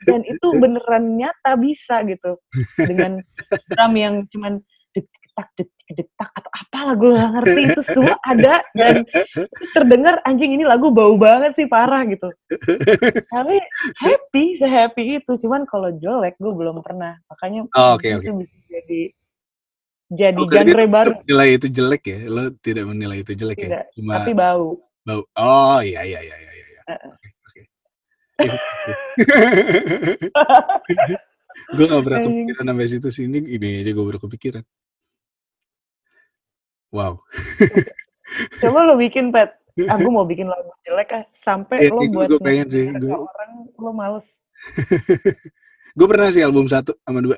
Dan 0.09 0.25
itu 0.25 0.47
beneran 0.57 1.21
nyata 1.21 1.61
bisa 1.61 2.01
gitu. 2.09 2.41
Dengan 2.81 3.21
drum 3.69 3.93
yang 3.95 4.15
cuman 4.33 4.63
detak 4.97 5.49
detik 5.55 5.77
detak 5.89 6.29
atau 6.37 6.51
apalah 6.53 6.95
gue 6.97 7.11
gak 7.17 7.33
ngerti. 7.37 7.61
Itu 7.69 7.81
semua 7.93 8.17
ada 8.25 8.65
dan 8.73 9.05
terdengar 9.77 10.25
anjing 10.25 10.57
ini 10.57 10.65
lagu 10.65 10.89
bau 10.89 11.17
banget 11.21 11.53
sih 11.57 11.69
parah 11.69 12.05
gitu. 12.09 12.33
Tapi 13.29 13.57
happy 14.01 14.45
sehappy 14.57 15.21
itu. 15.21 15.33
Cuman 15.45 15.69
kalau 15.69 15.93
jelek 16.01 16.41
gue 16.41 16.53
belum 16.53 16.81
pernah. 16.81 17.21
Makanya 17.29 17.69
Oh, 17.77 18.01
oke. 18.01 18.09
itu 18.09 18.33
bisa 18.33 18.57
jadi 18.73 19.13
jadi 20.09 20.41
Oh, 20.41 20.49
genre 20.49 20.85
baru 20.89 21.13
Nilai 21.29 21.49
itu 21.61 21.67
jelek 21.69 22.03
ya? 22.09 22.19
Lo 22.29 22.43
tidak 22.61 22.85
menilai 22.89 23.21
itu 23.21 23.33
jelek 23.37 23.59
tidak 23.61 23.89
ya? 23.89 23.95
Cuma 23.97 24.25
tapi 24.25 24.33
bau 24.33 24.81
bau. 25.09 25.25
Oh, 25.41 25.81
iya, 25.81 26.05
iya, 26.05 26.21
iya, 26.21 26.37
iya. 26.37 26.53
iya. 26.53 26.83
Heeh. 26.93 27.13
Oke, 27.17 27.33
oke. 27.49 27.63
gue 31.77 31.85
gak 31.85 32.05
pernah 32.05 32.21
kepikiran 32.25 32.65
sampai 32.69 32.87
situ 32.89 33.09
sih. 33.09 33.25
Ini, 33.29 33.39
ini 33.57 33.69
aja 33.85 33.91
gue 33.97 34.05
baru 34.05 34.21
kepikiran. 34.21 34.65
Wow. 36.93 37.21
coba 38.65 38.79
lo 38.89 38.97
bikin 38.97 39.29
pet 39.29 39.57
aku 39.77 40.09
mau 40.09 40.25
bikin 40.25 40.49
lagu 40.49 40.73
jelek 40.85 41.13
ah 41.13 41.25
sampai 41.45 41.85
Iya, 41.85 41.93
lo 41.93 42.01
itu 42.05 42.17
buat 42.17 42.29
gue 42.33 42.41
pengen 42.41 42.69
sih. 42.69 42.87
Gue 42.97 43.13
orang 43.13 43.69
lo 43.77 43.93
males 43.93 44.25
gue 45.99 46.07
pernah 46.07 46.31
sih 46.31 46.47
album 46.47 46.71
satu 46.71 46.95
sama 47.03 47.19
dua. 47.19 47.35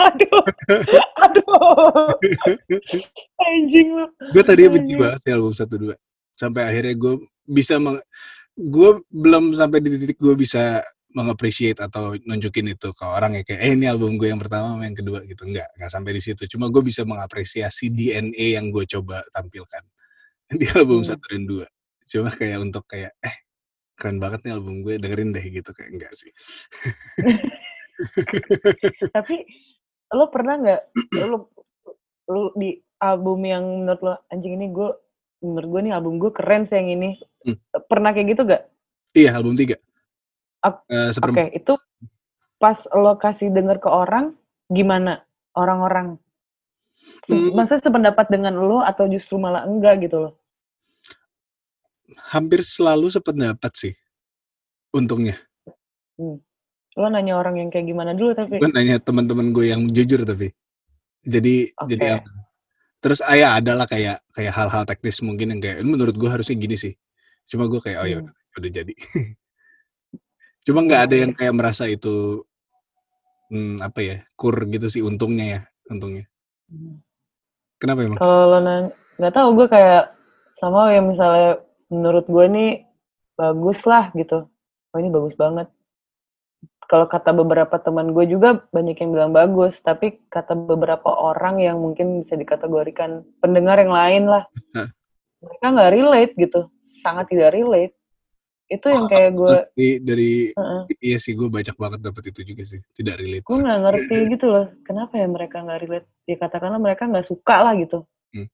aduh 0.00 0.44
aduh 1.16 2.12
anjing 3.40 3.88
lo 3.96 4.06
gue 4.32 4.42
tadinya 4.44 4.70
benci 4.76 4.94
banget 4.96 5.20
sih 5.24 5.32
album 5.32 5.52
satu 5.56 5.74
dua. 5.80 5.94
Sampai 6.36 6.64
akhirnya 6.68 6.92
gue 6.96 7.14
bisa 7.44 7.76
meng- 7.76 8.04
gue 8.56 8.90
belum 9.08 9.56
sampai 9.56 9.80
di 9.80 9.96
titik 9.96 10.20
gue 10.20 10.34
bisa 10.36 10.84
mengappreciate 11.10 11.82
atau 11.82 12.14
nunjukin 12.22 12.70
itu 12.70 12.94
ke 12.94 13.02
orang 13.04 13.34
ya 13.34 13.42
kayak 13.42 13.60
eh 13.66 13.72
ini 13.74 13.90
album 13.90 14.14
gue 14.14 14.30
yang 14.30 14.38
pertama 14.38 14.78
sama 14.78 14.86
yang 14.86 14.94
kedua 14.94 15.26
gitu 15.26 15.42
nggak 15.42 15.68
nggak 15.74 15.90
sampai 15.90 16.12
di 16.14 16.22
situ 16.22 16.46
cuma 16.46 16.70
gue 16.70 16.82
bisa 16.86 17.02
mengapresiasi 17.02 17.90
DNA 17.90 18.54
yang 18.54 18.70
gue 18.70 18.86
coba 18.86 19.18
tampilkan 19.34 19.82
di 20.60 20.70
album 20.70 21.02
Hmm. 21.02 21.08
satu 21.10 21.24
dan 21.34 21.42
dua 21.50 21.66
cuma 22.06 22.30
kayak 22.30 22.58
untuk 22.62 22.86
kayak 22.86 23.10
eh 23.18 23.36
keren 24.00 24.16
banget 24.16 24.40
nih 24.42 24.56
album 24.56 24.80
gue 24.80 24.96
dengerin 24.96 25.30
deh 25.30 25.44
gitu 25.44 25.70
kayak 25.70 25.92
enggak 25.92 26.12
sih 26.16 26.32
Tapi 29.12 29.44
lo 30.10 30.32
pernah 30.32 30.56
nggak 30.56 30.80
lo 31.30 31.52
lo 32.26 32.50
di 32.54 32.72
album 32.98 33.44
yang 33.44 33.64
menurut 33.84 34.00
lo 34.00 34.12
anjing 34.26 34.56
ini 34.56 34.66
gue 34.70 34.88
menurut 35.40 35.68
gue 35.68 35.80
nih 35.82 35.92
album 35.92 36.16
gue 36.16 36.30
keren 36.30 36.64
sih 36.64 36.76
yang 36.76 36.90
ini 36.90 37.10
Hmm. 37.40 37.56
pernah 37.88 38.12
kayak 38.12 38.36
gitu 38.36 38.44
gak? 38.44 38.68
iya 39.12 39.32
album 39.32 39.56
tiga 39.56 39.80
Eh, 40.60 40.68
Oke 40.68 41.08
seperempat 41.10 41.56
itu 41.56 41.72
pas 42.56 42.76
lo 42.92 43.16
kasih 43.16 43.48
denger 43.48 43.80
ke 43.80 43.88
orang 43.88 44.36
gimana 44.68 45.24
orang-orang? 45.52 46.20
Se- 47.24 47.32
Hmm. 47.32 47.56
Maksudnya 47.56 47.80
sependapat 47.80 48.28
dengan 48.28 48.60
lo 48.60 48.84
atau 48.84 49.08
justru 49.08 49.40
malah 49.40 49.64
enggak 49.64 50.04
gitu 50.04 50.20
loh? 50.20 50.32
Hampir 52.30 52.60
selalu 52.62 53.10
sependapat 53.10 53.72
sih 53.74 53.94
untungnya. 54.94 55.38
Lo 56.98 57.06
nanya 57.08 57.38
orang 57.38 57.56
yang 57.56 57.68
kayak 57.70 57.86
gimana 57.86 58.12
dulu 58.12 58.34
tapi. 58.34 58.58
Gue 58.58 58.70
nanya 58.70 58.98
teman-teman 58.98 59.54
gue 59.54 59.70
yang 59.70 59.86
jujur 59.88 60.26
tapi. 60.26 60.50
Jadi 61.22 61.70
Oke. 61.76 61.88
jadi 61.94 62.06
aman. 62.18 62.48
terus 63.00 63.20
ah, 63.24 63.32
ya 63.32 63.56
ada 63.56 63.72
lah 63.76 63.88
kayak 63.88 64.20
kayak 64.36 64.52
hal-hal 64.52 64.84
teknis 64.84 65.24
mungkin 65.24 65.56
yang 65.56 65.60
kayak 65.60 65.76
"Ini 65.80 65.88
menurut 65.88 66.16
gue 66.16 66.28
harusnya 66.28 66.56
gini 66.56 66.76
sih. 66.76 66.92
Cuma 67.48 67.64
gue 67.68 67.80
kayak 67.80 67.98
oh 68.04 68.08
ya 68.08 68.18
Hmm. 68.20 68.28
udah, 68.28 68.34
udah 68.60 68.70
jadi. 68.70 68.92
Cuma 70.68 70.84
nggak 70.84 71.02
ada 71.08 71.16
yang 71.16 71.32
kayak 71.32 71.54
merasa 71.56 71.88
itu 71.88 72.44
hmm, 73.48 73.80
apa 73.80 74.00
ya 74.04 74.16
kur 74.36 74.52
gitu 74.68 74.86
sih 74.92 75.00
untungnya 75.00 75.46
ya 75.46 75.60
untungnya. 75.90 76.24
Hmm. 76.70 77.02
kenapa 77.80 78.04
emang? 78.04 78.18
Kalau 78.20 78.36
lo 78.52 78.58
nanya, 78.60 78.92
nggak 79.16 79.32
tahu 79.34 79.48
gue 79.56 79.66
kayak 79.72 80.04
sama 80.60 80.92
yang 80.92 81.08
misalnya 81.08 81.56
menurut 81.90 82.24
gue 82.30 82.46
nih 82.46 82.70
bagus 83.34 83.82
lah 83.84 84.14
gitu. 84.14 84.46
Oh 84.94 84.98
ini 84.98 85.10
bagus 85.10 85.34
banget. 85.34 85.68
Kalau 86.90 87.06
kata 87.06 87.30
beberapa 87.30 87.78
teman 87.78 88.10
gue 88.10 88.26
juga 88.26 88.66
banyak 88.74 88.98
yang 88.98 89.10
bilang 89.14 89.30
bagus, 89.30 89.78
tapi 89.78 90.18
kata 90.26 90.58
beberapa 90.58 91.06
orang 91.06 91.62
yang 91.62 91.78
mungkin 91.78 92.26
bisa 92.26 92.34
dikategorikan 92.34 93.22
pendengar 93.38 93.78
yang 93.78 93.94
lain 93.94 94.26
lah, 94.26 94.50
mereka 95.38 95.66
nggak 95.70 95.92
relate 95.94 96.32
gitu, 96.34 96.66
sangat 96.98 97.30
tidak 97.30 97.54
relate. 97.54 97.94
Itu 98.66 98.90
yang 98.90 99.06
kayak 99.06 99.38
gue, 99.38 99.56
dari 99.70 99.90
dari 100.02 100.32
Heeh. 100.50 100.82
iya 100.98 101.18
sih 101.22 101.38
gue 101.38 101.46
banyak 101.46 101.78
banget 101.78 102.02
dapet 102.02 102.34
itu 102.34 102.42
juga 102.42 102.62
sih 102.66 102.82
tidak 102.94 103.22
relate 103.22 103.46
gue 103.46 103.58
nggak 103.66 103.80
ngerti 103.86 104.16
gitu 104.34 104.46
loh, 104.50 104.66
kenapa 104.82 105.14
ya 105.14 105.26
mereka 105.30 105.62
nggak 105.62 105.80
relate? 105.86 106.08
Ya 106.26 106.36
katakanlah 106.42 106.82
mereka 106.82 107.06
nggak 107.06 107.26
suka 107.30 107.70
lah 107.70 107.74
gitu. 107.78 108.02
Hmm. 108.34 108.50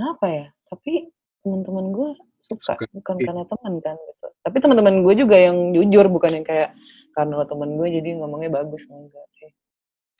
Kenapa 0.00 0.26
ya? 0.32 0.46
Tapi 0.72 1.12
teman-teman 1.44 1.92
gue 1.92 2.08
suka, 2.46 2.78
bukan 2.94 3.16
karena 3.18 3.44
teman 3.44 3.74
kan 3.82 3.96
gitu. 3.98 4.26
Tapi 4.46 4.56
teman-teman 4.62 4.94
gue 5.02 5.14
juga 5.18 5.36
yang 5.36 5.74
jujur, 5.74 6.06
bukan 6.06 6.30
yang 6.40 6.46
kayak 6.46 6.70
karena 7.16 7.32
lo 7.40 7.44
teman 7.48 7.74
gue 7.80 7.88
jadi 7.90 8.08
ngomongnya 8.20 8.50
bagus 8.62 8.84
enggak 8.86 9.26
sih. 9.40 9.50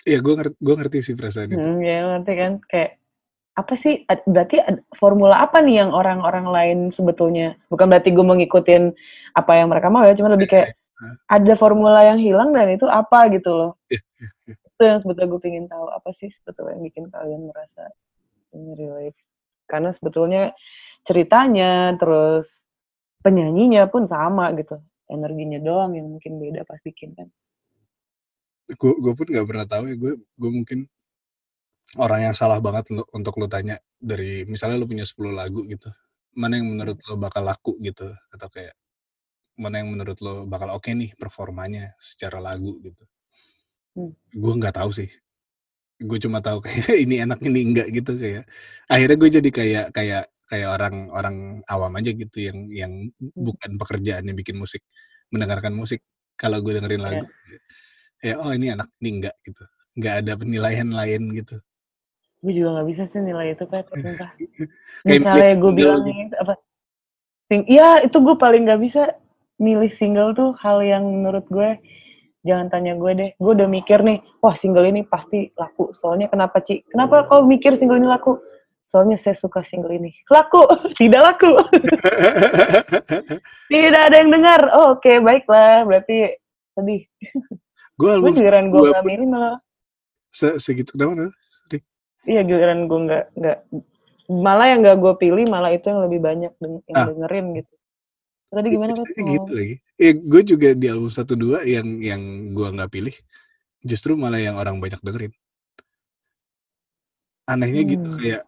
iya 0.07 0.18
gue 0.22 0.35
ngerti 0.39 0.57
gue 0.57 0.74
ngerti 0.81 0.99
sih 1.03 1.14
perasaan 1.18 1.51
itu 1.53 1.59
Hmm, 1.61 1.79
ya 1.83 1.99
ngerti 2.16 2.33
kan? 2.35 2.53
Kayak 2.66 2.91
apa 3.57 3.74
sih? 3.77 3.95
Berarti 4.07 4.57
formula 4.97 5.41
apa 5.41 5.61
nih 5.61 5.85
yang 5.85 5.91
orang-orang 5.93 6.47
lain 6.49 6.79
sebetulnya? 6.93 7.57
Bukan 7.68 7.87
berarti 7.89 8.11
gue 8.12 8.24
mau 8.24 8.37
ngikutin 8.37 8.83
apa 9.37 9.53
yang 9.61 9.68
mereka 9.68 9.89
mau 9.93 10.05
ya, 10.05 10.16
cuma 10.16 10.33
lebih 10.33 10.49
kayak 10.49 10.77
ada 11.37 11.55
formula 11.57 12.01
yang 12.01 12.16
hilang 12.16 12.57
dan 12.57 12.72
itu 12.72 12.89
apa 12.89 13.29
gitu 13.33 13.51
loh. 13.53 13.70
Iya, 13.93 14.01
iya, 14.16 14.29
iya. 14.49 14.55
Itu 14.57 14.83
yang 14.85 14.99
sebetulnya 15.05 15.29
gue 15.33 15.41
pengen 15.41 15.64
tahu 15.68 15.87
apa 15.93 16.11
sih 16.16 16.29
sebetulnya 16.33 16.77
yang 16.77 16.85
bikin 16.89 17.05
kalian 17.12 17.43
merasa 17.49 17.83
ini 18.57 18.72
relate. 18.72 19.18
Karena 19.68 19.91
sebetulnya 19.93 20.55
ceritanya 21.07 21.94
terus 21.96 22.46
penyanyinya 23.22 23.86
pun 23.88 24.11
sama 24.11 24.50
gitu. 24.59 24.76
Energinya 25.07 25.62
doang 25.62 25.94
yang 25.94 26.11
mungkin 26.11 26.42
beda 26.42 26.66
pas 26.66 26.82
bikin 26.82 27.14
kan. 27.14 27.30
gue 28.66 28.92
gue 28.98 29.12
pun 29.14 29.26
nggak 29.30 29.46
pernah 29.46 29.62
tahu 29.62 29.84
ya 29.86 29.94
gue 29.94 30.12
gue 30.18 30.50
mungkin 30.50 30.90
orang 32.02 32.30
yang 32.30 32.34
salah 32.34 32.59
banget 32.59 32.90
lo- 32.90 33.07
untuk 33.14 33.38
lo 33.38 33.46
tanya 33.46 33.78
dari 33.94 34.42
misalnya 34.42 34.82
lo 34.82 34.90
punya 34.90 35.07
10 35.07 35.30
lagu 35.30 35.62
gitu 35.70 35.86
mana 36.34 36.59
yang 36.59 36.74
menurut 36.74 36.98
lo 37.07 37.14
bakal 37.14 37.46
laku 37.46 37.78
gitu 37.78 38.11
atau 38.34 38.48
kayak 38.50 38.74
mana 39.54 39.80
yang 39.80 39.94
menurut 39.94 40.18
lo 40.18 40.44
bakal 40.50 40.74
oke 40.74 40.90
nih 40.90 41.14
performanya 41.14 41.94
secara 42.02 42.42
lagu 42.42 42.82
gitu 42.82 43.07
Hmm. 43.96 44.12
gue 44.28 44.52
nggak 44.61 44.76
tahu 44.76 44.90
sih 44.92 45.09
gue 45.96 46.18
cuma 46.20 46.44
tahu 46.44 46.61
kayak 46.61 46.84
ini 47.07 47.24
enak 47.24 47.40
ini 47.40 47.61
enggak 47.64 47.88
gitu 47.94 48.12
kayak 48.18 48.44
akhirnya 48.92 49.16
gue 49.16 49.30
jadi 49.40 49.50
kayak 49.54 49.86
kayak 49.96 50.24
kayak 50.47 50.68
orang 50.78 50.97
orang 51.11 51.36
awam 51.66 51.92
aja 51.99 52.11
gitu 52.14 52.38
yang 52.38 52.59
yang 52.70 52.92
bukan 53.34 53.78
pekerjaannya 53.78 54.34
bikin 54.34 54.57
musik 54.59 54.82
mendengarkan 55.34 55.74
musik 55.74 56.03
kalau 56.38 56.62
gue 56.62 56.78
dengerin 56.78 57.03
Iya. 57.03 57.07
lagu 57.07 57.26
ya 58.22 58.34
oh 58.40 58.51
ini 58.55 58.72
enak 58.72 58.88
ini 59.03 59.11
enggak 59.20 59.36
gitu 59.42 59.64
nggak 59.97 60.14
ada 60.22 60.32
penilaian 60.38 60.88
lain 60.90 61.22
gitu 61.34 61.57
Gue 62.44 62.53
juga 62.53 62.78
nggak 62.78 62.88
bisa 62.94 63.03
sih 63.11 63.20
nilai 63.24 63.59
itu 63.59 63.64
Pat, 63.66 63.88
sumpah. 63.97 64.30
Kayak 65.03 65.18
Misalnya 65.24 65.55
gue 65.59 65.72
bilang 65.72 66.03
ini 66.07 66.30
apa? 66.36 66.55
Sing, 67.51 67.66
iya 67.66 68.07
itu 68.07 68.16
gue 68.22 68.36
paling 68.38 68.68
nggak 68.68 68.80
bisa 68.86 69.03
milih 69.57 69.90
single 69.97 70.30
tuh 70.36 70.53
hal 70.62 70.84
yang 70.84 71.03
menurut 71.03 71.42
gue 71.49 71.80
jangan 72.47 72.70
tanya 72.70 72.94
gue 72.94 73.12
deh. 73.18 73.30
Gue 73.40 73.53
udah 73.57 73.66
mikir 73.66 74.05
nih, 74.05 74.22
wah 74.38 74.55
single 74.55 74.86
ini 74.86 75.03
pasti 75.03 75.51
laku. 75.59 75.90
Soalnya 75.99 76.30
kenapa 76.30 76.62
Ci? 76.62 76.86
Kenapa 76.86 77.26
kau 77.26 77.42
mikir 77.42 77.74
single 77.80 77.99
ini 77.99 78.07
laku? 78.07 78.38
Soalnya 78.87 79.16
saya 79.16 79.34
suka 79.34 79.61
single 79.61 79.93
ini. 79.93 80.12
Laku, 80.26 80.64
tidak 80.99 81.20
laku. 81.24 81.53
tidak 83.68 84.01
ada 84.03 84.16
yang 84.16 84.30
dengar. 84.30 84.61
Oh, 84.72 84.95
Oke, 84.95 85.18
baiklah. 85.18 85.82
Berarti 85.82 86.39
sedih. 86.72 87.03
gue 87.97 88.11
album 88.11 88.30
giliran 88.30 88.68
gue 88.68 88.80
nggak 88.84 89.01
pun- 89.01 89.09
milih 89.09 89.26
malah 89.26 89.57
se 90.28 90.61
segitu 90.61 90.93
kenapa 90.93 91.32
Sorry. 91.49 91.80
Iya 92.22 92.43
giliran 92.43 92.84
gue 92.84 92.99
nggak 93.03 93.24
nggak 93.32 93.59
malah 94.28 94.66
yang 94.68 94.80
nggak 94.84 94.99
gue 94.99 95.12
pilih 95.16 95.45
malah 95.47 95.70
itu 95.70 95.82
yang 95.82 96.03
lebih 96.05 96.20
banyak 96.20 96.53
deng- 96.59 96.84
yang 96.84 96.95
Ah. 96.95 97.07
dengerin 97.09 97.47
gitu. 97.57 97.72
Tadi 98.47 98.68
gimana? 98.68 98.93
Ceritanya 98.93 99.32
gitu 99.32 99.51
lagi 99.51 99.74
ya 99.97 100.11
gue 100.12 100.41
juga 100.45 100.68
di 100.72 100.87
album 100.87 101.09
satu 101.09 101.32
dua 101.34 101.64
yang 101.64 101.99
yang 101.99 102.20
gue 102.53 102.68
nggak 102.68 102.91
pilih 102.93 103.16
justru 103.80 104.12
malah 104.12 104.39
yang 104.39 104.55
orang 104.55 104.76
banyak 104.76 105.01
dengerin 105.01 105.32
anehnya 107.47 107.82
gitu 107.89 108.07
Hmm. 108.07 108.18
kayak 108.18 108.43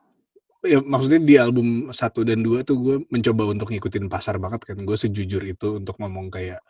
ya 0.69 0.79
maksudnya 0.85 1.21
di 1.25 1.35
album 1.41 1.89
satu 1.91 2.23
dan 2.29 2.45
dua 2.45 2.61
tuh 2.63 2.77
gue 2.79 2.97
mencoba 3.09 3.49
untuk 3.51 3.73
ngikutin 3.73 4.07
pasar 4.13 4.37
banget 4.37 4.61
kan. 4.69 4.77
Gue 4.85 4.97
sejujur 5.01 5.43
itu 5.49 5.81
untuk 5.81 5.97
ngomong 6.01 6.29
kayak 6.29 6.61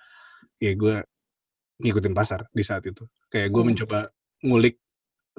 ya 0.62 0.72
gue 0.78 1.03
ngikutin 1.82 2.14
pasar 2.16 2.46
di 2.55 2.62
saat 2.66 2.84
itu. 2.86 3.05
Kayak 3.32 3.49
gue 3.55 3.62
Hmm. 3.62 3.70
mencoba 3.74 3.99
ngulik 4.46 4.76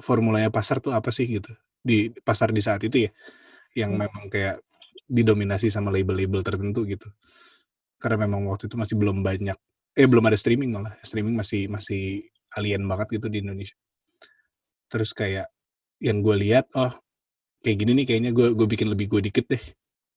formulanya 0.00 0.50
pasar 0.52 0.80
tuh 0.84 0.92
apa 0.96 1.10
sih 1.12 1.28
gitu 1.28 1.52
di 1.84 2.12
pasar 2.24 2.52
di 2.52 2.60
saat 2.64 2.80
itu 2.84 3.08
ya 3.08 3.10
yang 3.76 3.96
Hmm. 3.96 4.06
memang 4.08 4.24
kayak 4.32 4.60
didominasi 5.10 5.68
sama 5.72 5.90
label-label 5.94 6.42
tertentu 6.46 6.84
gitu. 6.88 7.08
Karena 8.00 8.26
memang 8.28 8.48
waktu 8.50 8.68
itu 8.70 8.76
masih 8.80 8.96
belum 9.00 9.22
banyak 9.24 9.56
eh 9.98 10.06
belum 10.08 10.24
ada 10.28 10.38
streaming 10.40 10.72
malah. 10.76 10.94
Streaming 11.04 11.36
masih 11.36 11.68
masih 11.72 12.24
alien 12.58 12.84
banget 12.88 13.20
gitu 13.20 13.26
di 13.32 13.42
Indonesia. 13.44 13.76
Terus 14.90 15.14
kayak 15.14 15.48
yang 16.02 16.20
gue 16.24 16.36
lihat 16.40 16.66
oh 16.76 16.90
kayak 17.60 17.76
gini 17.76 17.90
nih 18.02 18.06
kayaknya 18.08 18.30
gue 18.32 18.56
gue 18.56 18.66
bikin 18.66 18.88
lebih 18.92 19.06
gue 19.12 19.20
dikit 19.30 19.46
deh. 19.48 19.62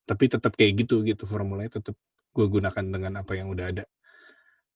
Tapi 0.04 0.24
tetap 0.28 0.56
kayak 0.56 0.84
gitu 0.84 1.04
gitu 1.08 1.24
formulanya 1.24 1.80
tetap 1.80 1.96
gue 2.34 2.46
gunakan 2.50 2.84
dengan 2.84 3.24
apa 3.24 3.32
yang 3.36 3.52
udah 3.52 3.72
ada. 3.72 3.86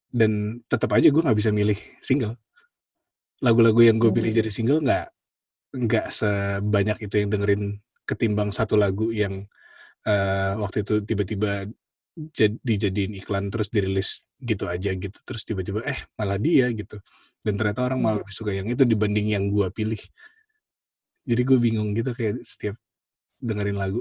Dan 0.08 0.62
tetap 0.68 0.88
aja 0.96 1.12
gue 1.12 1.20
nggak 1.20 1.36
bisa 1.36 1.52
milih 1.52 1.76
single. 2.00 2.36
Lagu-lagu 3.44 3.80
yang 3.84 4.00
gue 4.00 4.10
pilih 4.10 4.32
Hmm. 4.32 4.40
jadi 4.40 4.50
single 4.50 4.80
nggak 4.82 5.06
nggak 5.68 6.06
sebanyak 6.10 6.98
itu 7.04 7.14
yang 7.20 7.28
dengerin 7.28 7.62
ketimbang 8.08 8.48
satu 8.50 8.80
lagu 8.80 9.12
yang 9.12 9.44
eh, 10.06 10.52
waktu 10.56 10.86
itu 10.86 11.02
tiba-tiba 11.04 11.66
jad- 12.32 12.62
dijadiin 12.62 13.18
iklan 13.18 13.50
terus 13.52 13.68
dirilis 13.68 14.24
gitu 14.40 14.64
aja 14.70 14.94
gitu. 14.94 15.18
Terus 15.26 15.42
tiba-tiba 15.44 15.82
eh 15.84 15.98
malah 16.16 16.38
dia 16.40 16.70
gitu. 16.72 16.96
Dan 17.44 17.58
ternyata 17.58 17.84
orang 17.84 18.00
malah 18.00 18.16
Hmm. 18.18 18.22
lebih 18.24 18.34
suka 18.34 18.52
yang 18.54 18.66
itu 18.70 18.86
dibanding 18.88 19.34
yang 19.34 19.50
gua 19.52 19.68
pilih 19.74 19.98
jadi 21.28 21.42
gue 21.44 21.58
bingung 21.60 21.92
gitu 21.92 22.10
kayak 22.10 22.40
setiap 22.40 22.74
dengerin 23.38 23.76
lagu 23.76 24.00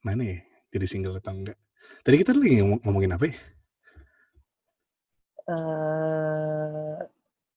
mana 0.00 0.24
ya 0.24 0.38
jadi 0.72 0.86
single 0.88 1.20
atau 1.20 1.36
enggak 1.36 1.58
tadi 2.00 2.16
kita 2.18 2.32
lagi 2.32 2.64
ngomong- 2.64 2.82
ngomongin 2.82 3.12
apa 3.12 3.26
ya 3.28 3.36
Eh, 5.42 6.96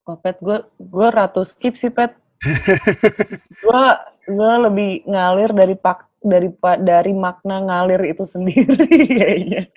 oh, 0.04 0.18
Pet, 0.18 0.36
gue 0.42 0.58
gue 0.74 1.06
ratu 1.06 1.46
skip 1.46 1.78
sih 1.78 1.86
Pet. 1.86 2.12
gue 3.64 3.82
gue 4.26 4.52
lebih 4.66 5.06
ngalir 5.06 5.54
dari 5.54 5.78
pak 5.78 6.10
dari 6.18 6.50
dari 6.82 7.14
makna 7.14 7.62
ngalir 7.62 8.02
itu 8.10 8.26
sendiri 8.34 8.74
kayaknya. 8.90 9.70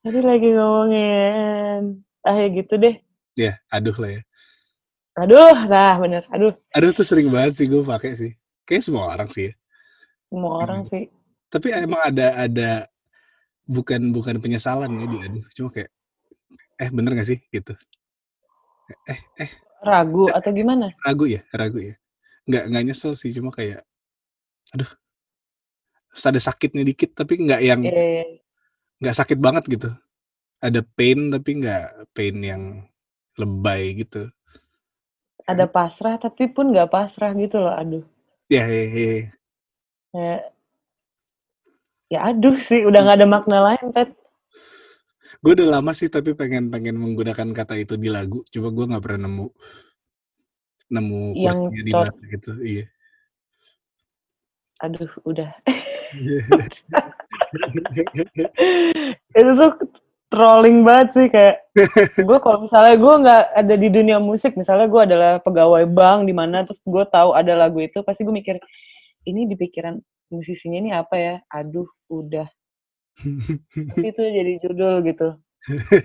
Tadi 0.00 0.20
lagi 0.24 0.48
ngomongin 0.56 2.00
ah 2.24 2.34
ya 2.34 2.48
gitu 2.48 2.74
deh. 2.76 2.96
ya 3.36 3.54
aduh 3.68 3.94
lah 3.94 4.18
ya 4.18 4.22
Aduh, 5.18 5.56
nah 5.66 5.98
bener. 5.98 6.22
Aduh, 6.30 6.52
aduh 6.72 6.90
tuh 6.94 7.02
sering 7.06 7.28
banget 7.32 7.58
sih 7.58 7.66
gue 7.66 7.82
pakai 7.82 8.14
sih 8.14 8.32
kayak 8.68 8.84
semua 8.84 9.10
orang 9.16 9.26
sih 9.32 9.50
ya 9.50 9.54
semua 10.28 10.52
orang 10.60 10.80
Hmm. 10.84 10.90
sih. 10.92 11.04
tapi 11.48 11.72
emang 11.72 12.02
ada 12.04 12.26
ada 12.44 12.70
bukan 13.64 14.12
bukan 14.12 14.36
penyesalan 14.38 14.92
ya 14.92 15.06
dia, 15.08 15.20
aduh 15.32 15.44
cuma 15.56 15.68
kayak, 15.72 15.90
"Eh, 16.76 16.90
bener 16.92 17.16
gak 17.16 17.28
sih?" 17.28 17.40
Gitu. 17.48 17.72
Eh 19.08 19.20
eh. 19.40 19.50
Ragu 19.80 20.28
atau 20.28 20.50
gimana? 20.52 20.92
Ragu 21.00 21.24
ya 21.24 21.40
ragu 21.56 21.80
ya. 21.80 21.96
Nggak 22.48 22.64
nggak 22.68 22.84
nyesel 22.84 23.12
sih, 23.16 23.32
cuma 23.32 23.48
kayak, 23.52 23.80
aduh 24.76 24.88
terus 26.08 26.24
ada 26.24 26.40
sakitnya 26.40 26.84
dikit, 26.84 27.12
tapi 27.16 27.40
nggak 27.40 27.60
yang 27.64 27.80
iya. 27.84 28.24
nggak 29.00 29.16
sakit 29.16 29.38
banget 29.40 29.64
gitu. 29.68 29.88
Ada 30.60 30.84
pain, 30.84 31.32
tapi 31.32 31.50
nggak 31.64 32.12
pain 32.12 32.36
yang 32.44 32.62
lebay 33.40 34.04
gitu. 34.04 34.28
Ada 35.48 35.64
pasrah, 35.64 36.20
tapi 36.20 36.52
pun 36.52 36.76
nggak 36.76 36.92
pasrah 36.92 37.32
gitu 37.32 37.56
loh, 37.56 37.72
aduh. 37.72 38.04
Ya, 38.52 38.68
ya 38.68 38.84
ya 38.84 39.08
ya. 40.12 40.36
Ya 42.12 42.18
aduh 42.28 42.56
sih, 42.60 42.84
udah 42.84 43.00
nggak 43.04 43.24
ada 43.24 43.28
makna 43.28 43.58
lain, 43.64 43.88
Pet. 43.96 44.12
Gue 45.40 45.56
udah 45.56 45.80
lama 45.80 45.92
sih 45.96 46.12
tapi 46.12 46.36
pengen 46.36 46.68
pengen 46.68 47.00
menggunakan 47.00 47.48
kata 47.56 47.80
itu 47.80 47.96
di 47.96 48.12
lagu, 48.12 48.44
cuma 48.52 48.68
gue 48.72 48.84
nggak 48.92 49.04
pernah 49.04 49.28
nemu 49.28 49.46
nemu 50.88 51.36
Yang 51.36 51.58
di 51.84 51.92
mana 51.92 52.12
gitu, 52.32 52.52
iya. 52.64 52.84
Aduh, 54.84 55.08
udah. 55.24 55.48
Itu 59.38 59.50
tuh 59.56 59.72
trolling 60.32 60.84
banget 60.84 61.08
sih, 61.12 61.26
kayak 61.28 61.67
gue 62.28 62.38
kalau 62.42 62.58
misalnya 62.66 62.94
gue 62.98 63.14
nggak 63.22 63.42
ada 63.54 63.74
di 63.78 63.88
dunia 63.88 64.18
musik, 64.18 64.54
misalnya 64.54 64.86
gue 64.90 65.02
adalah 65.02 65.32
pegawai 65.42 65.84
bank 65.86 66.26
di 66.26 66.34
mana 66.34 66.66
terus 66.66 66.80
gue 66.82 67.04
tahu 67.08 67.34
ada 67.34 67.54
lagu 67.54 67.78
itu, 67.82 68.02
pasti 68.02 68.26
gue 68.26 68.34
mikir, 68.34 68.56
"Ini 69.26 69.46
di 69.46 69.54
pikiran 69.54 69.98
musisinya 70.32 70.78
ini 70.78 70.90
apa 70.92 71.14
ya? 71.16 71.34
Aduh, 71.54 71.88
udah." 72.10 72.48
Tapi 73.74 74.06
itu 74.06 74.22
jadi 74.22 74.52
judul 74.62 75.02
gitu. 75.06 75.28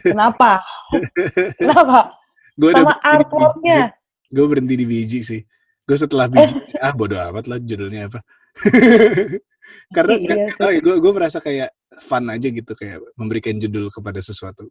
Kenapa? 0.01 0.59
Kenapa? 1.61 2.17
Udah 2.57 2.85
Sama 2.85 2.95
artwork-nya. 3.01 3.93
Gue 4.33 4.45
berhenti 4.49 4.75
di 4.77 4.85
biji 4.85 5.19
sih. 5.21 5.41
Gue 5.85 5.97
setelah 5.97 6.29
biji, 6.31 6.53
ah 6.81 6.93
bodo 6.93 7.17
amat 7.17 7.45
lah 7.49 7.59
judulnya 7.61 8.09
apa. 8.09 8.19
Karena 9.95 10.13
Iya 10.19 10.35
ya, 10.59 10.79
gue 10.83 10.95
gue 10.99 11.11
merasa 11.13 11.39
kayak 11.39 11.71
fun 12.03 12.27
aja 12.29 12.47
gitu 12.49 12.73
kayak 12.75 12.99
memberikan 13.15 13.57
judul 13.57 13.89
kepada 13.89 14.19
sesuatu. 14.19 14.69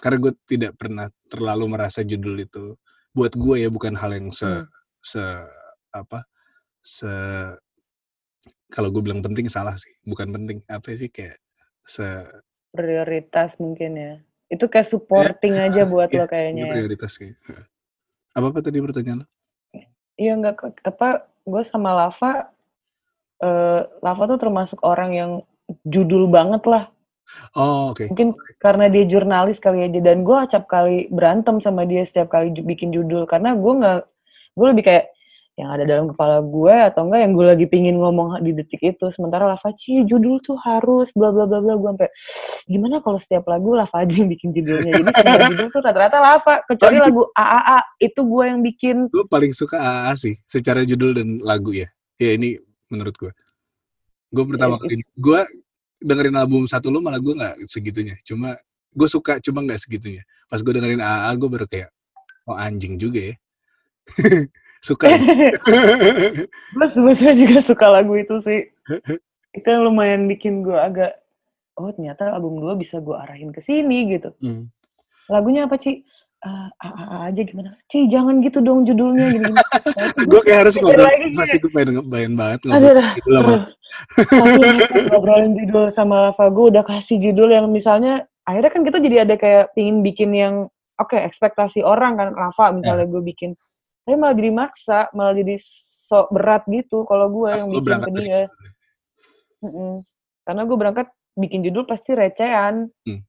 Karena 0.00 0.18
gue 0.22 0.32
tidak 0.48 0.72
pernah 0.80 1.06
terlalu 1.28 1.64
merasa 1.68 2.00
judul 2.06 2.40
itu 2.40 2.78
buat 3.12 3.36
gue 3.36 3.66
ya 3.66 3.68
bukan 3.68 3.92
hal 3.98 4.16
yang 4.16 4.32
se 4.32 4.48
Hmm. 4.48 4.66
se 5.02 5.22
apa 5.92 6.24
se 6.80 7.10
kalau 8.72 8.88
gue 8.88 9.02
bilang 9.04 9.20
penting 9.20 9.46
salah 9.52 9.76
sih, 9.76 9.92
bukan 10.08 10.32
penting 10.32 10.58
apa 10.66 10.96
sih 10.96 11.12
kayak 11.12 11.36
se 11.84 12.06
Prioritas 12.72 13.52
mungkin 13.60 13.92
ya. 14.00 14.12
Itu 14.48 14.64
kayak 14.68 14.88
ya, 14.88 14.92
supporting 14.96 15.54
aja 15.60 15.82
buat 15.92 16.08
iya, 16.08 16.24
lo 16.24 16.24
kayaknya 16.24 16.64
ya. 16.64 16.72
prioritas 16.72 17.12
kayak. 17.20 17.36
Apa 18.32 18.46
apa 18.48 18.58
tadi 18.64 18.80
pertanyaan 18.80 19.24
lo? 19.24 19.26
Iya 20.16 20.32
nggak 20.40 20.84
apa, 20.88 21.28
gue 21.44 21.62
sama 21.68 21.90
Lava, 21.92 22.48
eee, 23.44 23.80
Lava 24.00 24.22
tuh 24.28 24.38
termasuk 24.40 24.78
orang 24.84 25.10
yang 25.12 25.30
judul 25.84 26.28
banget 26.32 26.62
lah. 26.68 26.84
Oh 27.56 27.92
oke. 27.92 28.08
Mungkin 28.12 28.36
Oke. 28.36 28.56
karena 28.60 28.86
dia 28.92 29.04
jurnalis 29.08 29.58
kali 29.60 29.84
aja 29.88 30.00
dan 30.00 30.24
gue 30.24 30.36
acap 30.36 30.64
kali 30.68 31.08
berantem 31.08 31.60
sama 31.60 31.84
dia 31.88 32.04
setiap 32.04 32.32
kali 32.32 32.52
bikin 32.52 32.92
judul 32.92 33.24
karena 33.24 33.56
gue 33.56 33.72
nggak 33.72 34.00
gue 34.52 34.66
lebih 34.68 34.84
kayak 34.84 35.04
yang 35.52 35.68
ada 35.68 35.84
dalam 35.84 36.08
kepala 36.08 36.40
gue 36.40 36.76
atau 36.88 37.04
enggak 37.04 37.20
yang 37.28 37.32
gue 37.36 37.46
lagi 37.46 37.66
pingin 37.68 37.96
ngomong 38.00 38.40
di 38.40 38.56
detik 38.56 38.80
itu. 38.80 39.12
Sementara 39.12 39.44
Lava, 39.44 39.68
"Ci, 39.76 40.00
judul 40.08 40.40
tuh 40.40 40.56
harus 40.56 41.12
bla 41.12 41.28
bla 41.28 41.44
bla 41.44 41.60
bla." 41.60 41.76
Gue 41.76 41.92
sampai, 41.92 42.08
"Gimana 42.64 43.04
kalau 43.04 43.20
setiap 43.20 43.44
lagu 43.52 43.76
Lava 43.76 43.92
aja 43.92 44.16
yang 44.16 44.32
bikin 44.32 44.56
judulnya?" 44.56 44.96
Jadi 44.96 45.12
semua 45.12 45.38
judul 45.52 45.68
tuh 45.68 45.80
rata-rata 45.84 46.18
Lava, 46.24 46.54
Oh 46.56 46.64
kecuali 46.72 46.96
gitu. 46.96 47.04
lagu 47.04 47.22
AAA 47.36 47.78
itu 48.00 48.20
gue 48.24 48.44
yang 48.48 48.60
bikin. 48.64 48.96
Gue 49.12 49.26
paling 49.28 49.52
suka 49.52 49.76
AAA 49.76 50.12
sih, 50.16 50.34
secara 50.48 50.88
judul 50.88 51.20
dan 51.20 51.28
lagu 51.44 51.76
ya. 51.76 51.88
Ya 52.16 52.32
ini 52.32 52.56
menurut 52.88 53.12
gue. 53.20 53.32
Gue 54.32 54.44
pertama 54.48 54.80
It 54.80 54.88
kali 54.88 54.94
it 55.04 55.08
gue 55.20 55.40
dengerin 56.02 56.36
album 56.36 56.66
satu 56.68 56.90
lu 56.90 57.00
malah 57.00 57.22
gue 57.22 57.34
nggak 57.34 57.66
segitunya. 57.70 58.14
Cuma 58.26 58.54
gue 58.92 59.08
suka 59.08 59.40
cuma 59.40 59.64
nggak 59.64 59.80
segitunya. 59.80 60.22
Pas 60.50 60.60
gue 60.60 60.72
dengerin 60.74 61.00
AAA 61.00 61.30
gue 61.40 61.48
baru 61.48 61.66
kayak, 61.66 61.90
oh 62.46 62.56
anjing 62.58 63.00
juga 63.00 63.32
ya. 63.32 63.34
suka. 64.82 65.06
Gue 66.74 66.86
sebetulnya 66.90 67.34
juga 67.38 67.60
suka 67.62 67.86
lagu 67.86 68.18
itu 68.18 68.42
sih. 68.42 68.66
Itu 69.56 69.66
yang 69.68 69.86
lumayan 69.86 70.26
bikin 70.26 70.66
gue 70.66 70.74
agak, 70.74 71.22
oh 71.78 71.92
ternyata 71.94 72.34
album 72.34 72.58
gue 72.58 72.74
bisa 72.82 72.98
gue 72.98 73.14
arahin 73.14 73.54
ke 73.54 73.62
sini 73.62 74.10
gitu. 74.10 74.34
Hmm. 74.42 74.72
Lagunya 75.30 75.70
apa, 75.70 75.78
Ci? 75.78 76.02
Eee, 76.42 76.68
AAA 76.82 77.16
aja 77.30 77.42
gimana? 77.46 77.70
Ci, 77.86 78.10
jangan 78.10 78.42
gitu 78.42 78.58
dong 78.58 78.82
judulnya 78.82 79.54
gue 80.26 80.40
kayak 80.42 80.66
harus 80.66 80.74
ngobrol 80.74 81.06
pasti 81.38 81.56
gue 81.62 81.70
pengen 81.70 82.02
pengen 82.10 82.34
banget 82.34 82.60
aduh 82.66 82.74
ngobrol 82.74 83.06
sama 83.30 83.54
aduh. 83.54 83.60
Saking 84.16 85.08
ngobrolin 85.12 85.52
judul 85.58 85.92
sama 85.92 86.32
gue 86.36 86.64
udah 86.72 86.84
kasih 86.84 87.20
judul 87.20 87.52
yang 87.52 87.68
misalnya 87.68 88.24
akhirnya 88.48 88.70
kan 88.72 88.82
kita 88.82 88.98
jadi 88.98 89.16
ada 89.28 89.34
kayak 89.38 89.76
pingin 89.76 90.02
bikin 90.02 90.30
yang 90.34 90.54
oke 90.98 91.14
ekspektasi 91.14 91.82
orang 91.82 92.18
kan, 92.18 92.28
Ya. 92.34 92.70
misalnya 92.74 93.06
gue 93.10 93.22
bikin, 93.22 93.50
tapi 94.06 94.14
malah 94.18 94.34
jadi 94.34 94.50
maksa, 94.54 95.00
malah 95.14 95.34
jadi 95.34 95.56
sok 96.12 96.28
berat 96.34 96.62
gitu 96.68 97.06
kalau 97.08 97.30
gue 97.32 97.48
yang 97.50 97.68
lu 97.70 97.80
bikin 97.80 98.00
ke 98.02 98.10
dia. 98.20 98.40
Mhm. 99.62 100.04
Karena 100.42 100.62
gue 100.66 100.76
berangkat 100.76 101.06
bikin 101.38 101.64
judul 101.64 101.88
pasti 101.88 102.12
recehan. 102.12 102.90
Hmm. 103.08 103.22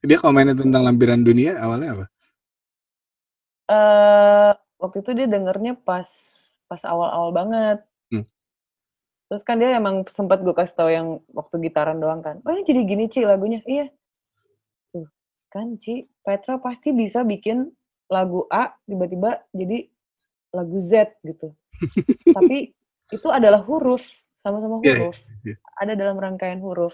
Dia 0.00 0.16
komennya 0.16 0.54
tentang 0.56 0.86
lampiran 0.86 1.20
dunia 1.26 1.58
awalnya 1.60 1.88
apa? 1.92 2.04
Eee, 3.70 4.50
waktu 4.80 4.96
itu 5.02 5.10
dia 5.12 5.26
dengernya 5.28 5.76
pas 5.82 6.06
pas 6.70 6.80
awal-awal 6.86 7.34
banget. 7.34 7.78
Terus 9.30 9.46
kan 9.46 9.62
dia 9.62 9.78
emang 9.78 10.02
sempet 10.10 10.42
gue 10.42 10.50
kasih 10.50 10.74
tahu 10.74 10.90
yang 10.90 11.22
waktu 11.30 11.70
gitaran 11.70 12.02
doang 12.02 12.18
kan, 12.18 12.42
"Oh 12.42 12.50
ini 12.50 12.66
jadi 12.66 12.82
gini 12.82 13.06
Ci 13.06 13.22
lagunya." 13.22 13.62
"Iya." 13.62 13.86
Tuh, 14.90 15.06
kan 15.54 15.78
Ci, 15.78 16.10
Petra 16.26 16.58
pasti 16.58 16.90
bisa 16.90 17.22
bikin 17.22 17.70
lagu 18.10 18.50
A 18.50 18.74
tiba-tiba 18.90 19.38
jadi 19.54 19.86
lagu 20.50 20.82
Z 20.82 21.14
gitu. 21.22 21.54
Tapi 22.36 22.74
itu 23.14 23.28
adalah 23.30 23.62
huruf, 23.62 24.02
sama-sama 24.42 24.82
Iya 24.82 24.98
huruf, 24.98 25.16
iya. 25.46 25.54
ada 25.78 25.94
dalam 25.94 26.18
rangkaian 26.18 26.58
huruf. 26.58 26.90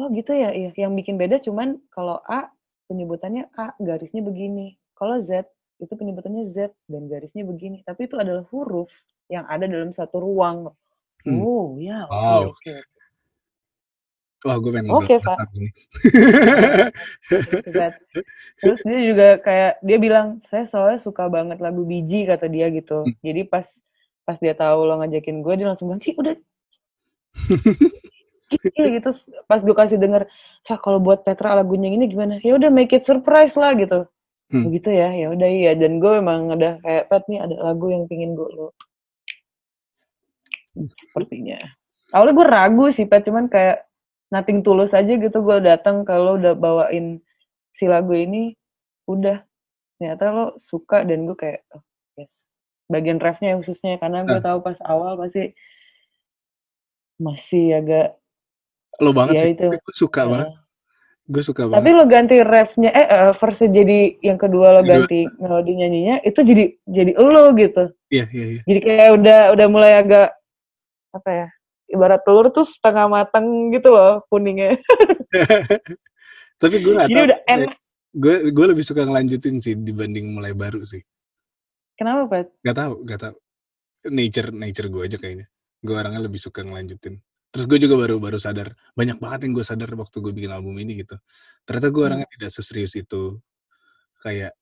Oh 0.00 0.08
gitu 0.16 0.32
ya? 0.32 0.56
Iya, 0.56 0.72
yang 0.80 0.96
bikin 0.96 1.20
beda 1.20 1.44
cuman 1.44 1.76
kalau 1.92 2.24
A 2.24 2.48
penyebutannya 2.88 3.52
A, 3.52 3.76
garisnya 3.84 4.24
begini. 4.24 4.80
Kalau 4.96 5.20
Z, 5.20 5.44
itu 5.76 5.92
penyebutannya 5.92 6.56
Z 6.56 6.72
dan 6.88 7.04
garisnya 7.04 7.44
begini. 7.44 7.84
Tapi 7.84 8.08
itu 8.08 8.16
adalah 8.16 8.48
huruf 8.48 8.88
yang 9.30 9.46
ada 9.46 9.64
dalam 9.64 9.94
satu 9.94 10.18
ruang. 10.20 10.74
Hmm. 11.22 11.40
Oh, 11.40 11.78
ya, 11.78 12.04
oke 12.10 12.12
Wow. 12.12 12.42
oke 12.52 12.70
oke. 12.74 13.00
Wah 14.40 14.56
gue 14.56 14.70
pengen 14.72 14.84
ngobrol 14.88 15.04
Oke, 15.04 15.16
sama 15.20 15.36
Pak. 15.36 15.48
Terus 18.60 18.80
dia 18.84 19.00
juga 19.04 19.28
kayak 19.40 19.72
dia 19.84 19.98
bilang, 20.00 20.40
"Saya 20.48 20.64
soalnya 20.68 21.00
suka 21.04 21.28
banget 21.28 21.60
lagu 21.60 21.84
Biji," 21.84 22.24
kata 22.24 22.48
dia 22.48 22.72
gitu. 22.72 23.04
Hmm. 23.04 23.14
Jadi 23.20 23.44
pas 23.44 23.66
pas 24.24 24.36
dia 24.40 24.54
tahu 24.56 24.78
lo 24.88 24.96
ngajakin 25.00 25.44
gue, 25.44 25.54
dia 25.60 25.66
langsung 25.68 25.92
bilang, 25.92 26.00
"Ci, 26.00 26.16
udah 26.16 26.34
gitu, 28.96 29.08
s 29.12 29.28
pas 29.46 29.60
gue 29.60 29.76
kasih 29.76 29.98
denger, 30.00 30.24
"Kak, 30.66 30.80
kalau 30.82 30.98
buat 30.98 31.20
Petra 31.22 31.52
lagunya 31.56 31.92
ini 31.92 32.08
gimana?" 32.08 32.40
"Ya 32.40 32.56
udah 32.56 32.70
make 32.72 32.92
it 32.96 33.04
surprise 33.04 33.54
lah," 33.60 33.76
gitu. 33.76 34.08
Hmm. 34.50 34.66
"Oh 34.66 34.70
gitu 34.72 34.90
ya? 34.90 35.12
Ya 35.12 35.28
udah 35.30 35.48
iya." 35.48 35.72
Dan 35.76 36.00
gue 36.00 36.12
emang 36.16 36.48
udah 36.52 36.80
kayak, 36.80 37.12
"Pet 37.12 37.22
nih 37.28 37.44
ada 37.44 37.56
lagu 37.60 37.86
yang 37.92 38.08
pengen 38.08 38.32
gue 38.34 38.48
lo" 38.50 38.72
"Hmm, 38.72 38.89
sepertinya." 40.76 41.58
Awalnya 42.10 42.34
gue 42.34 42.46
ragu 42.46 42.86
sih 42.90 43.06
Pet, 43.06 43.22
cuman 43.26 43.46
kayak 43.46 43.86
nothing 44.34 44.62
tulus 44.66 44.90
aja 44.94 45.10
gitu 45.14 45.38
gue 45.42 45.58
datang 45.62 46.02
kalau 46.02 46.38
udah 46.38 46.54
bawain 46.58 47.22
si 47.74 47.86
lagu 47.86 48.14
ini, 48.14 48.54
udah 49.06 49.42
ternyata 49.98 50.24
lo 50.34 50.46
suka 50.58 51.06
dan 51.06 51.26
gue 51.28 51.36
kayak, 51.38 51.62
"Oh 51.74 51.82
yes." 52.18 52.46
Bagian 52.90 53.22
refnya 53.22 53.54
khususnya 53.62 54.02
karena 54.02 54.26
gue 54.26 54.34
Nah. 54.34 54.42
tahu 54.42 54.58
pas 54.66 54.78
awal 54.82 55.14
pasti 55.14 55.54
masih 57.20 57.78
agak 57.78 58.16
Lo 58.98 59.12
banget 59.14 59.34
ya 59.38 59.42
sih, 59.46 59.52
itu, 59.54 59.68
tapi 59.70 59.80
gue 59.80 59.94
suka 59.96 60.20
heeh. 60.24 60.30
banget. 60.34 60.48
Gue 61.30 61.42
suka 61.46 61.62
Tapi 61.70 61.88
banget. 61.88 61.94
lo 61.94 62.04
ganti 62.10 62.36
refnya 62.42 62.90
eh, 62.90 63.06
eee, 63.06 63.30
verse 63.38 63.64
jadi 63.70 64.00
yang 64.24 64.38
kedua 64.40 64.66
lo 64.74 64.82
ganti 64.82 65.30
melodi 65.38 65.72
nyanyinya, 65.78 66.16
itu 66.26 66.40
jadi 66.42 66.64
jadi 66.90 67.12
elo 67.14 67.54
gitu. 67.54 67.84
Iya 68.10 68.24
iya 68.34 68.46
iya. 68.58 68.60
Jadi 68.66 68.80
kayak 68.82 69.08
udah 69.20 69.40
udah 69.54 69.66
mulai 69.70 69.92
agak, 69.94 70.34
apa 71.10 71.30
ya, 71.30 71.46
ibarat 71.90 72.22
telur 72.22 72.50
tuh 72.50 72.62
setengah 72.62 73.10
mateng 73.10 73.70
gitu 73.74 73.90
loh 73.90 74.22
kuningnya. 74.30 74.78
Tapi 76.60 76.74
gue 76.78 76.92
nggak 76.92 77.08
Jadi 77.08 77.20
udah 77.26 77.40
enak. 77.48 77.70
gue 78.10 78.34
gue 78.50 78.66
lebih 78.66 78.84
suka 78.84 79.06
ngelanjutin 79.06 79.58
sih 79.58 79.74
dibanding 79.74 80.34
mulai 80.34 80.52
baru 80.52 80.82
sih. 80.82 81.00
Kenapa, 81.96 82.26
Pet? 82.28 82.46
Nggak 82.62 82.76
tahu 82.76 82.94
nggak 83.04 83.20
tahu. 83.20 83.36
Nature 84.08 84.48
nature 84.50 84.88
gue 84.88 85.02
aja 85.04 85.16
kayaknya. 85.16 85.46
Gue 85.80 85.94
orangnya 85.96 86.22
lebih 86.24 86.40
suka 86.40 86.60
ngelanjutin. 86.62 87.18
terus 87.50 87.66
gue 87.66 87.82
juga 87.82 87.98
baru 87.98 88.22
baru 88.22 88.38
sadar 88.38 88.70
banyak 88.94 89.18
banget 89.18 89.50
yang 89.50 89.58
gue 89.58 89.66
sadar 89.66 89.90
waktu 89.98 90.22
gue 90.22 90.30
bikin 90.30 90.54
album 90.54 90.70
ini 90.78 91.02
gitu 91.02 91.18
ternyata 91.66 91.90
gue 91.90 91.98
Hmm. 91.98 92.08
orangnya 92.14 92.28
tidak 92.30 92.50
seserius 92.54 92.94
itu 92.94 93.42
kayak 94.22 94.54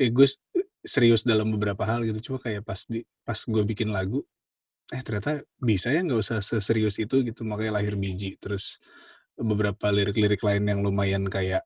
eh 0.00 0.08
gue 0.08 0.24
s- 0.24 0.40
serius 0.80 1.28
dalam 1.28 1.52
beberapa 1.52 1.84
hal 1.84 2.08
gitu 2.08 2.32
cuma 2.32 2.40
kayak 2.40 2.64
pas 2.64 2.80
di 2.88 3.04
pas 3.20 3.36
gue 3.36 3.62
bikin 3.68 3.92
lagu 3.92 4.24
eh 4.92 5.00
ternyata 5.06 5.40
bisa 5.56 5.88
ya 5.94 6.00
nggak 6.04 6.20
usah 6.20 6.38
seserius 6.44 6.96
itu 7.00 7.24
gitu 7.24 7.42
makanya 7.48 7.80
lahir 7.80 7.94
biji 7.96 8.36
terus 8.36 8.76
beberapa 9.40 9.88
lirik-lirik 9.88 10.40
lain 10.44 10.64
yang 10.68 10.80
lumayan 10.84 11.24
kayak 11.32 11.64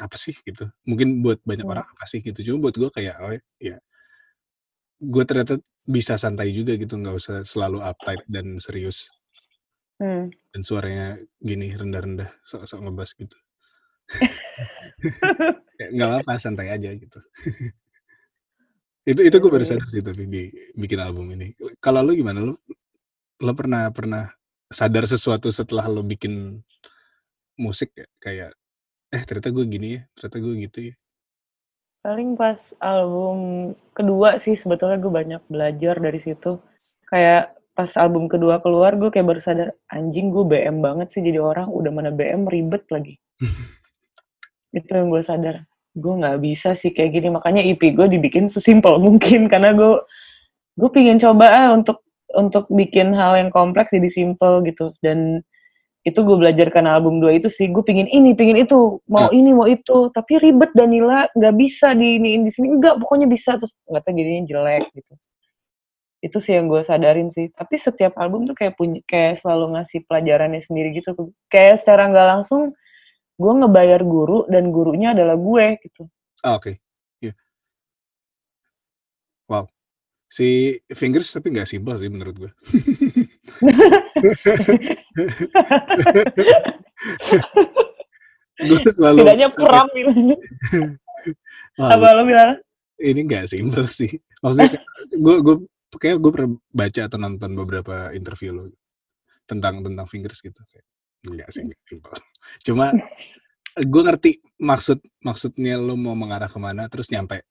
apa 0.00 0.16
sih 0.16 0.34
gitu 0.48 0.70
mungkin 0.88 1.20
buat 1.24 1.38
banyak 1.44 1.66
Hmm. 1.66 1.72
orang 1.72 1.86
apa 1.86 2.04
sih 2.10 2.20
gitu 2.24 2.38
cuma 2.46 2.68
buat 2.70 2.76
gue 2.80 2.90
kayak 2.96 3.16
oh 3.22 3.32
ya 3.60 3.76
gue 5.02 5.24
ternyata 5.28 5.54
bisa 5.86 6.14
santai 6.16 6.48
juga 6.54 6.72
gitu 6.78 6.94
nggak 7.00 7.16
usah 7.20 7.36
selalu 7.42 7.78
uptight 7.82 8.22
dan 8.30 8.46
serius 8.62 9.10
Hmm. 10.00 10.32
dan 10.52 10.62
suaranya 10.68 11.06
gini 11.40 11.72
rendah-rendah 11.72 12.28
sok-sok 12.44 12.80
ngebas 12.84 13.10
gitu 13.16 13.36
Kayak 15.78 15.90
nggak 15.96 16.12
apa 16.24 16.32
santai 16.40 16.68
aja 16.72 16.90
gitu 16.96 17.18
itu 19.02 19.20
itu 19.22 19.36
gue 19.38 19.50
baru 19.50 19.64
Iya 19.66 19.70
sadar 19.76 19.88
sih 19.90 20.02
tapi 20.02 20.22
di 20.30 20.42
bikin 20.78 20.98
album 21.02 21.34
ini 21.34 21.54
kalau 21.82 22.06
lu 22.06 22.14
gimana 22.14 22.38
lu 22.42 22.54
lo 23.42 23.52
pernah 23.58 23.90
pernah 23.90 24.30
sadar 24.70 25.04
sesuatu 25.10 25.50
setelah 25.50 25.90
lo 25.90 26.06
bikin 26.06 26.62
musik 27.58 27.90
ya? 27.98 28.06
kayak 28.22 28.50
eh 29.12 29.22
ternyata 29.26 29.50
gue 29.50 29.64
gini 29.66 29.88
ya 29.98 30.02
ternyata 30.14 30.38
gue 30.38 30.54
gitu 30.64 30.78
ya 30.90 30.94
Paling 32.02 32.34
pas 32.34 32.58
album 32.82 33.70
kedua 33.94 34.34
sih 34.42 34.58
sebetulnya 34.58 34.98
gue 34.98 35.12
banyak 35.14 35.42
belajar 35.46 36.02
dari 36.02 36.18
situ. 36.18 36.58
Kayak 37.06 37.54
pas 37.78 37.94
album 37.94 38.26
kedua 38.26 38.58
keluar 38.58 38.98
gue 38.98 39.06
kayak 39.14 39.22
baru 39.30 39.38
sadar 39.38 39.68
anjing 39.86 40.34
gue 40.34 40.42
BM 40.42 40.82
banget 40.82 41.14
sih 41.14 41.22
jadi 41.22 41.38
orang 41.38 41.70
udah 41.70 41.94
mana 41.94 42.10
BM 42.10 42.50
ribet 42.50 42.90
lagi. 42.90 43.22
Itu 44.74 44.90
yang 44.90 45.14
gue 45.14 45.22
sadar. 45.22 45.62
Gue 45.92 46.14
nggak 46.16 46.38
bisa 46.40 46.72
sih 46.72 46.90
kayak 46.92 47.10
gini. 47.20 47.28
Makanya 47.32 47.62
EP 47.64 47.80
gue 47.92 48.06
dibikin 48.08 48.48
sesimpel 48.48 48.96
mungkin 49.00 49.46
karena 49.52 49.76
gue 49.76 50.00
gue 50.72 50.90
pingin 50.92 51.20
coba 51.20 51.52
ah 51.52 51.68
untuk 51.76 52.00
untuk 52.32 52.64
bikin 52.72 53.12
hal 53.12 53.36
yang 53.36 53.50
kompleks 53.52 53.92
jadi 53.92 54.08
simple 54.08 54.64
gitu. 54.64 54.92
Dan 55.04 55.44
itu 56.02 56.18
gue 56.26 56.34
belajarkan 56.34 56.88
album 56.88 57.22
2 57.22 57.38
itu 57.38 57.48
sih. 57.52 57.70
Gue 57.70 57.84
pingin 57.86 58.10
ini 58.10 58.34
pingin 58.34 58.58
itu. 58.64 58.98
Mau 59.06 59.28
ini 59.30 59.54
mau 59.54 59.68
itu. 59.70 60.10
Tapi 60.10 60.40
ribet 60.42 60.74
Danila. 60.74 61.28
Nggak 61.36 61.54
bisa 61.54 61.94
di 61.94 62.18
ini 62.18 62.42
di 62.42 62.50
sini. 62.50 62.72
Enggak 62.72 62.98
pokoknya 62.98 63.30
bisa. 63.30 63.54
Terus 63.60 63.72
nggak 63.86 64.02
tahu 64.02 64.14
jadinya 64.16 64.42
jelek 64.48 64.84
gitu. 64.96 65.12
Itu 66.22 66.38
sih 66.42 66.58
yang 66.58 66.66
gue 66.72 66.82
sadarin 66.82 67.30
sih. 67.30 67.52
Tapi 67.54 67.74
setiap 67.78 68.18
album 68.18 68.50
tuh 68.50 68.56
kayak 68.58 68.74
punya 68.74 68.98
kayak 69.06 69.42
selalu 69.44 69.78
ngasih 69.78 70.00
pelajarannya 70.08 70.62
sendiri 70.64 70.88
gitu. 70.98 71.14
Kayak 71.52 71.84
secara 71.84 72.10
nggak 72.10 72.28
langsung 72.38 72.74
gue 73.36 73.52
ngebayar 73.52 74.00
guru 74.04 74.44
dan 74.48 74.72
gurunya 74.72 75.12
adalah 75.16 75.36
gue 75.36 75.78
gitu. 75.84 76.08
Ah, 76.42 76.58
oke. 76.58 76.76
Iya. 77.22 77.32
wow. 79.48 79.64
Si 80.32 80.80
fingers 80.96 81.28
tapi 81.28 81.52
nggak 81.52 81.68
simpel 81.68 82.00
sih 82.00 82.08
menurut 82.08 82.32
gue 82.40 82.50
gue 88.62 88.78
selalu 88.96 89.18
tidaknya 89.20 89.48
peram 89.52 89.86
gitu. 89.92 90.08
Apa 91.76 92.16
lo 92.16 92.24
bilang? 92.24 92.56
Ini 92.96 93.20
nggak 93.28 93.44
simpel 93.52 93.84
sih. 93.92 94.08
Maksudnya 94.40 94.80
gue 95.12 95.36
gue 95.44 95.56
kayak 96.00 96.16
gue 96.16 96.30
pernah 96.32 96.50
baca 96.72 97.00
atau 97.04 97.18
nonton 97.20 97.52
beberapa 97.52 98.08
interview 98.16 98.56
lo 98.56 98.72
tentang 99.44 99.84
tentang 99.84 100.06
fingers 100.08 100.40
gitu 100.40 100.56
kayak 100.64 100.86
nggak 101.26 101.48
sih 101.54 101.62
nggak 101.66 101.82
simpel. 101.86 102.12
Cuma 102.66 102.86
gue 103.78 104.02
ngerti 104.04 104.30
maksud 104.60 104.98
maksudnya 105.24 105.78
lo 105.80 105.94
mau 105.96 106.14
mengarah 106.18 106.50
ke 106.50 106.58
mana 106.58 106.86
terus 106.90 107.08
nyampe. 107.12 107.46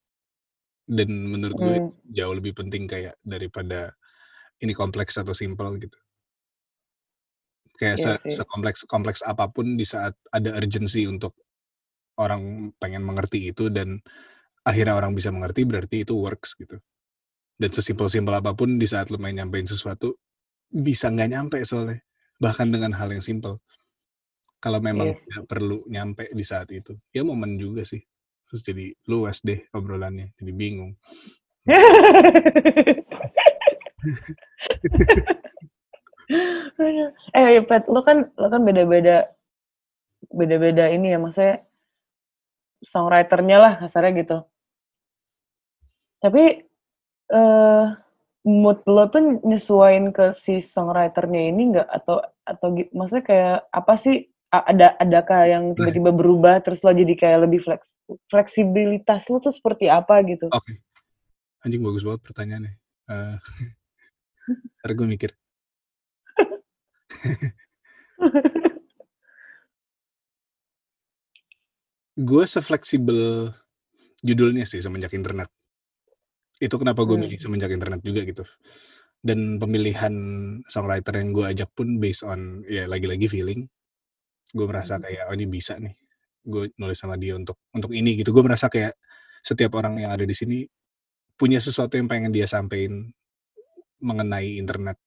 Dan 0.86 1.09
menurut 1.32 1.57
gue 1.61 1.78
Hmm. 1.80 1.91
jauh 2.11 2.36
lebih 2.36 2.53
penting 2.57 2.84
kayak 2.89 3.15
daripada 3.24 3.95
ini 4.61 4.76
kompleks 4.76 5.15
atau 5.17 5.32
simpel 5.32 5.80
gitu. 5.80 5.97
Kayak 7.80 7.97
Iya 7.97 8.13
se 8.28 8.38
sekompleks 8.38 8.86
kompleks 8.86 9.22
apa 9.26 9.49
pun 9.49 9.80
di 9.80 9.86
saat 9.88 10.13
ada 10.30 10.53
urgency 10.59 11.07
untuk 11.09 11.34
orang 12.19 12.69
pengen 12.78 13.01
mengerti 13.07 13.49
itu 13.49 13.72
dan 13.74 13.97
akhirnya 14.67 14.93
orang 14.99 15.17
bisa 15.17 15.32
mengerti 15.34 15.65
berarti 15.65 16.05
itu 16.05 16.13
works 16.13 16.53
gitu. 16.59 16.78
Dan 17.57 17.72
sesimpel-simpel 17.74 18.36
apa 18.38 18.53
pun 18.53 18.78
di 18.78 18.86
saat 18.86 19.09
lo 19.09 19.17
main 19.17 19.34
nyampein 19.38 19.65
sesuatu 19.65 20.13
bisa 20.69 21.09
nggak 21.09 21.30
nyampe 21.34 21.57
soalnya 21.65 22.01
bahkan 22.41 22.73
dengan 22.73 22.91
hal 22.97 23.13
yang 23.13 23.21
simpel 23.21 23.61
kalau 24.57 24.81
memang 24.81 25.13
Iya 25.13 25.17
sih. 25.17 25.25
tidak 25.29 25.45
perlu 25.45 25.77
nyampe 25.85 26.25
di 26.33 26.43
saat 26.45 26.67
itu 26.73 26.97
ya 27.13 27.21
momen 27.21 27.61
juga 27.61 27.85
sih 27.85 28.01
terus 28.49 28.65
jadi 28.65 28.91
luas 29.05 29.39
deh 29.45 29.61
obrolannya 29.71 30.33
jadi 30.41 30.51
bingung 30.51 30.97
eh 37.37 37.61
Pet, 37.67 37.83
lo 37.91 38.01
kan 38.01 38.31
lo 38.33 38.47
kan 38.49 38.61
beda-beda 38.65 39.29
beda-beda 40.31 40.89
ini 40.89 41.13
ya 41.13 41.19
maksudnya 41.19 41.61
songwriternya 42.81 43.57
lah 43.61 43.73
kasarnya 43.77 44.11
gitu. 44.21 44.37
Tapi 46.21 46.43
eh 47.31 47.85
mood 48.41 48.81
lo 48.89 49.05
tuh 49.13 49.41
nyesuain 49.45 50.09
ke 50.09 50.33
si 50.33 50.61
songwriternya 50.61 51.41
ini 51.53 51.61
nggak? 51.75 51.87
Atau 51.87 52.25
atau 52.45 52.67
maksudnya 52.93 53.23
kayak 53.25 53.57
apa 53.69 53.93
sih? 53.97 54.27
Ada 54.51 54.99
adakah 54.99 55.41
yang 55.47 55.63
tiba-tiba 55.79 56.11
berubah 56.11 56.59
terus 56.59 56.83
lo 56.83 56.91
jadi 56.91 57.15
kayak 57.15 57.47
lebih 57.47 57.63
fleks 57.63 57.87
fleksibilitas 58.27 59.23
lo 59.31 59.39
tuh 59.39 59.55
seperti 59.55 59.87
apa 59.87 60.19
gitu? 60.27 60.51
oke. 60.51 60.73
Anjing 61.63 61.79
bagus 61.79 62.03
banget 62.03 62.21
pertanyaannya. 62.25 62.73
Eh, 63.07 63.37
ntar 64.83 64.91
gue 64.91 65.07
mikir. 65.07 65.31
Gue 72.21 72.43
sefleksibel 72.43 73.49
judulnya 74.21 74.67
sih 74.67 74.83
semenjak 74.83 75.15
internet 75.15 75.49
itu 76.62 76.76
kenapa 76.78 77.01
gue 77.09 77.18
Hmm. 77.18 77.26
milih 77.26 77.38
semenjak 77.41 77.74
internet 77.74 78.01
juga 78.05 78.22
gitu. 78.22 78.45
Dan 79.22 79.57
pemilihan 79.57 80.14
songwriter 80.70 81.14
yang 81.18 81.34
gue 81.34 81.45
ajak 81.49 81.70
pun 81.74 81.97
based 81.97 82.22
on 82.22 82.62
ya 82.70 82.86
lagi-lagi 82.86 83.26
feeling. 83.26 83.66
Gue 84.53 84.66
merasa 84.70 85.01
Hmm. 85.01 85.09
kayak 85.09 85.24
oh 85.30 85.34
ini 85.34 85.45
bisa 85.49 85.82
nih. 85.82 85.93
Gue 86.45 86.70
nulis 86.78 86.97
sama 87.01 87.18
dia 87.18 87.34
untuk 87.34 87.57
untuk 87.74 87.89
ini 87.97 88.14
gitu. 88.22 88.30
Gue 88.30 88.45
merasa 88.45 88.70
kayak 88.70 88.93
setiap 89.41 89.74
orang 89.82 89.97
yang 89.97 90.14
ada 90.14 90.22
di 90.22 90.36
sini 90.38 90.62
punya 91.34 91.57
sesuatu 91.57 91.97
yang 91.97 92.05
pengen 92.05 92.30
dia 92.30 92.45
sampein 92.45 93.09
mengenai 94.01 94.62
internet 94.62 95.01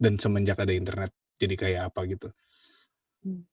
dan 0.00 0.16
semenjak 0.16 0.56
ada 0.56 0.72
internet 0.72 1.12
jadi 1.36 1.54
kayak 1.56 1.82
apa 1.92 2.00
gitu. 2.08 2.28
Hmm. 3.24 3.44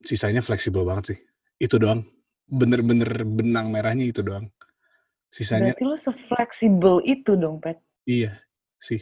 sisanya 0.00 0.40
fleksibel 0.40 0.82
banget 0.88 1.14
sih. 1.14 1.18
Itu 1.60 1.76
doang. 1.76 2.02
Bener-bener 2.48 3.22
benang 3.28 3.68
merahnya 3.70 4.08
itu 4.08 4.24
doang 4.24 4.48
sisanya 5.30 5.72
Berarti 5.72 5.84
lo 5.86 5.96
sefleksibel 5.96 6.94
itu 7.06 7.32
dong, 7.34 7.58
Pet. 7.58 7.78
iya 8.04 8.34
sih 8.76 8.98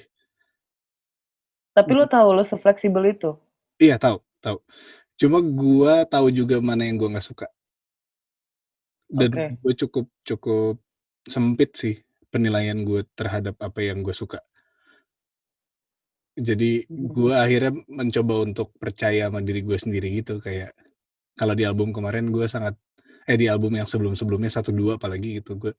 Tapi 1.73 1.91
lo 1.95 2.05
tahu 2.05 2.29
lo 2.35 2.43
sefleksibel 2.43 3.05
itu. 3.07 3.33
iya 3.79 3.97
tahu 3.97 4.19
tahu 4.39 4.59
cuma 5.15 5.39
gua 5.43 6.03
tahu 6.05 6.31
juga 6.31 6.59
mana 6.59 6.87
yang 6.87 6.95
gua 6.95 7.17
nggak 7.17 7.27
suka 7.27 7.47
dan 9.09 9.31
Oke. 9.33 9.47
gue 9.65 9.75
cukup 9.87 10.07
cukup 10.21 10.77
sempit 11.25 11.73
sih 11.75 11.97
penilaian 12.29 12.77
gue 12.85 13.09
terhadap 13.17 13.57
apa 13.59 13.81
yang 13.81 14.05
gue 14.05 14.13
suka 14.13 14.37
jadi 16.37 16.85
Hmm. 16.87 17.09
gue 17.11 17.33
akhirnya 17.35 17.73
mencoba 17.89 18.45
untuk 18.45 18.71
percaya 18.77 19.27
sama 19.27 19.41
diri 19.41 19.65
gue 19.65 19.75
sendiri 19.75 20.13
gitu 20.21 20.39
kayak 20.39 20.77
kalau 21.35 21.57
di 21.57 21.65
album 21.65 21.91
kemarin 21.91 22.29
gue 22.29 22.45
sangat 22.47 22.77
eh 23.25 23.39
di 23.41 23.49
album 23.49 23.75
yang 23.75 23.89
sebelum 23.89 24.13
sebelumnya 24.13 24.53
satu 24.53 24.71
dua 24.71 25.01
apalagi 25.01 25.41
gitu 25.43 25.57
gue 25.57 25.73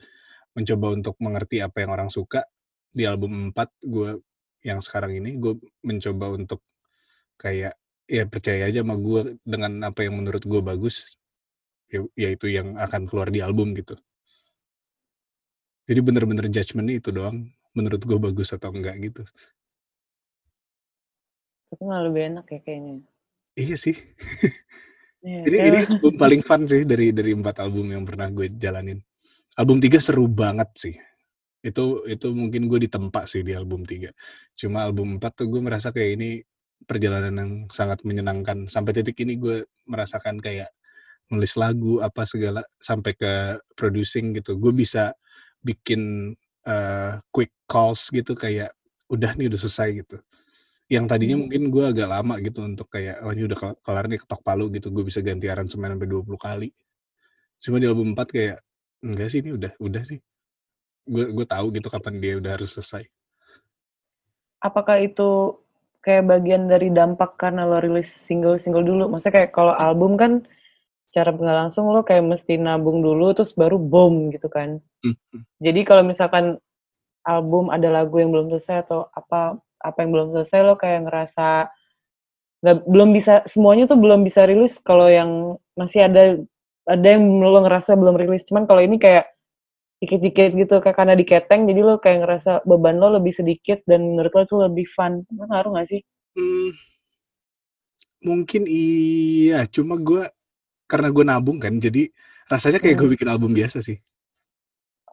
mencoba 0.53 0.87
untuk 0.95 1.15
mengerti 1.21 1.61
apa 1.61 1.85
yang 1.85 1.91
orang 1.93 2.09
suka 2.09 2.45
di 2.89 3.05
album 3.05 3.53
4 3.53 3.69
gue 3.85 4.09
yang 4.65 4.83
sekarang 4.83 5.15
ini 5.15 5.39
gue 5.39 5.55
mencoba 5.85 6.35
untuk 6.35 6.59
kayak 7.39 7.77
ya 8.09 8.23
percaya 8.25 8.67
aja 8.67 8.81
sama 8.81 8.97
gue 8.97 9.37
dengan 9.45 9.85
apa 9.85 10.03
yang 10.03 10.19
menurut 10.19 10.43
gue 10.43 10.61
bagus 10.65 11.15
ya, 11.87 12.03
yaitu 12.17 12.49
yang 12.49 12.75
akan 12.75 13.05
keluar 13.05 13.29
di 13.29 13.39
album 13.39 13.77
gitu. 13.77 13.95
Jadi 15.89 15.99
bener-bener 16.05 16.45
judgement 16.49 16.89
itu 16.89 17.09
doang 17.09 17.49
menurut 17.73 18.01
gue 18.01 18.19
bagus 18.19 18.53
atau 18.53 18.73
enggak 18.73 18.97
gitu. 18.99 19.23
Tapi 21.69 21.81
malah 21.85 22.09
lebih 22.09 22.33
enak 22.33 22.45
ya 22.49 22.59
kayaknya. 22.65 22.93
iya 23.53 23.77
sih. 23.77 23.95
Iya, 25.19 25.39
ini 25.45 25.57
ini 25.57 25.79
album 25.99 26.13
paling 26.17 26.41
fun 26.41 26.65
sih 26.65 26.81
dari 26.87 27.13
dari 27.13 27.31
empat 27.37 27.61
album 27.61 27.93
yang 27.93 28.03
pernah 28.07 28.31
gue 28.31 28.49
jalanin 28.57 28.99
album 29.59 29.83
tiga 29.83 29.99
seru 29.99 30.31
banget 30.31 30.69
sih. 30.79 30.95
Itu 31.59 32.07
itu 32.07 32.31
mungkin 32.31 32.71
gue 32.71 32.87
ditempa 32.87 33.27
sih 33.27 33.43
di 33.43 33.51
album 33.51 33.83
tiga. 33.83 34.15
Cuma 34.55 34.87
album 34.87 35.19
empat 35.19 35.43
tuh 35.43 35.51
gue 35.51 35.59
merasa 35.59 35.91
kayak 35.91 36.11
ini 36.15 36.29
perjalanan 36.87 37.35
yang 37.35 37.51
sangat 37.67 37.99
menyenangkan. 38.07 38.71
Sampai 38.71 38.95
titik 38.95 39.19
ini 39.19 39.35
gue 39.35 39.67
merasakan 39.83 40.39
kayak 40.39 40.71
nulis 41.29 41.53
lagu 41.59 41.99
apa 41.99 42.23
segala 42.23 42.63
sampai 42.79 43.11
ke 43.19 43.59
producing 43.75 44.31
gitu. 44.39 44.55
Gue 44.55 44.71
bisa 44.71 45.11
bikin 45.59 46.31
uh, 46.63 47.19
quick 47.35 47.51
calls 47.67 48.07
gitu 48.07 48.31
kayak 48.31 48.71
udah 49.11 49.35
nih 49.35 49.51
udah 49.51 49.59
selesai 49.59 49.89
gitu. 49.99 50.17
Yang 50.89 51.05
tadinya 51.11 51.35
hmm. 51.37 51.43
mungkin 51.45 51.63
gue 51.69 51.83
agak 51.85 52.07
lama 52.09 52.35
gitu 52.39 52.65
untuk 52.65 52.87
kayak 52.89 53.21
oh 53.21 53.35
ini 53.35 53.45
udah 53.45 53.57
kelar 53.83 54.05
nih 54.07 54.19
ketok 54.23 54.41
palu 54.41 54.71
gitu. 54.71 54.87
Gue 54.95 55.03
bisa 55.03 55.19
ganti 55.19 55.51
aransemen 55.51 55.99
sampai 55.99 56.07
20 56.07 56.39
kali. 56.39 56.69
Cuma 57.59 57.75
di 57.83 57.85
album 57.91 58.15
4 58.15 58.23
kayak 58.31 58.57
enggak 59.03 59.27
sih 59.31 59.39
ini 59.43 59.55
udah 59.55 59.71
udah 59.79 60.03
sih. 60.05 60.19
Gue 61.09 61.31
gue 61.33 61.45
tahu 61.47 61.73
gitu 61.75 61.87
kapan 61.89 62.21
dia 62.21 62.33
udah 62.37 62.51
harus 62.59 62.75
selesai. 62.75 63.07
Apakah 64.59 64.99
itu 64.99 65.55
kayak 66.03 66.27
bagian 66.27 66.67
dari 66.67 66.91
dampak 66.91 67.39
karena 67.39 67.63
lo 67.63 67.79
rilis 67.79 68.11
single-single 68.27 68.83
dulu? 68.83 69.03
Maksudnya 69.07 69.35
kayak 69.43 69.51
kalau 69.55 69.73
album 69.75 70.19
kan 70.19 70.43
secara 71.09 71.33
nggak 71.33 71.57
langsung 71.65 71.89
lo 71.89 72.05
kayak 72.05 72.21
mesti 72.21 72.61
nabung 72.61 73.01
dulu 73.01 73.33
terus 73.33 73.55
baru 73.57 73.81
boom 73.81 74.29
gitu 74.29 74.45
kan. 74.45 74.77
Mm 75.01 75.15
-hmm. 75.15 75.41
jadi 75.63 75.81
kalau 75.87 76.03
misalkan 76.03 76.59
album 77.23 77.73
ada 77.73 77.89
lagu 77.89 78.19
yang 78.19 78.29
belum 78.29 78.51
selesai 78.51 78.85
atau 78.87 79.07
apa 79.15 79.57
apa 79.79 79.97
yang 80.03 80.11
belum 80.11 80.27
selesai 80.35 80.59
lo 80.61 80.75
kayak 80.75 81.07
ngerasa 81.07 81.71
nggak 82.59 82.77
belum 82.83 83.09
bisa 83.15 83.33
semuanya 83.47 83.87
tuh 83.87 83.95
belum 83.95 84.21
bisa 84.27 84.43
rilis 84.43 84.75
kalau 84.83 85.07
yang 85.07 85.55
masih 85.79 86.03
ada 86.03 86.35
ada 86.89 87.05
yang 87.05 87.23
lo 87.39 87.61
ngerasa 87.61 87.93
belum 87.93 88.17
rilis 88.17 88.41
cuman 88.49 88.65
kalau 88.65 88.81
ini 88.81 88.97
kayak 88.97 89.29
dikit-dikit 89.99 90.55
gitu 90.55 90.75
kayak 90.79 90.95
karena 90.95 91.13
diketeng 91.13 91.67
jadi 91.67 91.79
lo 91.85 92.01
kayak 92.01 92.25
ngerasa 92.25 92.51
beban 92.65 92.97
lo 92.97 93.13
lebih 93.19 93.35
sedikit 93.35 93.83
dan 93.85 94.15
menurut 94.15 94.31
lo 94.33 94.43
tuh 94.47 94.59
lebih 94.65 94.87
fun 94.95 95.21
ngaruh 95.27 95.75
gak 95.75 95.87
sih? 95.91 96.01
Hmm, 96.39 96.71
mungkin 98.23 98.63
iya 98.65 99.67
cuma 99.67 99.99
gue 99.99 100.23
karena 100.87 101.11
gue 101.11 101.23
nabung 101.27 101.59
kan 101.59 101.75
jadi 101.77 102.07
rasanya 102.47 102.79
kayak 102.81 102.95
hmm. 102.97 103.01
gue 103.05 103.09
bikin 103.13 103.29
album 103.29 103.51
biasa 103.51 103.83
sih. 103.83 103.99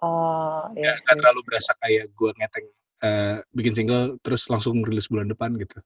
Oh 0.01 0.71
iya. 0.79 0.97
Gak, 0.97 1.13
gak 1.13 1.17
terlalu 1.19 1.41
berasa 1.45 1.73
kayak 1.83 2.07
gue 2.15 2.31
ngeteng 2.39 2.67
uh, 3.03 3.37
bikin 3.53 3.75
single 3.75 4.17
terus 4.23 4.49
langsung 4.49 4.81
rilis 4.87 5.11
bulan 5.11 5.29
depan 5.29 5.53
gitu. 5.59 5.83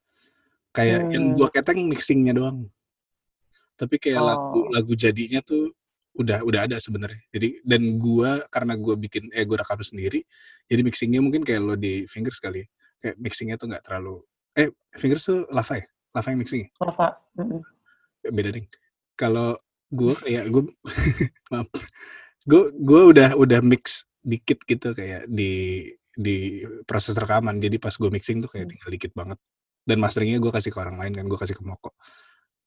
Kayak 0.71 1.09
hmm. 1.09 1.13
yang 1.17 1.25
gua 1.35 1.49
keteng 1.51 1.83
mixingnya 1.91 2.37
doang. 2.37 2.71
Tapi 3.75 3.97
kayak 3.99 4.21
oh. 4.23 4.27
lagu 4.29 4.61
lagu 4.71 4.93
jadinya 4.95 5.43
tuh 5.43 5.75
udah 6.17 6.43
udah 6.43 6.61
ada 6.67 6.77
sebenarnya. 6.83 7.23
Jadi 7.31 7.63
dan 7.63 8.01
gua 8.01 8.43
karena 8.51 8.75
gua 8.75 8.95
bikin 8.99 9.31
eh 9.31 9.47
gua 9.47 9.63
rekam 9.63 9.81
sendiri, 9.83 10.25
jadi 10.67 10.81
mixingnya 10.83 11.21
mungkin 11.23 11.47
kayak 11.47 11.61
lo 11.63 11.75
di 11.79 12.07
Fingers 12.11 12.43
kali. 12.43 12.65
Ya. 12.65 12.69
Kayak 13.01 13.17
mixingnya 13.17 13.57
tuh 13.57 13.67
nggak 13.71 13.85
terlalu 13.87 14.21
eh 14.59 14.69
Fingers 14.99 15.25
tuh 15.25 15.47
Lava 15.49 15.79
ya? 15.79 15.87
Lava 16.17 16.29
yang 16.29 16.41
mixing. 16.43 16.65
Lava. 16.83 17.09
Mm 17.39 17.45
-hmm. 17.47 17.61
Beda 18.35 18.51
ding. 18.51 18.67
Kalau 19.15 19.57
gua 19.93 20.15
kayak 20.19 20.45
gua 20.51 20.63
maaf. 21.53 21.69
Gua 22.45 22.63
gua 22.75 23.01
udah 23.15 23.29
udah 23.39 23.61
mix 23.63 24.05
dikit 24.21 24.61
gitu 24.69 24.93
kayak 24.93 25.25
di 25.33 25.87
di 26.21 26.61
proses 26.85 27.17
rekaman 27.17 27.57
jadi 27.63 27.81
pas 27.81 27.95
gue 27.97 28.11
mixing 28.13 28.45
tuh 28.45 28.51
kayak 28.53 28.69
hmm. 28.69 28.73
tinggal 28.77 28.91
dikit 28.93 29.13
banget 29.17 29.39
dan 29.89 29.97
masteringnya 29.97 30.39
gue 30.43 30.53
kasih 30.53 30.71
ke 30.75 30.79
orang 30.79 31.01
lain 31.01 31.13
kan 31.17 31.25
gue 31.25 31.39
kasih 31.41 31.57
ke 31.57 31.65
Moko 31.65 31.97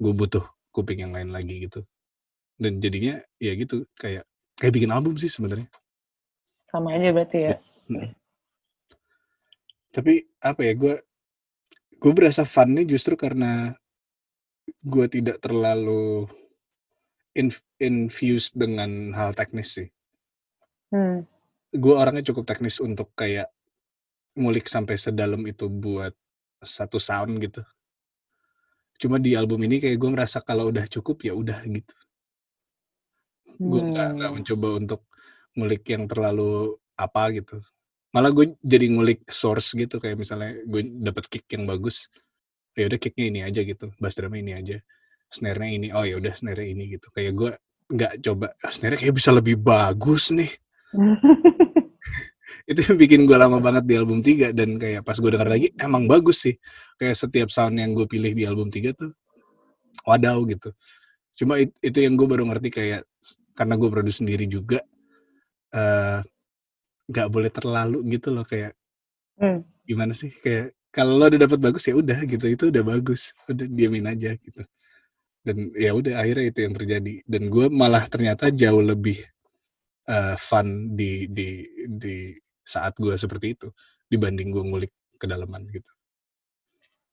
gue 0.01 0.13
butuh 0.15 0.41
kuping 0.73 1.05
yang 1.05 1.13
lain 1.13 1.29
lagi 1.29 1.69
gitu 1.69 1.85
dan 2.59 2.79
jadinya 2.79 3.21
ya 3.41 3.53
gitu 3.57 3.87
kayak 3.97 4.25
kayak 4.57 4.73
bikin 4.73 4.93
album 4.93 5.17
sih 5.17 5.29
sebenarnya 5.29 5.67
sama 6.69 6.97
aja 6.97 7.09
berarti 7.13 7.37
ya, 7.37 7.49
ya. 7.53 7.57
Hmm. 7.89 8.09
tapi 9.93 10.25
apa 10.41 10.61
ya 10.65 10.73
gue 10.73 10.95
gue 11.97 12.11
berasa 12.13 12.43
funnya 12.43 12.83
justru 12.85 13.13
karena 13.13 13.73
gue 14.83 15.05
tidak 15.11 15.37
terlalu 15.43 16.27
inf 17.35 17.61
infused 17.81 18.55
dengan 18.55 19.11
hal 19.13 19.33
teknis 19.33 19.77
sih 19.77 19.89
hmm 20.93 21.33
gue 21.73 21.95
orangnya 21.97 22.29
cukup 22.29 22.45
teknis 22.45 22.77
untuk 22.77 23.09
kayak 23.17 23.49
ngulik 24.37 24.69
sampai 24.69 24.93
sedalam 24.97 25.41
itu 25.49 25.65
buat 25.69 26.13
satu 26.61 27.01
sound 27.01 27.41
gitu. 27.41 27.65
Cuma 29.01 29.17
di 29.17 29.33
album 29.33 29.65
ini 29.65 29.81
kayak 29.81 29.97
gue 29.97 30.09
merasa 30.13 30.39
kalau 30.39 30.69
udah 30.69 30.85
cukup 30.85 31.25
ya 31.25 31.33
udah 31.33 31.65
gitu. 31.65 31.93
Hmm. 33.57 33.69
Gue 33.69 33.81
nggak 33.93 34.09
nggak 34.19 34.31
mencoba 34.33 34.67
untuk 34.79 35.01
ngulik 35.53 35.83
yang 35.89 36.03
terlalu 36.09 36.77
apa 36.97 37.23
gitu. 37.33 37.57
Malah 38.13 38.29
gue 38.29 38.53
jadi 38.61 38.85
ngulik 38.93 39.25
source 39.29 39.73
gitu 39.73 39.97
kayak 39.97 40.21
misalnya 40.21 40.53
gue 40.65 40.81
dapet 41.01 41.25
kick 41.29 41.45
yang 41.49 41.65
bagus, 41.65 42.09
ya 42.77 42.85
udah 42.85 42.99
kicknya 43.01 43.25
ini 43.29 43.39
aja 43.41 43.65
gitu, 43.65 43.89
bass 43.97 44.13
drumnya 44.13 44.41
ini 44.41 44.53
aja, 44.53 44.77
snare-nya 45.33 45.71
ini, 45.73 45.87
oh 45.89 46.05
ya 46.05 46.21
udah 46.21 46.33
snare 46.37 46.61
ini 46.61 46.93
gitu. 46.93 47.09
Kayak 47.09 47.33
gue 47.33 47.51
nggak 47.93 48.13
coba 48.23 48.47
ah, 48.63 48.71
snare 48.71 48.95
kayak 48.95 49.15
bisa 49.17 49.29
lebih 49.29 49.59
bagus 49.59 50.31
nih 50.31 50.49
itu 52.69 52.79
yang 52.79 52.97
bikin 52.97 53.21
gue 53.27 53.35
lama 53.35 53.59
banget 53.59 53.83
di 53.83 53.93
album 53.99 54.23
3 54.23 54.55
dan 54.55 54.79
kayak 54.79 55.01
pas 55.03 55.17
gue 55.19 55.29
denger 55.29 55.49
lagi 55.49 55.67
emang 55.75 56.07
bagus 56.07 56.47
sih 56.47 56.55
kayak 56.95 57.17
setiap 57.17 57.49
sound 57.51 57.75
yang 57.75 57.91
gue 57.91 58.07
pilih 58.07 58.31
di 58.31 58.47
album 58.47 58.71
3 58.71 58.95
tuh 58.95 59.11
wadaw 60.07 60.39
gitu 60.47 60.71
cuma 61.43 61.59
it, 61.59 61.75
itu 61.83 62.01
yang 62.01 62.15
gue 62.15 62.27
baru 62.29 62.47
ngerti 62.47 62.69
kayak 62.71 63.01
karena 63.53 63.73
gue 63.77 63.89
produksi 63.89 64.25
sendiri 64.25 64.45
juga 64.49 64.81
uh, 65.73 66.19
nggak 67.09 67.27
boleh 67.29 67.51
terlalu 67.53 67.99
gitu 68.17 68.33
loh 68.33 68.45
kayak 68.45 68.73
hmm. 69.37 69.61
gimana 69.85 70.13
sih 70.13 70.29
kayak 70.29 70.73
kalau 70.93 71.17
lo 71.17 71.25
udah 71.25 71.41
dapat 71.41 71.59
bagus 71.59 71.89
ya 71.89 71.97
udah 71.97 72.19
gitu 72.25 72.45
itu 72.49 72.63
udah 72.69 72.83
bagus 72.85 73.33
udah 73.49 73.65
diamin 73.65 74.09
aja 74.09 74.37
gitu 74.37 74.61
dan 75.43 75.73
ya 75.75 75.91
udah 75.91 76.23
akhirnya 76.23 76.45
itu 76.49 76.59
yang 76.63 76.73
terjadi 76.77 77.13
dan 77.27 77.41
gue 77.51 77.65
malah 77.67 78.07
ternyata 78.07 78.47
jauh 78.53 78.79
lebih 78.79 79.19
uh, 80.07 80.35
fun 80.39 80.95
di 80.95 81.27
di 81.27 81.67
di 81.99 82.31
saat 82.63 82.95
gue 82.95 83.11
seperti 83.19 83.59
itu 83.59 83.67
dibanding 84.07 84.55
gue 84.55 84.63
ngulik 84.63 84.93
kedalaman 85.19 85.67
gitu. 85.71 85.91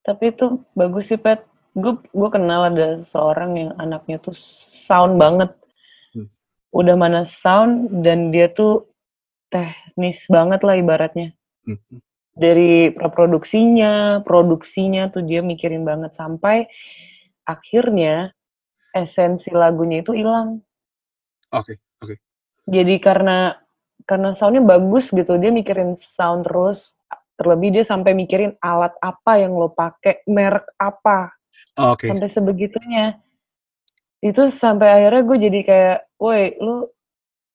Tapi 0.06 0.32
itu 0.32 0.62
bagus 0.78 1.10
sih 1.10 1.18
Pet. 1.20 1.42
Gue 1.74 1.98
gue 2.02 2.30
kenal 2.30 2.70
ada 2.70 3.02
seorang 3.06 3.50
yang 3.58 3.70
anaknya 3.78 4.18
tuh 4.22 4.34
sound 4.34 5.18
banget. 5.18 5.50
Udah 6.70 6.94
mana 6.94 7.26
sound 7.26 8.02
dan 8.06 8.30
dia 8.30 8.46
tuh 8.50 8.86
teknis 9.50 10.22
banget 10.30 10.62
lah 10.62 10.78
ibaratnya. 10.78 11.34
Hmm. 11.66 12.00
Dari 12.34 12.94
produksinya, 12.94 14.22
produksinya 14.22 15.10
tuh 15.10 15.26
dia 15.26 15.42
mikirin 15.42 15.82
banget 15.82 16.14
sampai 16.14 16.70
akhirnya 17.44 18.30
esensi 18.94 19.50
lagunya 19.50 20.00
itu 20.00 20.14
hilang. 20.14 20.62
Oke, 21.50 21.74
okay, 21.74 21.76
oke. 22.00 22.14
Okay 22.14 22.18
jadi 22.70 22.94
karena 23.02 23.58
karena 24.06 24.30
soundnya 24.38 24.62
bagus 24.62 25.10
gitu 25.10 25.36
dia 25.36 25.50
mikirin 25.50 25.98
sound 25.98 26.46
terus 26.46 26.94
terlebih 27.34 27.74
dia 27.74 27.84
sampai 27.84 28.14
mikirin 28.14 28.54
alat 28.62 28.94
apa 29.02 29.42
yang 29.42 29.58
lo 29.58 29.74
pakai 29.74 30.22
merek 30.30 30.66
apa 30.78 31.34
okay. 31.74 32.14
sampai 32.14 32.28
sebegitunya 32.30 33.18
itu 34.22 34.52
sampai 34.52 34.88
akhirnya 35.00 35.22
gue 35.26 35.38
jadi 35.50 35.60
kayak 35.64 35.98
woi 36.20 36.54
lu 36.60 36.84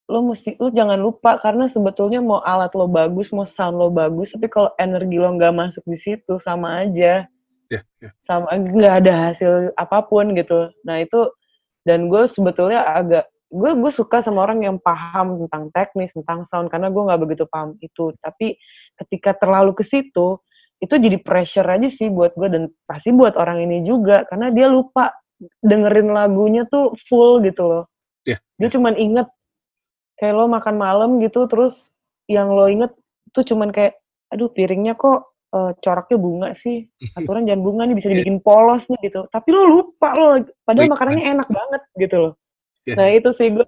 lo 0.05 0.19
mesti 0.21 0.53
lu 0.61 0.69
jangan 0.69 0.97
lupa 1.01 1.41
karena 1.41 1.65
sebetulnya 1.65 2.21
mau 2.21 2.41
alat 2.41 2.73
lo 2.77 2.85
bagus 2.85 3.33
mau 3.33 3.45
sound 3.45 3.77
lo 3.77 3.89
bagus 3.89 4.33
tapi 4.33 4.45
kalau 4.49 4.69
energi 4.77 5.17
lo 5.17 5.33
nggak 5.33 5.53
masuk 5.53 5.85
di 5.85 5.97
situ 5.97 6.37
sama 6.41 6.85
aja. 6.85 7.25
Yeah, 7.65 7.81
yeah. 7.97 8.13
sama 8.21 8.53
nggak 8.53 8.93
ada 9.05 9.13
hasil 9.33 9.73
apa 9.73 10.05
pun 10.05 10.37
gitu. 10.37 10.69
Nah 10.85 11.01
itu 11.01 11.33
dan 11.81 12.09
gue 12.09 12.29
sebetulnya 12.29 12.85
agak 12.85 13.25
gue 13.49 13.71
gue 13.77 13.91
suka 13.93 14.21
sama 14.21 14.45
orang 14.45 14.61
yang 14.61 14.77
paham 14.77 15.45
tentang 15.45 15.73
teknis 15.73 16.13
tentang 16.13 16.45
sound 16.45 16.69
karena 16.69 16.93
gue 16.93 17.01
nggak 17.01 17.21
begitu 17.25 17.49
paham 17.49 17.73
itu. 17.81 18.13
Tapi 18.21 18.61
ketika 19.01 19.33
terlalu 19.33 19.73
ke 19.73 19.81
situ 19.81 20.37
itu 20.77 20.93
jadi 21.01 21.17
pressure 21.17 21.65
aja 21.65 21.89
sih 21.89 22.13
buat 22.13 22.37
gue 22.37 22.49
dan 22.51 22.63
pasti 22.85 23.09
buat 23.09 23.33
orang 23.33 23.65
ini 23.65 23.81
juga 23.81 24.21
karena 24.29 24.53
dia 24.53 24.69
lupa 24.69 25.17
dengerin 25.65 26.13
lagunya 26.13 26.69
tuh 26.69 26.93
full 27.09 27.41
gitu 27.41 27.65
loh 27.65 27.83
yeah. 28.25 28.39
dia 28.59 28.69
cuman 28.73 28.97
inget 28.99 29.27
kayak 30.19 30.33
lo 30.35 30.49
makan 30.49 30.75
malam 30.75 31.09
gitu 31.23 31.45
terus 31.45 31.89
yang 32.25 32.51
lo 32.51 32.67
inget 32.67 32.91
tuh 33.31 33.45
cuman 33.45 33.69
kayak 33.69 34.01
aduh 34.33 34.49
piringnya 34.49 34.97
kok 34.97 35.31
uh, 35.53 35.71
coraknya 35.79 36.17
bunga 36.17 36.49
sih 36.57 36.89
aturan 37.13 37.45
jangan 37.47 37.61
bunga 37.61 37.83
nih 37.87 37.95
bisa 37.95 38.09
iya. 38.09 38.19
dibikin 38.19 38.39
polos 38.41 38.83
nih 38.89 39.11
gitu 39.11 39.29
tapi 39.29 39.47
lo 39.53 39.63
lupa 39.69 40.11
lo 40.17 40.41
padahal 40.65 40.91
makanannya 40.91 41.23
enak 41.29 41.47
banget 41.47 41.81
gitu 42.01 42.17
loh 42.19 42.33
Yeah. 42.85 42.97
Nah 43.01 43.07
itu 43.17 43.29
sih 43.33 43.49
gue 43.49 43.67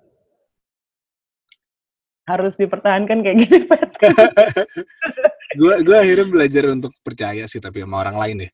harus 2.30 2.54
dipertahankan 2.54 3.26
kayak 3.26 3.38
gitu, 3.50 3.66
Pet. 3.70 3.92
gue 5.58 5.74
gue 5.82 5.98
akhirnya 5.98 6.28
belajar 6.30 6.64
untuk 6.70 6.94
percaya 7.02 7.50
sih 7.50 7.58
tapi 7.58 7.82
sama 7.82 8.06
orang 8.06 8.18
lain 8.22 8.38
ya. 8.46 8.50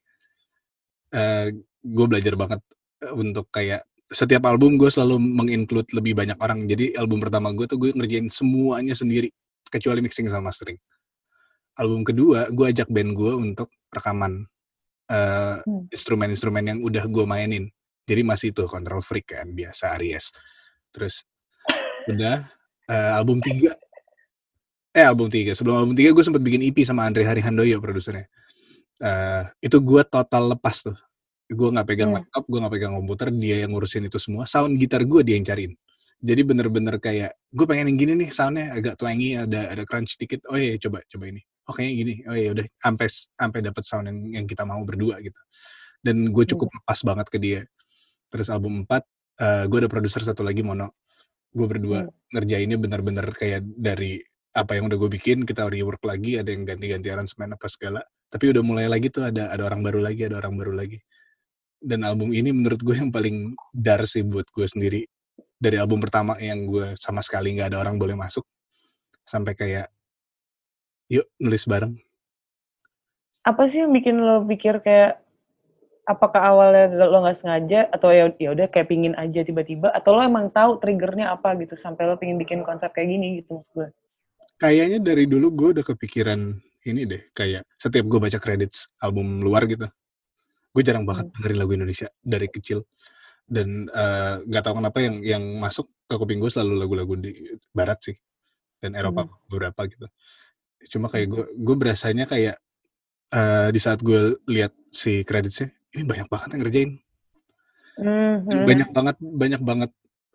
Uh, 1.14 1.46
gue 1.84 2.06
belajar 2.08 2.34
banget 2.40 2.62
eh, 3.04 3.14
untuk 3.14 3.52
kayak 3.52 3.84
setiap 4.14 4.46
album 4.46 4.78
gue 4.78 4.88
selalu 4.88 5.18
menginclude 5.18 5.90
lebih 5.98 6.14
banyak 6.14 6.38
orang. 6.38 6.70
Jadi 6.70 6.94
album 6.96 7.20
pertama 7.20 7.50
gue 7.52 7.66
tuh 7.66 7.82
gue 7.82 7.92
ngerjain 7.92 8.30
semuanya 8.30 8.94
sendiri 8.94 9.34
kecuali 9.68 10.00
mixing 10.06 10.30
sama 10.30 10.54
mastering. 10.54 10.78
Album 11.76 12.06
kedua 12.06 12.48
gue 12.54 12.66
ajak 12.70 12.88
band 12.94 13.12
gue 13.18 13.34
untuk 13.34 13.70
rekaman. 13.90 14.46
uh, 15.12 15.60
Hmm. 15.68 15.84
instrumen-instrumen 15.92 16.64
yang 16.64 16.80
udah 16.80 17.04
gue 17.12 17.26
mainin. 17.28 17.68
Jadi 18.08 18.22
masih 18.24 18.50
tuh 18.56 18.72
Control 18.72 19.04
Freak 19.04 19.36
kan, 19.36 19.52
biasa 19.52 20.00
Aries. 20.00 20.32
Terus 20.96 21.28
udah 22.08 22.48
uh, 22.88 23.12
album 23.16 23.40
3 23.40 23.72
eh 24.94 25.06
album 25.06 25.28
3 25.32 25.58
sebelum 25.58 25.76
album 25.80 25.96
3 25.98 26.14
gue 26.14 26.24
sempet 26.24 26.42
bikin 26.44 26.62
EP 26.68 26.78
sama 26.86 27.08
Andre 27.08 27.26
Hari 27.26 27.42
Handoyo 27.42 27.80
produsernya 27.80 28.28
uh, 29.02 29.44
itu 29.64 29.78
gue 29.80 30.02
total 30.06 30.54
lepas 30.54 30.86
tuh 30.86 30.98
gue 31.54 31.70
nggak 31.74 31.88
pegang 31.88 32.10
Hmm. 32.12 32.18
laptop 32.22 32.44
gue 32.50 32.60
nggak 32.60 32.74
pegang 32.76 32.94
komputer 32.98 33.28
dia 33.34 33.56
yang 33.66 33.72
ngurusin 33.74 34.04
itu 34.10 34.18
semua. 34.22 34.44
Sound 34.50 34.76
gitar 34.82 35.02
gue 35.06 35.22
dia 35.26 35.38
yang 35.40 35.46
cariin. 35.48 35.74
Jadi 36.24 36.42
bener-bener 36.48 36.96
kayak 37.04 37.36
gue 37.52 37.66
pengen 37.68 37.92
yang 37.92 38.00
gini 38.00 38.14
nih 38.16 38.30
soundnya 38.32 38.72
agak 38.72 38.96
twangy 38.96 39.36
ada 39.36 39.68
ada 39.76 39.84
crunch 39.84 40.16
dikit. 40.16 40.40
Oh 40.48 40.56
iya 40.56 40.80
coba 40.80 41.04
coba 41.08 41.26
ini. 41.32 41.42
Oh 41.68 41.74
kayaknya 41.76 41.94
gini. 42.00 42.14
Oh 42.32 42.36
iya 42.36 42.50
udah 42.56 42.66
sampai 42.80 43.08
sampai 43.12 43.60
dapat 43.60 43.84
sound 43.84 44.06
yang 44.08 44.20
yang 44.42 44.46
kita 44.48 44.64
mau 44.64 44.80
berdua 44.88 45.20
gitu. 45.20 45.36
Dan 46.00 46.32
gue 46.32 46.46
cukup 46.48 46.72
lepas 46.72 47.00
banget 47.04 47.28
ke 47.28 47.38
dia. 47.44 47.62
Terus 48.32 48.48
album 48.48 48.88
4 48.88 49.04
uh, 49.44 49.64
gue 49.68 49.78
ada 49.84 49.90
produser 49.92 50.24
satu 50.24 50.44
lagi 50.48 50.64
mono. 50.64 50.96
Gue 51.52 51.68
berdua 51.68 52.08
Hmm. 52.08 52.12
ngerjainnya 52.40 52.78
bener-bener 52.80 53.28
kayak 53.36 53.62
dari 53.76 54.24
apa 54.56 54.78
yang 54.80 54.88
udah 54.88 54.98
gue 55.02 55.10
bikin 55.18 55.44
kita 55.44 55.68
rework 55.68 56.02
lagi 56.08 56.40
ada 56.40 56.50
yang 56.54 56.64
ganti-ganti 56.64 57.12
aransemen 57.12 57.52
apa 57.52 57.68
segala. 57.68 58.00
Tapi 58.32 58.50
udah 58.50 58.64
mulai 58.66 58.88
lagi 58.88 59.12
tuh 59.12 59.28
ada 59.28 59.52
ada 59.52 59.68
orang 59.68 59.84
baru 59.84 60.00
lagi 60.02 60.26
ada 60.26 60.40
orang 60.42 60.56
baru 60.58 60.74
lagi 60.74 60.98
dan 61.84 62.08
album 62.08 62.32
ini 62.32 62.56
menurut 62.56 62.80
gue 62.80 62.96
yang 62.96 63.12
paling 63.12 63.54
dar 63.76 64.08
sih 64.08 64.24
buat 64.24 64.48
gue 64.50 64.66
sendiri. 64.66 65.04
Dari 65.60 65.80
album 65.80 66.00
pertama 66.00 66.40
yang 66.40 66.64
gue 66.68 66.96
sama 66.96 67.20
sekali 67.20 67.56
nggak 67.56 67.76
ada 67.76 67.84
orang 67.84 68.00
boleh 68.00 68.16
masuk 68.16 68.44
sampai 69.28 69.54
kayak 69.56 69.88
yuk 71.12 71.28
nulis 71.40 71.68
bareng. 71.68 71.96
Apa 73.44 73.68
sih 73.68 73.84
yang 73.84 73.92
bikin 73.92 74.24
lo 74.24 74.48
pikir 74.48 74.80
kayak 74.80 75.20
apakah 76.04 76.42
awalnya 76.44 76.92
lo 77.08 77.24
nggak 77.24 77.40
sengaja 77.40 77.88
atau 77.92 78.12
ya 78.12 78.28
ya 78.36 78.52
udah 78.52 78.68
kayak 78.68 78.92
pingin 78.92 79.16
aja 79.16 79.44
tiba-tiba 79.44 79.88
atau 79.92 80.20
lo 80.20 80.22
emang 80.24 80.52
tahu 80.52 80.80
triggernya 80.84 81.32
apa 81.32 81.56
gitu 81.60 81.80
sampai 81.80 82.08
lo 82.12 82.20
pingin 82.20 82.36
bikin 82.36 82.64
konsep 82.68 82.92
kayak 82.92 83.08
gini 83.08 83.40
gitu 83.40 83.60
maksud 83.60 83.72
gue. 83.72 83.90
kayaknya 84.60 85.00
dari 85.00 85.24
dulu 85.28 85.48
gue 85.56 85.70
udah 85.80 85.86
kepikiran 85.88 86.60
ini 86.84 87.02
deh 87.08 87.24
kayak 87.32 87.64
setiap 87.80 88.04
gue 88.04 88.20
baca 88.20 88.36
credits 88.36 88.92
album 89.00 89.40
luar 89.40 89.64
gitu 89.64 89.88
gue 90.74 90.84
jarang 90.84 91.06
banget 91.06 91.30
Hmm. 91.30 91.34
dengerin 91.38 91.58
lagu 91.62 91.72
Indonesia 91.78 92.08
dari 92.20 92.48
kecil 92.50 92.84
dan 93.46 93.88
eh, 93.88 94.36
nggak 94.50 94.64
tahu 94.66 94.76
kenapa 94.82 94.98
yang 95.04 95.16
yang 95.22 95.44
masuk 95.62 95.88
ke 96.10 96.16
kuping 96.18 96.42
gue 96.42 96.50
selalu 96.50 96.74
lagu-lagu 96.82 97.14
di 97.22 97.32
barat 97.70 98.00
sih 98.02 98.18
dan 98.82 98.98
Eropa 98.98 99.24
Hmm. 99.30 99.38
beberapa 99.48 99.86
gitu 99.88 100.08
cuma 100.98 101.08
kayak 101.08 101.28
gue 101.32 101.44
gue 101.56 101.76
berasanya 101.78 102.26
kayak 102.26 102.58
eh, 103.32 103.68
di 103.72 103.80
saat 103.80 104.02
gue 104.02 104.42
lihat 104.50 104.74
si 104.90 105.22
kreditnya 105.24 105.70
ini 105.94 106.04
banyak 106.04 106.28
banget 106.28 106.50
yang 106.58 106.62
ngerjain 106.66 106.92
Hmm, 107.94 108.42
hmm. 108.42 108.66
banyak 108.66 108.90
banget 108.90 109.16
banyak 109.22 109.62
banget 109.62 109.92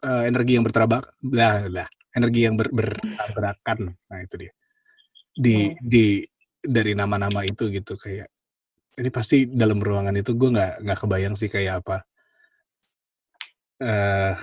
eh, 0.06 0.24
energi 0.30 0.52
yang 0.54 0.62
berterabak 0.62 1.10
lah 1.26 1.66
lah 1.66 1.88
energi 2.14 2.46
yang 2.46 2.54
ber, 2.54 2.70
bertabrakan 2.70 3.98
nah 4.06 4.18
itu 4.22 4.46
dia 4.46 4.52
di 5.34 5.74
Hmm. 5.74 5.74
di 5.82 6.22
dari 6.58 6.92
nama-nama 6.94 7.42
itu 7.42 7.66
gitu 7.70 7.98
kayak 7.98 8.30
ini 8.98 9.08
pasti 9.14 9.46
dalam 9.46 9.78
ruangan 9.78 10.14
itu 10.18 10.34
gue 10.34 10.50
nggak 10.50 10.82
nggak 10.84 10.98
kebayang 10.98 11.34
sih 11.38 11.46
kayak 11.46 11.86
apa 11.86 12.02
eh 13.78 14.34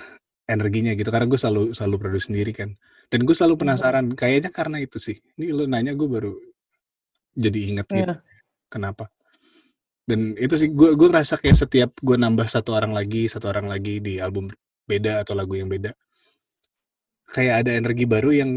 energinya 0.45 0.93
gitu. 0.95 1.09
Karena 1.09 1.27
gue 1.27 1.39
selalu 1.41 1.63
selalu 1.75 1.95
produksi 1.99 2.31
sendiri 2.31 2.51
kan. 2.55 2.69
Dan 3.11 3.25
gue 3.27 3.35
selalu 3.35 3.55
Hmm. 3.59 3.61
penasaran 3.67 4.05
kayaknya 4.15 4.49
karena 4.53 4.77
itu 4.81 4.97
sih. 5.01 5.17
Ini 5.37 5.51
lo 5.51 5.65
nanya 5.67 5.91
gue 5.97 6.07
baru 6.07 6.33
jadi 7.35 7.59
inget 7.75 7.87
gitu 7.91 8.15
Iya. 8.15 8.23
kenapa. 8.71 9.11
Dan 10.05 10.37
itu 10.37 10.55
sih 10.55 10.69
gue 10.71 10.93
gue 10.95 11.07
ngerasa 11.09 11.41
kayak 11.41 11.57
setiap 11.57 11.91
gue 11.99 12.15
nambah 12.15 12.45
satu 12.47 12.77
orang 12.77 12.93
lagi 12.93 13.25
satu 13.25 13.49
orang 13.49 13.67
lagi 13.67 13.99
di 13.99 14.21
album 14.21 14.53
beda 14.85 15.25
atau 15.25 15.33
lagu 15.33 15.57
yang 15.57 15.65
beda 15.65 15.97
kayak 17.25 17.65
ada 17.65 17.73
energi 17.73 18.05
baru 18.05 18.29
yang 18.29 18.51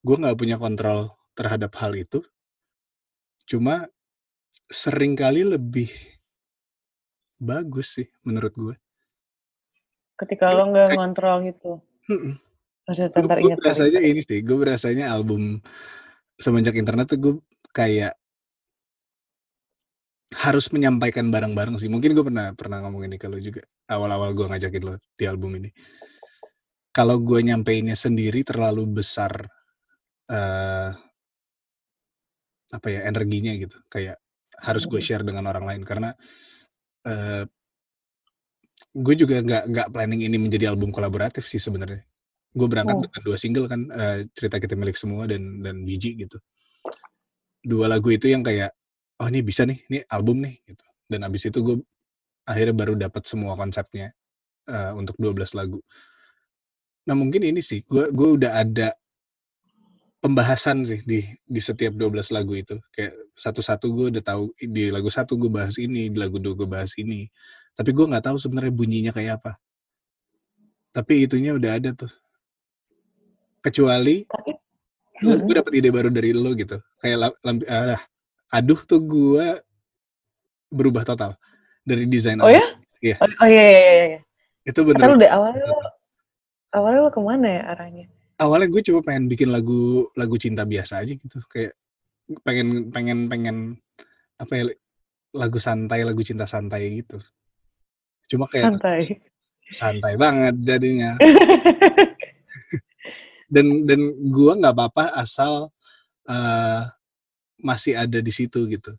gue 0.00 0.16
nggak 0.16 0.36
punya 0.40 0.56
kontrol 0.56 1.12
terhadap 1.36 1.76
hal 1.76 1.92
itu. 1.92 2.24
Cuma 3.44 3.84
sering 4.68 5.14
kali 5.14 5.44
lebih 5.44 5.90
bagus 7.38 8.00
sih 8.00 8.08
menurut 8.24 8.54
gue. 8.56 8.74
Ketika 10.14 10.54
lo 10.54 10.70
nggak 10.70 10.94
ngontrol 10.94 11.36
gitu. 11.50 11.82
Tantar 12.84 13.40
gue 13.40 13.56
berasanya 13.56 14.00
ini 14.04 14.20
sih 14.20 14.44
gue 14.44 14.56
berasanya 14.60 15.08
album 15.08 15.58
semenjak 16.36 16.76
internet 16.76 17.08
tuh 17.08 17.18
gue 17.20 17.34
kayak 17.72 18.12
harus 20.34 20.66
menyampaikan 20.72 21.30
bareng-bareng 21.30 21.78
sih. 21.78 21.92
Mungkin 21.92 22.16
gue 22.16 22.24
pernah 22.26 22.50
pernah 22.56 22.82
ngomong 22.82 23.06
ini 23.06 23.16
kalau 23.20 23.38
juga. 23.38 23.62
Awal-awal 23.86 24.32
gue 24.32 24.46
ngajakin 24.50 24.82
lo 24.82 24.94
di 25.14 25.24
album 25.28 25.60
ini. 25.60 25.70
Kalau 26.94 27.18
gue 27.20 27.42
nyampeinnya 27.42 27.98
sendiri 27.98 28.46
terlalu 28.46 29.02
besar 29.02 29.44
eh 30.30 30.90
apa 32.72 32.88
ya 32.90 33.06
energinya 33.06 33.52
gitu. 33.54 33.76
Kayak 33.92 34.18
harus 34.62 34.84
gue 34.86 35.00
Hmm. 35.00 35.06
share 35.06 35.24
dengan 35.26 35.48
orang 35.50 35.64
lain 35.66 35.82
karena 35.82 36.12
eh 37.04 37.44
gue 38.94 39.14
juga 39.18 39.42
nggak 39.42 39.64
nggak 39.74 39.88
planning 39.90 40.22
ini 40.22 40.38
menjadi 40.38 40.70
album 40.70 40.94
kolaboratif 40.94 41.46
sih 41.50 41.58
sebenarnya. 41.58 42.02
Gue 42.54 42.70
berangkat 42.70 42.94
Oh. 42.94 43.02
dengan 43.02 43.20
dua 43.26 43.36
single 43.38 43.66
kan 43.66 43.80
eh, 43.90 44.18
cerita 44.36 44.62
kita 44.62 44.78
milik 44.78 44.94
semua 44.94 45.26
dan 45.26 45.62
dan 45.62 45.82
biji 45.82 46.14
gitu. 46.14 46.38
Dua 47.64 47.90
lagu 47.90 48.06
itu 48.14 48.30
yang 48.30 48.46
kayak 48.46 48.70
oh 49.18 49.26
ini 49.26 49.42
bisa 49.42 49.66
nih 49.66 49.78
ini 49.90 49.98
album 50.06 50.42
nih 50.46 50.62
gitu. 50.68 50.84
Dan 51.10 51.26
abis 51.26 51.50
itu 51.50 51.58
gue 51.64 51.76
akhirnya 52.46 52.74
baru 52.76 52.94
dapat 52.94 53.26
semua 53.26 53.58
konsepnya 53.58 54.14
eh, 54.70 54.92
untuk 54.94 55.18
12 55.18 55.50
lagu. 55.58 55.82
Nah 57.10 57.14
mungkin 57.18 57.42
ini 57.42 57.58
sih 57.60 57.82
gue 57.82 58.14
gue 58.14 58.28
udah 58.38 58.62
ada 58.62 58.94
pembahasan 60.22 60.86
sih 60.86 61.02
di 61.04 61.20
di 61.44 61.60
setiap 61.60 61.98
12 61.98 62.30
lagu 62.30 62.54
itu. 62.54 62.78
Kayak 62.94 63.18
satu-satu 63.34 63.86
gue 63.90 64.06
udah 64.14 64.22
tahu 64.22 64.44
di 64.62 64.88
lagu 64.94 65.10
satu 65.10 65.34
gue 65.34 65.50
bahas 65.50 65.74
ini 65.78 66.10
di 66.10 66.18
lagu 66.18 66.38
dua 66.38 66.54
gue 66.54 66.68
bahas 66.70 66.94
ini 66.94 67.26
tapi 67.74 67.90
gue 67.90 68.06
nggak 68.06 68.30
tahu 68.30 68.36
sebenarnya 68.38 68.70
bunyinya 68.70 69.12
kayak 69.12 69.42
apa 69.42 69.52
tapi 70.94 71.26
itunya 71.26 71.54
udah 71.58 71.70
ada 71.74 71.90
tuh 71.90 72.12
kecuali 73.58 74.22
gue 75.18 75.54
dapet 75.54 75.72
ide 75.82 75.90
baru 75.90 76.10
dari 76.14 76.30
lo 76.30 76.54
gitu 76.54 76.78
kayak 77.02 77.34
ah, 77.66 78.00
aduh 78.54 78.78
tuh 78.86 79.02
gue 79.02 79.46
berubah 80.70 81.02
total 81.02 81.34
dari 81.82 82.06
desain 82.06 82.38
Oh 82.40 82.46
album. 82.46 82.58
ya? 82.58 82.66
Iya. 83.04 83.16
Oh, 83.20 83.28
oh 83.28 83.48
iya 83.50 83.64
iya 83.68 83.80
iya. 83.80 84.04
iya. 84.16 84.20
itu 84.64 84.80
bener 84.80 85.18
deh 85.20 85.30
awalnya 85.30 85.64
lo 85.66 85.78
awalnya 86.72 87.00
lo 87.04 87.10
ke 87.12 87.20
mana 87.20 87.46
ya 87.46 87.62
arahnya? 87.74 88.04
awalnya 88.38 88.68
gue 88.70 88.82
cuma 88.86 89.00
pengen 89.02 89.24
bikin 89.30 89.48
lagu 89.50 90.08
lagu 90.18 90.34
cinta 90.38 90.62
biasa 90.66 91.02
aja 91.02 91.12
gitu 91.14 91.38
kayak 91.50 91.74
pengen 92.44 92.88
pengen 92.88 93.28
pengen 93.28 93.56
apa 94.40 94.52
ya 94.56 94.64
lagu 95.34 95.58
santai 95.58 96.06
lagu 96.06 96.22
cinta 96.22 96.46
santai 96.48 97.02
gitu. 97.02 97.18
Cuma 98.30 98.48
kayak 98.48 98.78
Santai. 98.78 99.00
santai 99.68 100.14
banget 100.16 100.54
jadinya. 100.62 101.16
Dan 103.54 103.86
dan 103.86 104.00
gue 104.34 104.52
nggak 104.56 104.74
apa-apa 104.74 105.14
asal 105.14 105.70
eh, 106.26 106.82
masih 107.62 107.94
ada 107.94 108.18
di 108.18 108.32
situ 108.34 108.66
gitu. 108.66 108.96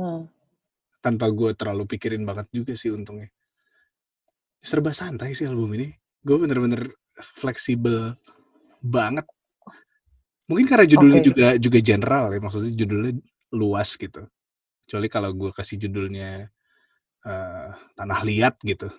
Hmm. 0.00 0.24
tanpa 1.04 1.28
gue 1.28 1.52
terlalu 1.56 1.84
pikirin 1.84 2.24
banget 2.24 2.48
juga 2.52 2.72
sih 2.76 2.92
untungnya. 2.92 3.28
Serba 4.60 4.92
santai 4.96 5.32
sih 5.36 5.48
album 5.48 5.72
ini. 5.76 5.92
Gue 6.20 6.40
bener-bener 6.40 6.92
fleksibel 7.36 8.16
banget 8.80 9.28
mungkin 10.50 10.66
karena 10.66 10.86
judulnya 10.90 11.20
Oke. 11.22 11.28
juga 11.30 11.46
juga 11.62 11.78
general 11.78 12.34
ya 12.34 12.40
maksudnya 12.42 12.74
judulnya 12.74 13.12
luas 13.54 13.94
gitu 13.94 14.26
kecuali 14.82 15.06
kalau 15.06 15.30
gue 15.30 15.50
kasih 15.54 15.78
judulnya 15.78 16.50
eh, 17.22 17.68
tanah 17.94 18.20
liat 18.26 18.58
gitu 18.66 18.90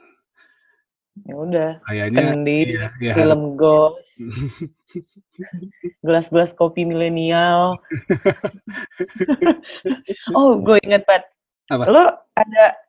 Ya 1.28 1.36
udah. 1.36 1.72
kayaknya 1.84 2.34
Kendi, 2.34 2.60
iya, 2.72 2.88
ya 3.04 3.14
film 3.20 3.60
Ghost, 3.60 4.16
gelas-gelas 6.08 6.56
kopi 6.56 6.88
milenial. 6.88 7.76
oh, 10.40 10.56
gue 10.56 10.80
inget 10.88 11.04
Pat. 11.04 11.28
Apa? 11.68 11.84
Lo 11.92 12.16
ada 12.32 12.80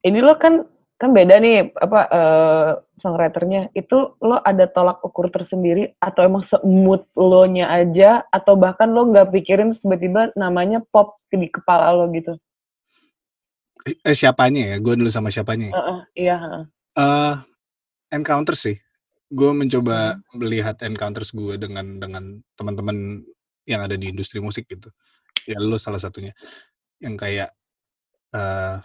ini 0.00 0.24
lo 0.24 0.32
kan 0.40 0.64
kan 1.02 1.10
beda 1.10 1.42
nih 1.42 1.74
apa 1.82 2.00
eh, 2.06 2.70
songwriternya 3.02 3.74
itu 3.74 4.14
lo 4.22 4.38
ada 4.38 4.70
tolak 4.70 5.02
ukur 5.02 5.26
tersendiri 5.34 5.98
atau 5.98 6.22
emang 6.22 6.46
semut 6.46 7.10
lo 7.18 7.42
nya 7.50 7.66
aja 7.74 8.22
atau 8.30 8.54
bahkan 8.54 8.86
lo 8.86 9.10
nggak 9.10 9.34
pikirin 9.34 9.74
tiba-tiba 9.74 10.30
namanya 10.38 10.78
pop 10.94 11.18
di 11.26 11.50
kepala 11.50 11.90
lo 11.90 12.06
gitu 12.14 12.38
eh, 13.86 14.14
siapanya 14.14 14.74
ya 14.74 14.76
gue 14.78 14.94
dulu 14.94 15.10
sama 15.10 15.34
siapanya 15.34 15.70
ya? 15.70 15.74
Heeh, 15.74 15.98
iya 16.14 16.36
heeh. 16.38 16.64
Eh, 16.98 17.34
encounter 18.14 18.54
sih. 18.54 18.76
Gue 19.32 19.50
mencoba 19.56 20.14
Hmm. 20.20 20.38
melihat 20.38 20.76
encounters 20.84 21.32
gue 21.32 21.56
dengan 21.56 21.98
dengan 21.98 22.38
teman-teman 22.54 23.24
yang 23.66 23.80
ada 23.82 23.96
di 23.96 24.12
industri 24.12 24.38
musik 24.38 24.68
gitu. 24.68 24.92
Ya 25.48 25.58
lo 25.58 25.80
salah 25.80 25.98
satunya. 25.98 26.36
Yang 27.02 27.14
kayak 27.18 27.50
uh, 28.36 28.78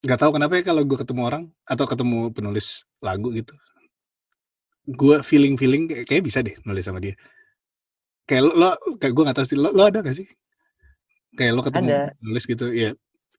nggak 0.00 0.18
tahu 0.18 0.30
kenapa 0.36 0.56
ya 0.56 0.62
kalau 0.64 0.82
gue 0.84 0.98
ketemu 0.98 1.20
orang 1.28 1.42
atau 1.68 1.84
ketemu 1.84 2.32
penulis 2.32 2.88
lagu 3.04 3.28
gitu 3.36 3.52
gue 4.88 5.16
feeling 5.20 5.54
feeling 5.60 5.84
kayak, 5.86 6.08
kayak 6.08 6.22
bisa 6.24 6.40
deh 6.40 6.56
nulis 6.64 6.84
sama 6.88 6.98
dia 7.04 7.14
kayak 8.24 8.48
lo, 8.48 8.52
lo 8.56 8.68
kayak 8.96 9.12
gue 9.12 9.24
nggak 9.28 9.36
tahu 9.36 9.46
sih 9.46 9.58
lo, 9.60 9.68
lo 9.76 9.82
ada 9.86 10.00
gak 10.00 10.16
sih 10.16 10.26
kayak 11.36 11.52
lo 11.52 11.62
ketemu 11.62 11.88
Ada. 11.92 12.00
nulis 12.24 12.44
gitu 12.48 12.66
ya 12.72 12.90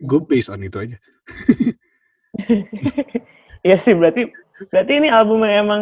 gue 0.02 0.20
based 0.26 0.50
on 0.54 0.62
itu 0.62 0.78
aja 0.78 0.98
Iya 3.62 3.78
sih 3.78 3.94
berarti 3.94 4.26
berarti 4.74 4.92
ini 4.98 5.10
album 5.14 5.46
yang 5.46 5.70
emang 5.70 5.82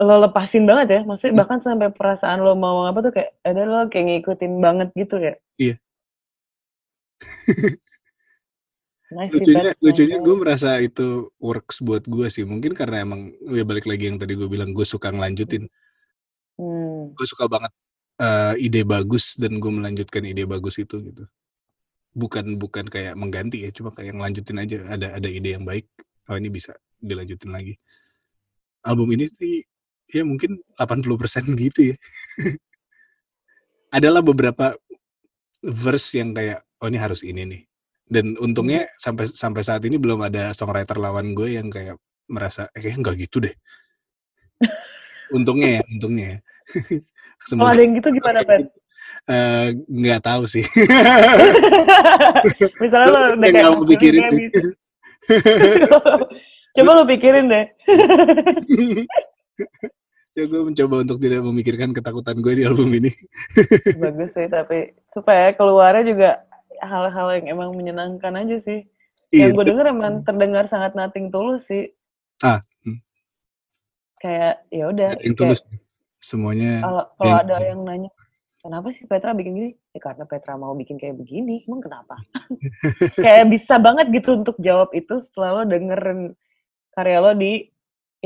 lo 0.00 0.14
lepasin 0.24 0.64
banget 0.64 0.88
ya 0.88 1.00
maksudnya 1.04 1.32
Hmm. 1.36 1.40
bahkan 1.40 1.60
sampai 1.60 1.88
perasaan 1.92 2.40
lo 2.40 2.56
mau 2.56 2.84
apa 2.88 3.00
tuh 3.04 3.12
kayak 3.12 3.36
ada 3.44 3.64
lo 3.64 3.88
kayak 3.88 4.04
ngikutin 4.24 4.52
banget 4.60 4.88
gitu 4.96 5.16
ya 5.20 5.34
Iya. 5.56 5.76
nice 9.12 9.30
lucunya 9.30 9.70
lucunya 9.78 10.16
gue 10.18 10.34
merasa 10.34 10.70
itu 10.82 11.30
works 11.38 11.78
buat 11.82 12.02
gue 12.06 12.26
sih. 12.26 12.42
Mungkin 12.42 12.74
karena 12.74 13.06
emang 13.06 13.34
ya 13.46 13.62
balik 13.62 13.86
lagi 13.86 14.10
yang 14.10 14.18
tadi 14.18 14.34
gue 14.34 14.48
bilang 14.50 14.74
gue 14.74 14.86
suka 14.86 15.14
ngelanjutin. 15.14 15.70
Hmm. 16.56 17.12
gue 17.12 17.26
suka 17.28 17.52
banget 17.52 17.68
eh, 18.16 18.54
ide 18.64 18.80
bagus 18.80 19.36
dan 19.36 19.60
gue 19.60 19.68
melanjutkan 19.68 20.24
ide 20.24 20.48
bagus 20.48 20.80
itu 20.80 20.98
gitu. 21.04 21.24
Bukan 22.16 22.56
bukan 22.56 22.88
kayak 22.88 23.12
mengganti 23.12 23.68
ya 23.68 23.70
cuma 23.70 23.92
kayak 23.92 24.16
ngelanjutin 24.16 24.58
aja. 24.58 24.78
Ada 24.90 25.06
ada 25.20 25.28
ide 25.28 25.54
yang 25.54 25.68
baik 25.68 25.86
oh 26.32 26.36
ini 26.40 26.48
bisa 26.50 26.74
dilanjutin 26.98 27.52
lagi. 27.52 27.76
Album 28.82 29.12
ini 29.14 29.28
sih 29.30 29.62
ya 30.10 30.22
mungkin 30.24 30.58
80% 30.80 31.52
gitu 31.68 31.94
ya. 31.94 31.96
Adalah 33.92 34.24
beberapa 34.24 34.74
verse 35.62 36.18
yang 36.18 36.34
kayak 36.34 36.64
oh 36.82 36.88
ini 36.88 36.98
harus 36.98 37.22
ini 37.22 37.42
nih 37.46 37.62
dan 38.06 38.38
untungnya 38.38 38.86
sampai 38.96 39.26
sampai 39.26 39.62
saat 39.66 39.82
ini 39.82 39.98
belum 39.98 40.22
ada 40.22 40.54
songwriter 40.54 40.94
lawan 40.96 41.34
gue 41.34 41.58
yang 41.58 41.66
kayak 41.66 41.98
merasa 42.30 42.70
eh, 42.74 42.82
kayaknya 42.82 42.98
nggak 43.02 43.16
gitu 43.26 43.36
deh 43.42 43.54
untungnya 45.34 45.82
ya 45.82 45.82
untungnya 45.90 46.26
ya 46.26 46.38
kalau 47.50 47.66
ada 47.66 47.82
yang 47.82 47.94
gitu 47.98 48.08
gimana 48.14 48.40
Pat? 48.48 48.62
Eh, 49.26 49.68
nggak 49.90 50.22
tahu 50.22 50.46
sih 50.46 50.62
misalnya 52.82 53.08
lo 53.10 53.20
udah 53.34 53.50
kayak 53.50 53.74
mau 53.74 53.82
pikirin 53.82 54.22
"Ini 54.30 54.46
tuh. 54.54 54.70
bisa." 54.70 54.70
coba 56.78 56.90
lo 56.94 57.02
pikirin 57.10 57.46
deh 57.50 57.66
ya 60.36 60.44
gue 60.46 60.62
mencoba 60.62 60.94
untuk 61.02 61.18
tidak 61.18 61.42
memikirkan 61.42 61.90
ketakutan 61.90 62.38
gue 62.38 62.52
di 62.54 62.62
album 62.62 62.92
ini 62.94 63.10
bagus 63.98 64.30
sih 64.30 64.46
tapi 64.46 64.94
supaya 65.10 65.50
keluarnya 65.58 66.04
juga 66.06 66.30
hal-hal 66.82 67.28
yang 67.40 67.46
emang 67.58 67.70
menyenangkan 67.74 68.32
aja 68.36 68.60
sih. 68.64 68.86
Iya, 69.34 69.50
yang 69.50 69.58
gue 69.58 69.64
denger 69.66 69.86
emang 69.90 70.22
terdengar 70.22 70.70
sangat 70.70 70.94
nating 70.94 71.34
tulus 71.34 71.66
sih. 71.66 71.90
Ah, 72.44 72.60
hmm. 72.84 73.00
kayak 74.20 74.64
ya 74.72 74.84
udah 74.92 75.10
kayak 75.16 75.36
tulus 75.36 75.60
semuanya 76.20 76.80
kalau 76.84 77.04
kalau 77.16 77.28
yang- 77.32 77.42
ada 77.44 77.56
yang 77.64 77.80
nanya 77.84 78.10
kenapa 78.66 78.90
sih 78.90 79.06
Petra 79.06 79.30
bikin 79.30 79.54
gini? 79.54 79.70
Ya 79.94 80.00
karena 80.02 80.24
Petra 80.26 80.58
mau 80.58 80.74
bikin 80.74 80.98
kayak 80.98 81.14
begini 81.22 81.62
emang 81.70 81.86
kenapa? 81.86 82.18
Kayak 83.24 83.46
bisa 83.54 83.78
banget 83.78 84.10
gitu 84.10 84.42
untuk 84.42 84.58
jawab 84.58 84.90
itu 84.90 85.22
setelah 85.30 85.62
lo 85.62 85.70
dengerin 85.70 86.34
karya 86.90 87.18
lo 87.22 87.30
di 87.38 87.70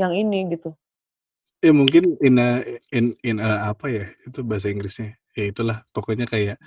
yang 0.01 0.17
ini 0.17 0.49
gitu. 0.57 0.73
Ya 1.61 1.69
mungkin 1.69 2.17
in 2.25 2.41
a, 2.41 2.65
in 2.89 3.13
in 3.21 3.37
a, 3.37 3.69
apa 3.69 3.85
ya 3.93 4.05
itu 4.25 4.41
bahasa 4.41 4.73
Inggrisnya. 4.73 5.13
Ya 5.37 5.53
itulah 5.53 5.85
pokoknya 5.93 6.25
kayak 6.25 6.57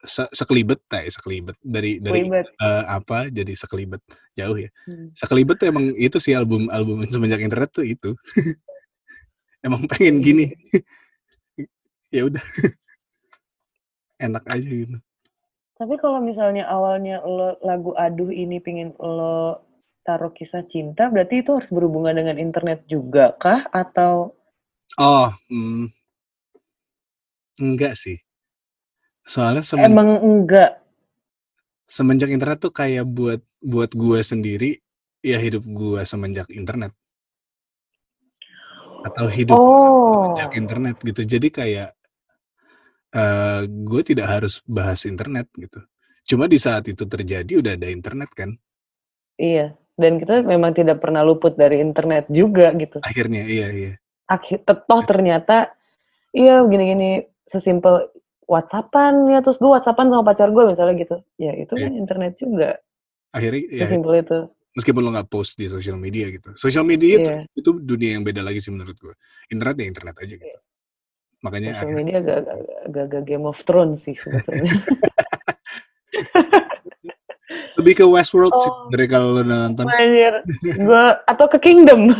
se 0.00 0.24
sekelibet 0.32 0.80
tak 0.88 1.04
sekelibet 1.12 1.56
dari 1.60 2.00
dari 2.00 2.24
Kelibet. 2.24 2.46
eh, 2.56 2.84
apa 2.88 3.28
jadi 3.28 3.52
sekelibet. 3.52 4.00
Jauh 4.32 4.56
ya. 4.56 4.70
Hmm. 4.88 5.12
sekelibet 5.12 5.60
tuh 5.60 5.68
emang 5.68 5.92
itu 5.96 6.16
sih 6.16 6.32
album 6.32 6.72
album 6.72 7.04
semenjak 7.12 7.44
internet 7.44 7.70
tuh 7.72 7.84
itu. 7.84 8.16
Emang 9.66 9.84
pengen 9.88 10.24
gini. 10.24 10.46
Ya 12.10 12.26
udah. 12.26 12.42
Enak 14.18 14.42
aja 14.50 14.66
gitu. 14.66 14.98
Tapi 15.78 15.94
kalau 16.02 16.18
misalnya 16.18 16.66
awalnya 16.66 17.22
lo 17.22 17.54
lagu 17.62 17.94
Aduh 17.94 18.34
ini 18.34 18.58
pingin 18.58 18.90
lo 18.98 19.62
taruh 20.02 20.34
kisah 20.34 20.66
cinta, 20.66 21.06
berarti 21.06 21.46
itu 21.46 21.54
harus 21.54 21.70
berhubungan 21.70 22.18
dengan 22.18 22.34
internet 22.34 22.82
juga 22.90 23.30
kah? 23.38 23.62
Atau 23.70 24.34
oh 24.98 25.30
hmm, 25.54 25.86
enggak 27.62 27.94
sih 27.94 28.18
soalnya 29.24 29.62
semen, 29.64 29.92
emang 29.92 30.08
enggak? 30.20 30.80
semenjak 31.90 32.30
internet 32.30 32.58
tuh 32.62 32.70
kayak 32.70 33.02
buat 33.06 33.42
buat 33.60 33.90
gue 33.92 34.20
sendiri 34.22 34.78
ya 35.20 35.36
hidup 35.36 35.66
gue 35.66 36.00
semenjak 36.06 36.48
internet 36.54 36.94
atau 39.04 39.26
hidup 39.32 39.56
Oh, 39.56 40.36
sejak 40.36 40.60
internet 40.60 40.96
gitu. 41.00 41.24
Jadi 41.24 41.48
kayak 41.48 41.90
eh 43.10 43.62
gue 43.66 44.02
tidak 44.06 44.26
harus 44.28 44.62
bahas 44.68 45.02
internet 45.08 45.50
gitu. 45.56 45.82
Cuma 46.28 46.46
di 46.46 46.62
saat 46.62 46.86
itu 46.86 47.02
terjadi 47.08 47.58
udah 47.58 47.72
ada 47.74 47.88
internet 47.90 48.30
kan. 48.36 48.54
iya. 49.40 49.74
Dan 50.00 50.16
kita 50.16 50.40
memang 50.40 50.72
tidak 50.72 50.96
pernah 51.04 51.20
luput 51.20 51.60
dari 51.60 51.76
internet 51.76 52.24
juga 52.32 52.72
gitu. 52.72 53.04
Akhirnya 53.04 53.44
iya 53.44 53.68
iya. 53.68 53.92
Akhir, 54.24 54.64
toh 54.64 55.02
ternyata, 55.04 55.76
iya 56.32 56.64
begini-gini 56.64 57.28
sesimpel 57.44 58.08
WhatsAppan 58.50 59.30
ya, 59.30 59.38
terus 59.40 59.56
gue 59.56 59.70
WhatsAppan 59.70 60.10
sama 60.10 60.26
pacar 60.26 60.50
gue 60.50 60.64
misalnya 60.66 60.94
gitu. 60.98 61.16
Ya 61.36 61.54
itu 61.54 61.70
kan 61.70 61.92
internet 61.94 62.34
juga, 62.34 62.82
Akhirnya 63.30 63.62
ya 63.70 63.86
sesimpel 63.86 64.14
itu. 64.18 64.38
meskipun 64.70 65.00
lo 65.00 65.10
nggak 65.10 65.28
post 65.28 65.54
di 65.54 65.66
sosial 65.66 65.94
media 65.94 66.26
gitu. 66.28 66.50
Sosial 66.54 66.82
media 66.82 67.12
itu, 67.16 67.30
Iya. 67.30 67.38
itu 67.52 67.70
dunia 67.76 68.18
yang 68.18 68.22
beda 68.22 68.42
lagi 68.42 68.58
sih 68.58 68.70
menurut 68.70 68.94
gue. 68.94 69.14
Internet 69.48 69.76
ya 69.76 69.86
internet 69.86 70.16
aja 70.18 70.34
gitu. 70.34 70.58
Makanya 71.40 71.68
Sosial 71.72 71.80
akhirnya, 71.80 71.96
media 71.96 72.16
agak- 72.18 72.46
agak-agak 72.84 73.22
Game 73.24 73.46
of 73.46 73.58
Thrones 73.62 74.02
sih 74.02 74.14
sebetulnya. 74.14 74.72
lebih 77.78 77.94
ke 77.96 78.04
Westworld 78.04 78.52
sih 78.52 78.68
Oh. 78.68 78.86
dari 78.92 79.06
kalau 79.06 79.32
lo 79.32 79.42
nonton. 79.42 79.88
Anjir. 79.88 80.44
Gua 80.78 81.16
atau 81.24 81.46
ke 81.48 81.58
Kingdom. 81.58 82.12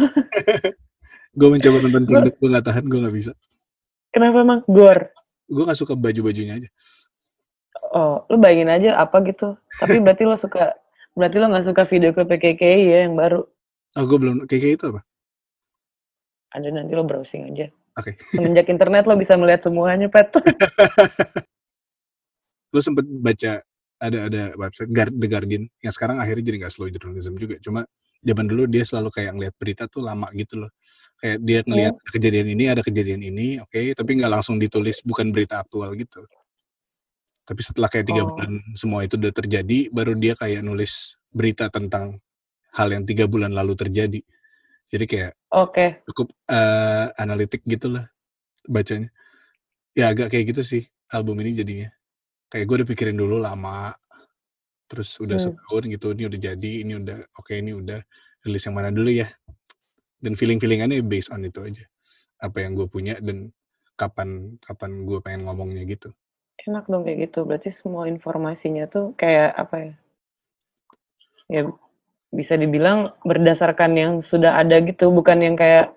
Gue 1.39 1.49
mencoba 1.49 1.77
nonton 1.81 2.03
Kingdom, 2.05 2.33
gue 2.33 2.49
nggak 2.49 2.67
tahan, 2.67 2.85
gue 2.85 2.99
nggak 2.99 3.15
bisa. 3.15 3.33
Kenapa 4.11 4.43
emang 4.43 4.61
gore? 4.67 5.15
Gue 5.51 5.67
nggak 5.67 5.81
suka 5.83 5.99
baju-bajunya 5.99 6.63
aja. 6.63 6.69
Oh, 7.91 8.23
lu 8.31 8.39
bayangin 8.39 8.71
aja 8.71 8.91
apa 9.03 9.19
gitu. 9.27 9.59
Tapi 9.83 9.99
berarti 10.05 10.23
lo 10.23 10.39
suka 10.39 10.79
berarti 11.19 11.37
lo 11.43 11.51
nggak 11.51 11.67
suka 11.67 11.83
video 11.91 12.15
klip 12.15 12.31
KKI 12.31 12.83
ya 12.87 12.99
yang 13.11 13.19
baru. 13.19 13.43
Oh 13.99 14.05
gue 14.07 14.19
belum 14.23 14.47
kayak 14.47 14.79
itu 14.79 14.85
apa? 14.95 15.03
Ada 16.55 16.71
nanti 16.71 16.95
lo 16.95 17.03
browsing 17.03 17.51
aja. 17.51 17.67
Oke. 17.99 18.15
Semenjak 18.31 18.71
internet 18.71 19.05
lo 19.11 19.19
bisa 19.19 19.35
melihat 19.35 19.67
semuanya, 19.67 20.07
Pet. 20.07 20.31
Lo 22.71 22.79
sempet 22.79 23.03
baca 23.03 23.59
ada 24.01 24.19
ada 24.31 24.43
website 24.55 24.95
The 24.95 25.29
Guardian 25.29 25.67
yang 25.83 25.91
sekarang 25.91 26.23
akhirnya 26.23 26.45
jadi 26.47 26.57
nggak 26.63 26.73
slow 26.73 26.87
journalism 26.87 27.35
juga. 27.35 27.59
Cuma 27.59 27.83
zaman 28.21 28.45
dulu 28.47 28.69
dia 28.69 28.85
selalu 28.85 29.09
kayak 29.13 29.33
ngeliat 29.37 29.55
berita 29.57 29.85
tuh 29.89 30.05
lama 30.05 30.29
gitu 30.37 30.61
loh. 30.61 30.71
Kayak 31.21 31.39
dia 31.45 31.61
ngelihat 31.65 31.95
ada 31.97 32.11
kejadian 32.17 32.47
ini, 32.53 32.65
ada 32.69 32.83
kejadian 32.85 33.21
ini, 33.21 33.47
oke, 33.61 33.81
tapi 33.97 34.11
nggak 34.21 34.33
langsung 34.33 34.57
ditulis, 34.57 35.05
bukan 35.05 35.33
berita 35.33 35.61
aktual 35.61 35.93
gitu. 35.97 36.25
Tapi 37.45 37.61
setelah 37.61 37.89
kayak 37.91 38.07
tiga 38.09 38.23
Oh. 38.25 38.31
bulan 38.33 38.61
semua 38.79 39.05
itu 39.05 39.19
udah 39.21 39.33
terjadi, 39.35 39.91
baru 39.91 40.17
dia 40.17 40.33
kayak 40.39 40.63
nulis 40.65 41.19
berita 41.33 41.69
tentang 41.69 42.17
hal 42.73 42.89
yang 42.95 43.05
tiga 43.05 43.27
bulan 43.27 43.51
lalu 43.53 43.75
terjadi. 43.75 44.21
Jadi 44.91 45.05
kayak 45.07 45.33
Oke. 45.55 46.03
cukup 46.07 46.31
eh, 46.51 47.07
analitik 47.19 47.63
gitu 47.67 47.91
lah 47.91 48.07
bacanya. 48.67 49.11
Ya 49.95 50.15
agak 50.15 50.31
kayak 50.31 50.55
gitu 50.55 50.63
sih 50.63 50.83
album 51.11 51.43
ini 51.43 51.59
jadinya. 51.59 51.91
Kayak 52.51 52.65
gue 52.67 52.77
udah 52.83 52.89
pikirin 52.89 53.19
dulu 53.19 53.39
lama, 53.39 53.95
terus 54.91 55.15
udah 55.23 55.39
Hmm. 55.39 55.55
setahun 55.55 55.83
gitu, 55.87 56.07
ini 56.19 56.25
udah 56.27 56.41
jadi, 56.51 56.73
ini 56.83 56.93
udah 56.99 57.19
oke, 57.39 57.55
ini 57.55 57.73
udah 57.79 58.03
rilis 58.43 58.67
yang 58.67 58.75
mana 58.75 58.91
dulu 58.91 59.15
ya. 59.15 59.31
Dan 60.19 60.35
feeling-feelingannya 60.35 61.01
based 61.07 61.31
on 61.31 61.47
itu 61.47 61.63
aja. 61.63 61.87
Apa 62.43 62.67
yang 62.67 62.75
gue 62.75 62.91
punya 62.91 63.15
dan 63.23 63.55
kapan 63.95 64.59
kapan 64.61 65.07
gue 65.07 65.23
pengen 65.23 65.47
ngomongnya 65.47 65.87
gitu. 65.87 66.11
Enak 66.67 66.91
dong 66.91 67.07
kayak 67.07 67.31
gitu. 67.31 67.47
Berarti 67.47 67.71
semua 67.73 68.11
informasinya 68.11 68.91
tuh 68.91 69.15
kayak 69.17 69.55
apa 69.55 69.77
ya? 69.79 69.93
Ya 71.49 71.63
bisa 72.31 72.55
dibilang 72.59 73.15
berdasarkan 73.25 73.91
yang 73.97 74.13
sudah 74.21 74.59
ada 74.59 74.79
gitu, 74.83 75.09
bukan 75.15 75.41
yang 75.41 75.57
kayak 75.57 75.95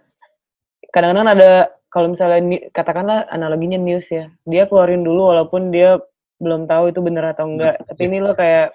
kadang-kadang 0.93 1.29
ada 1.35 1.51
kalau 1.93 2.09
misalnya 2.09 2.41
katakanlah 2.73 3.29
analoginya 3.29 3.77
news 3.77 4.09
ya, 4.09 4.33
dia 4.49 4.65
keluarin 4.65 5.05
dulu 5.05 5.29
walaupun 5.29 5.69
dia 5.69 6.01
belum 6.41 6.65
tahu 6.65 6.89
itu 6.89 6.99
benar 7.05 7.37
atau 7.37 7.45
enggak. 7.45 7.77
Tapi 7.85 8.01
ini 8.09 8.17
lo 8.17 8.33
kayak 8.33 8.73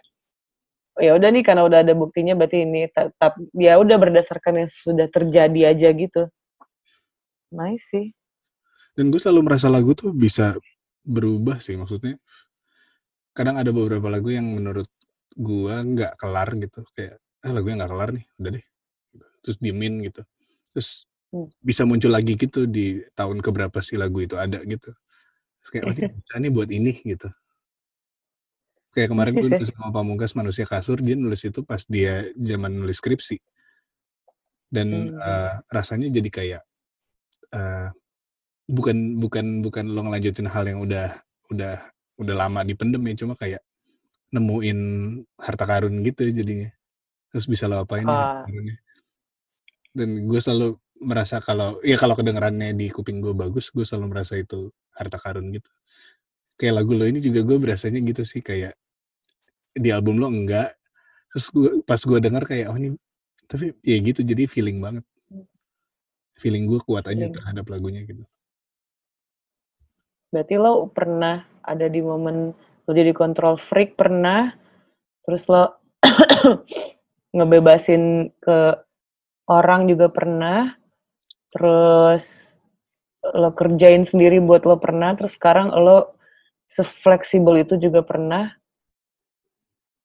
ya 0.98 1.14
udah 1.14 1.28
nih 1.30 1.44
karena 1.46 1.62
udah 1.64 1.78
ada 1.86 1.94
buktinya 1.94 2.34
berarti 2.34 2.66
ini 2.66 2.90
tetap 2.90 3.38
ya 3.54 3.78
udah 3.78 3.96
berdasarkan 3.96 4.66
yang 4.66 4.70
sudah 4.70 5.06
terjadi 5.08 5.60
aja 5.74 5.88
gitu. 5.94 6.22
Nice 7.54 7.86
sih. 7.88 8.06
Dan 8.98 9.14
gue 9.14 9.20
selalu 9.22 9.46
merasa 9.46 9.70
lagu 9.70 9.94
tuh 9.94 10.10
bisa 10.10 10.58
berubah 11.06 11.62
sih 11.62 11.78
maksudnya. 11.78 12.18
Kadang 13.32 13.56
ada 13.56 13.70
beberapa 13.70 14.10
lagu 14.10 14.34
yang 14.34 14.50
menurut 14.50 14.90
gue 15.38 15.74
nggak 15.94 16.18
kelar 16.18 16.50
gitu 16.58 16.82
kayak 16.98 17.22
ah 17.46 17.54
lagunya 17.54 17.86
nggak 17.86 17.92
kelar 17.94 18.10
nih 18.10 18.26
udah 18.42 18.50
deh 18.58 18.64
terus 19.38 19.56
diemin 19.62 20.02
gitu 20.02 20.26
terus 20.74 21.06
Hmm. 21.28 21.44
bisa 21.60 21.84
muncul 21.84 22.08
lagi 22.08 22.40
gitu 22.40 22.64
di 22.64 23.04
tahun 23.12 23.44
keberapa 23.44 23.84
sih 23.84 24.00
lagu 24.00 24.24
itu 24.24 24.32
ada 24.40 24.64
gitu 24.64 24.96
terus 25.60 25.68
kayak 25.68 25.84
oh 25.84 25.92
ini 26.40 26.48
buat 26.48 26.72
ini 26.72 27.04
gitu 27.04 27.28
kayak 28.90 29.08
kemarin 29.12 29.34
gue 29.36 29.48
Persis 29.48 29.52
ya. 29.52 29.58
nulis 29.60 29.70
sama 29.76 29.88
Pamungkas 29.92 30.32
manusia 30.32 30.64
kasur 30.64 30.98
dia 30.98 31.14
nulis 31.14 31.42
itu 31.44 31.60
pas 31.62 31.82
dia 31.84 32.26
zaman 32.34 32.72
nulis 32.72 32.98
skripsi 32.98 33.36
dan 34.68 34.88
Hmm. 35.12 35.16
eh, 35.16 35.54
rasanya 35.72 36.08
jadi 36.12 36.28
kayak 36.28 36.62
eh, 37.50 37.88
bukan 38.68 39.16
bukan 39.16 39.64
bukan 39.64 39.84
lo 39.88 40.04
ngelanjutin 40.04 40.44
hal 40.44 40.68
yang 40.68 40.80
udah 40.84 41.16
udah 41.48 41.80
udah 42.20 42.34
lama 42.36 42.60
dipendem 42.62 43.00
ya 43.08 43.14
cuma 43.24 43.32
kayak 43.32 43.64
nemuin 44.28 44.78
harta 45.40 45.64
karun 45.64 46.04
gitu 46.04 46.28
jadinya 46.28 46.68
terus 47.32 47.48
bisa 47.48 47.64
lo 47.64 47.80
apain 47.80 48.04
harta 48.04 48.34
Ah. 48.34 48.44
karunnya 48.44 48.76
dan 49.96 50.08
gue 50.28 50.40
selalu 50.40 50.76
merasa 51.00 51.40
kalau 51.40 51.80
ya 51.80 51.96
kalau 51.96 52.12
kedengerannya 52.12 52.76
di 52.76 52.92
kuping 52.92 53.24
gue 53.24 53.32
bagus 53.32 53.72
gue 53.72 53.88
selalu 53.88 54.06
merasa 54.12 54.36
itu 54.36 54.68
harta 54.92 55.16
karun 55.16 55.48
gitu 55.48 55.70
kayak 56.58 56.82
lagu 56.82 56.92
lo 56.98 57.06
ini 57.06 57.22
juga 57.22 57.46
gue 57.46 57.56
berasanya 57.56 58.02
gitu 58.02 58.26
sih 58.26 58.42
kayak 58.42 58.74
di 59.72 59.94
album 59.94 60.18
lo 60.18 60.26
enggak. 60.26 60.74
Terus 61.30 61.46
gue 61.54 61.70
pas 61.86 62.00
gue 62.02 62.18
denger 62.18 62.42
kayak 62.44 62.66
oh 62.68 62.76
ini 62.76 62.98
tapi 63.48 63.72
ya 63.86 63.96
gitu 64.02 64.20
jadi 64.26 64.44
feeling 64.50 64.82
banget. 64.82 65.06
Feeling 66.36 66.66
gue 66.66 66.82
kuat 66.82 67.06
aja 67.06 67.14
Feeling. 67.14 67.34
terhadap 67.34 67.64
lagunya 67.70 68.02
gitu. 68.02 68.26
Berarti 70.28 70.54
lo 70.60 70.90
pernah 70.92 71.46
ada 71.64 71.86
di 71.88 72.04
momen 72.04 72.52
lo 72.88 72.90
jadi 72.92 73.12
control 73.12 73.60
freak 73.68 74.00
pernah, 74.00 74.52
terus 75.24 75.44
lo 75.48 75.76
ngebebasin 77.36 78.32
ke 78.40 78.58
orang 79.48 79.88
juga 79.88 80.08
pernah, 80.08 80.72
terus 81.52 82.24
lo 83.24 83.52
kerjain 83.52 84.08
sendiri 84.08 84.40
buat 84.40 84.64
lo 84.64 84.80
pernah, 84.80 85.12
terus 85.16 85.36
sekarang 85.36 85.68
lo 85.72 86.17
sefleksibel 86.68 87.64
itu 87.64 87.74
juga 87.80 88.04
pernah. 88.04 88.52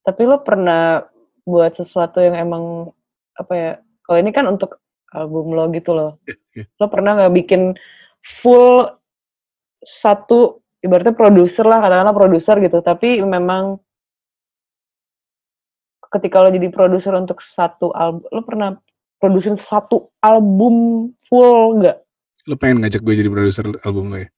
Tapi 0.03 0.21
lo 0.23 0.41
pernah 0.43 1.03
buat 1.43 1.75
sesuatu 1.75 2.19
yang 2.19 2.35
emang 2.39 2.91
apa 3.35 3.53
ya? 3.55 3.71
Kalau 4.03 4.17
ini 4.19 4.31
kan 4.35 4.47
untuk 4.47 4.79
album 5.11 5.55
lo 5.55 5.67
gitu 5.71 5.91
loh. 5.95 6.19
Lo 6.81 6.89
pernah 6.91 7.15
nggak 7.15 7.33
bikin 7.39 7.75
full 8.41 8.87
satu 9.83 10.63
ibaratnya 10.83 11.15
produser 11.15 11.63
lah 11.67 11.79
katakanlah 11.79 12.15
produser 12.15 12.55
gitu 12.59 12.79
tapi 12.83 13.23
memang 13.23 13.79
ketika 16.11 16.43
lo 16.43 16.49
jadi 16.51 16.69
produser 16.69 17.15
untuk 17.15 17.39
satu 17.43 17.91
album 17.95 18.23
lo 18.31 18.41
pernah 18.43 18.69
produser 19.19 19.55
satu 19.59 20.11
album 20.19 21.09
full 21.27 21.83
nggak 21.83 21.97
lo 22.47 22.55
pengen 22.59 22.83
ngajak 22.83 23.01
gue 23.03 23.15
jadi 23.15 23.29
produser 23.31 23.65
album 23.87 24.11
lo 24.11 24.17
ya 24.19 24.29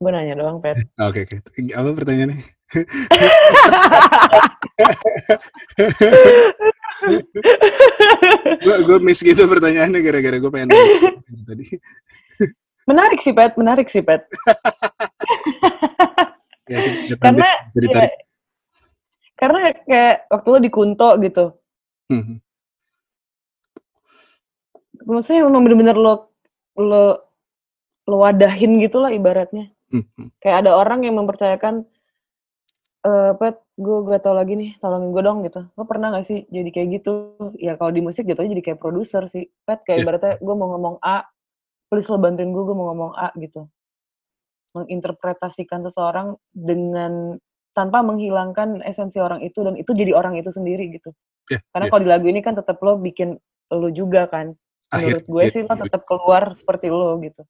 gue 0.00 0.10
nanya 0.10 0.34
doang 0.36 0.60
pet. 0.60 0.76
Oke 1.08 1.24
oke. 1.24 1.36
Apa 1.74 1.94
pertanyaannya 1.94 2.42
gue 8.64 8.76
gue 8.84 8.98
miss 9.04 9.22
gitu 9.22 9.46
pertanyaannya 9.46 10.00
gara-gara 10.02 10.38
gue 10.40 10.50
pengen 10.50 10.68
nanya 10.74 11.14
tadi. 11.48 11.64
Menarik 12.84 13.20
sih 13.22 13.32
pet. 13.32 13.56
Menarik 13.56 13.88
sih 13.88 14.02
pet. 14.04 14.28
Ya, 16.64 16.80
karena 17.20 17.44
ya, 17.76 18.08
karena 19.36 19.76
kayak 19.84 20.24
waktu 20.32 20.48
lo 20.48 20.58
di 20.60 20.70
Kunto 20.72 21.08
gitu. 21.20 21.52
Hmm, 22.08 22.40
maksudnya 25.04 25.44
memang 25.46 25.62
bener-bener 25.64 25.96
lo 25.96 26.32
lo 26.80 27.20
lo 28.04 28.16
wadahin 28.20 28.80
gitu 28.80 29.00
lah 29.00 29.12
ibaratnya 29.12 29.72
hmm, 29.94 30.26
kayak 30.42 30.66
ada 30.66 30.74
orang 30.74 31.06
yang 31.06 31.14
mempercayakan 31.14 31.86
eh 33.04 33.32
pet 33.36 33.60
gue 33.76 33.96
gak 34.08 34.24
tau 34.24 34.32
lagi 34.32 34.56
nih 34.56 34.70
tolongin 34.80 35.12
gue 35.12 35.22
dong 35.22 35.38
gitu. 35.44 35.60
Lo 35.76 35.84
pernah 35.84 36.08
gak 36.08 36.24
sih 36.24 36.48
jadi 36.48 36.70
kayak 36.72 36.88
gitu? 36.98 37.12
Ya 37.60 37.76
kalau 37.76 37.92
di 37.92 38.00
musik 38.00 38.24
jatuhnya 38.24 38.56
jadi 38.56 38.64
kayak 38.64 38.80
produser 38.80 39.28
sih. 39.28 39.44
Pet 39.62 39.84
Iya. 39.84 39.84
kayak 39.84 39.98
ibaratnya 40.02 40.32
gue 40.40 40.54
mau 40.56 40.68
ngomong 40.72 40.96
A 41.04 41.20
please 41.92 42.08
lo 42.08 42.16
bantuin 42.16 42.48
gue 42.48 42.64
gue 42.64 42.72
mau 42.72 42.88
ngomong 42.90 43.12
A 43.12 43.28
gitu. 43.36 43.68
Menginterpretasikan 44.72 45.84
seseorang 45.84 46.34
dengan 46.50 47.36
tanpa 47.76 48.00
menghilangkan 48.00 48.80
esensi 48.86 49.20
orang 49.20 49.44
itu 49.44 49.60
dan 49.60 49.76
itu 49.76 49.90
jadi 49.92 50.16
orang 50.16 50.40
itu 50.40 50.48
sendiri 50.54 50.88
gitu. 50.96 51.12
Ya, 51.52 51.60
karena 51.76 51.86
ya. 51.86 51.90
kalau 51.92 52.02
di 52.02 52.08
lagu 52.08 52.26
ini 52.30 52.40
kan 52.40 52.56
tetap 52.56 52.80
lo 52.80 52.96
bikin 52.96 53.36
lo 53.68 53.88
juga 53.92 54.30
kan. 54.32 54.56
Akhir- 54.88 55.20
menurut 55.20 55.26
gue 55.28 55.42
sih 55.52 55.60
lo 55.60 55.74
akhir- 55.76 55.92
tetap 55.92 56.02
keluar 56.08 56.56
seperti 56.56 56.88
lo 56.88 57.20
gitu. 57.20 57.42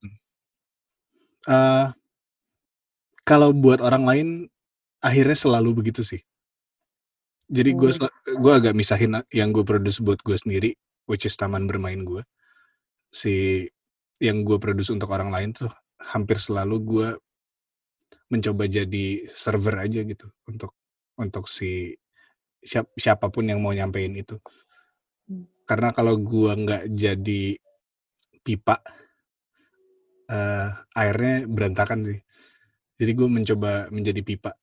Eh, 1.46 1.86
kalau 3.24 3.56
buat 3.56 3.80
orang 3.80 4.04
lain 4.04 4.28
akhirnya 5.00 5.36
selalu 5.36 5.84
begitu 5.84 6.04
sih. 6.04 6.20
Jadi 7.48 7.76
gue 7.76 7.90
Hmm. 7.92 8.08
gue 8.40 8.52
agak 8.52 8.72
misahin 8.76 9.20
yang 9.32 9.52
gue 9.52 9.64
produce 9.64 10.00
buat 10.00 10.20
gue 10.24 10.36
sendiri, 10.36 10.70
which 11.04 11.28
is 11.28 11.36
taman 11.36 11.68
bermain 11.68 12.00
gue. 12.04 12.24
Si 13.12 13.64
yang 14.20 14.44
gue 14.48 14.56
produce 14.56 14.88
untuk 14.92 15.12
orang 15.12 15.28
lain 15.28 15.50
tuh 15.52 15.68
hampir 16.00 16.40
selalu 16.40 16.76
gue 16.84 17.08
mencoba 18.32 18.64
jadi 18.64 19.28
server 19.28 19.76
aja 19.84 20.00
gitu 20.04 20.26
untuk 20.48 20.72
untuk 21.20 21.44
si 21.46 21.92
siap, 22.64 22.96
siapa 22.96 23.28
pun 23.28 23.44
yang 23.44 23.60
mau 23.60 23.76
nyampein 23.76 24.16
itu. 24.16 24.40
Hmm. 25.28 25.44
Karena 25.68 25.92
kalau 25.92 26.16
gue 26.16 26.52
nggak 26.64 26.84
jadi 26.96 27.42
pipa, 28.40 28.80
eh, 30.32 30.68
airnya 30.96 31.44
berantakan 31.44 32.00
sih. 32.08 32.23
Jadi 32.94 33.12
gue 33.14 33.28
mencoba 33.28 33.90
menjadi 33.90 34.20
pipa. 34.22 34.54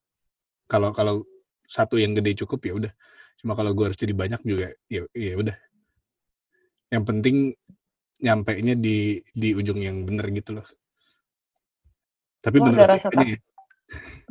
Kalau 0.68 0.96
kalau 0.96 1.28
satu 1.68 2.00
yang 2.00 2.16
gede 2.16 2.44
cukup 2.44 2.60
ya 2.64 2.74
udah. 2.76 2.94
Cuma 3.40 3.56
kalau 3.58 3.76
gue 3.76 3.92
harus 3.92 4.00
jadi 4.00 4.16
banyak 4.16 4.42
juga 4.44 4.72
ya 4.88 5.04
ya 5.12 5.36
udah. 5.36 5.58
Yang 6.92 7.04
penting 7.08 7.36
nyampe 8.22 8.54
nya 8.62 8.76
di 8.78 9.20
di 9.34 9.50
ujung 9.58 9.80
yang 9.82 10.04
bener 10.08 10.28
gitu 10.32 10.56
loh. 10.60 10.68
Tapi 12.40 12.58
ada 12.60 12.66
menurut 12.68 12.88
rasa 12.88 13.08
ya. 13.12 13.38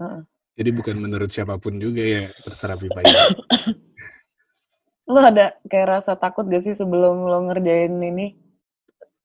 Heeh. 0.00 0.22
Jadi 0.60 0.70
bukan 0.76 0.96
menurut 1.00 1.30
siapa 1.32 1.56
pun 1.56 1.80
juga 1.80 2.04
ya 2.04 2.22
terserah 2.44 2.76
pipanya. 2.76 3.32
lo 5.10 5.18
ada 5.26 5.58
kayak 5.66 5.88
rasa 5.90 6.14
takut 6.14 6.46
gak 6.46 6.62
sih 6.62 6.78
sebelum 6.78 7.26
lo 7.26 7.50
ngerjain 7.50 7.98
ini 7.98 8.38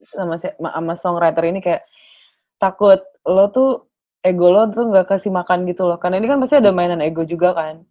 sama 0.10 0.42
sama 0.42 0.94
songwriter 0.98 1.46
ini 1.46 1.62
kayak 1.62 1.86
takut 2.58 3.06
lo 3.22 3.54
tuh 3.54 3.86
ego 4.26 4.50
lo 4.50 4.66
tuh 4.68 4.90
nggak 4.90 5.06
kasih 5.08 5.30
makan 5.30 5.64
gitu 5.66 5.86
loh 5.86 5.96
karena 5.96 6.18
ini 6.18 6.26
kan 6.26 6.38
pasti 6.38 6.58
ada 6.58 6.70
mainan 6.70 7.00
ego 7.00 7.22
juga 7.24 7.54
kan 7.54 7.86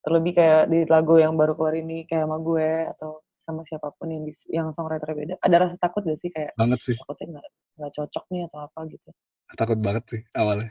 terlebih 0.00 0.32
kayak 0.34 0.62
di 0.66 0.86
lagu 0.86 1.16
yang 1.16 1.34
baru 1.34 1.52
keluar 1.52 1.74
ini 1.74 2.02
kayak 2.04 2.24
sama 2.24 2.38
gue 2.38 2.68
atau 2.88 3.10
sama 3.42 3.62
siapa 3.62 3.92
pun 3.92 4.08
yang 4.08 4.22
bis- 4.24 4.48
yang 4.48 4.66
songwriter 4.72 5.12
beda 5.12 5.34
ada 5.36 5.56
rasa 5.60 5.76
takut 5.76 6.02
gak 6.02 6.18
sih 6.18 6.30
kayak 6.30 6.50
banget 6.54 6.78
sih. 6.80 6.96
takutnya 6.96 7.26
nggak 7.32 7.46
nggak 7.76 7.92
cocok 7.92 8.24
nih 8.28 8.40
atau 8.44 8.58
apa 8.60 8.80
gitu 8.88 9.10
Takut 9.48 9.78
banget 9.78 10.04
sih 10.08 10.20
awalnya. 10.32 10.70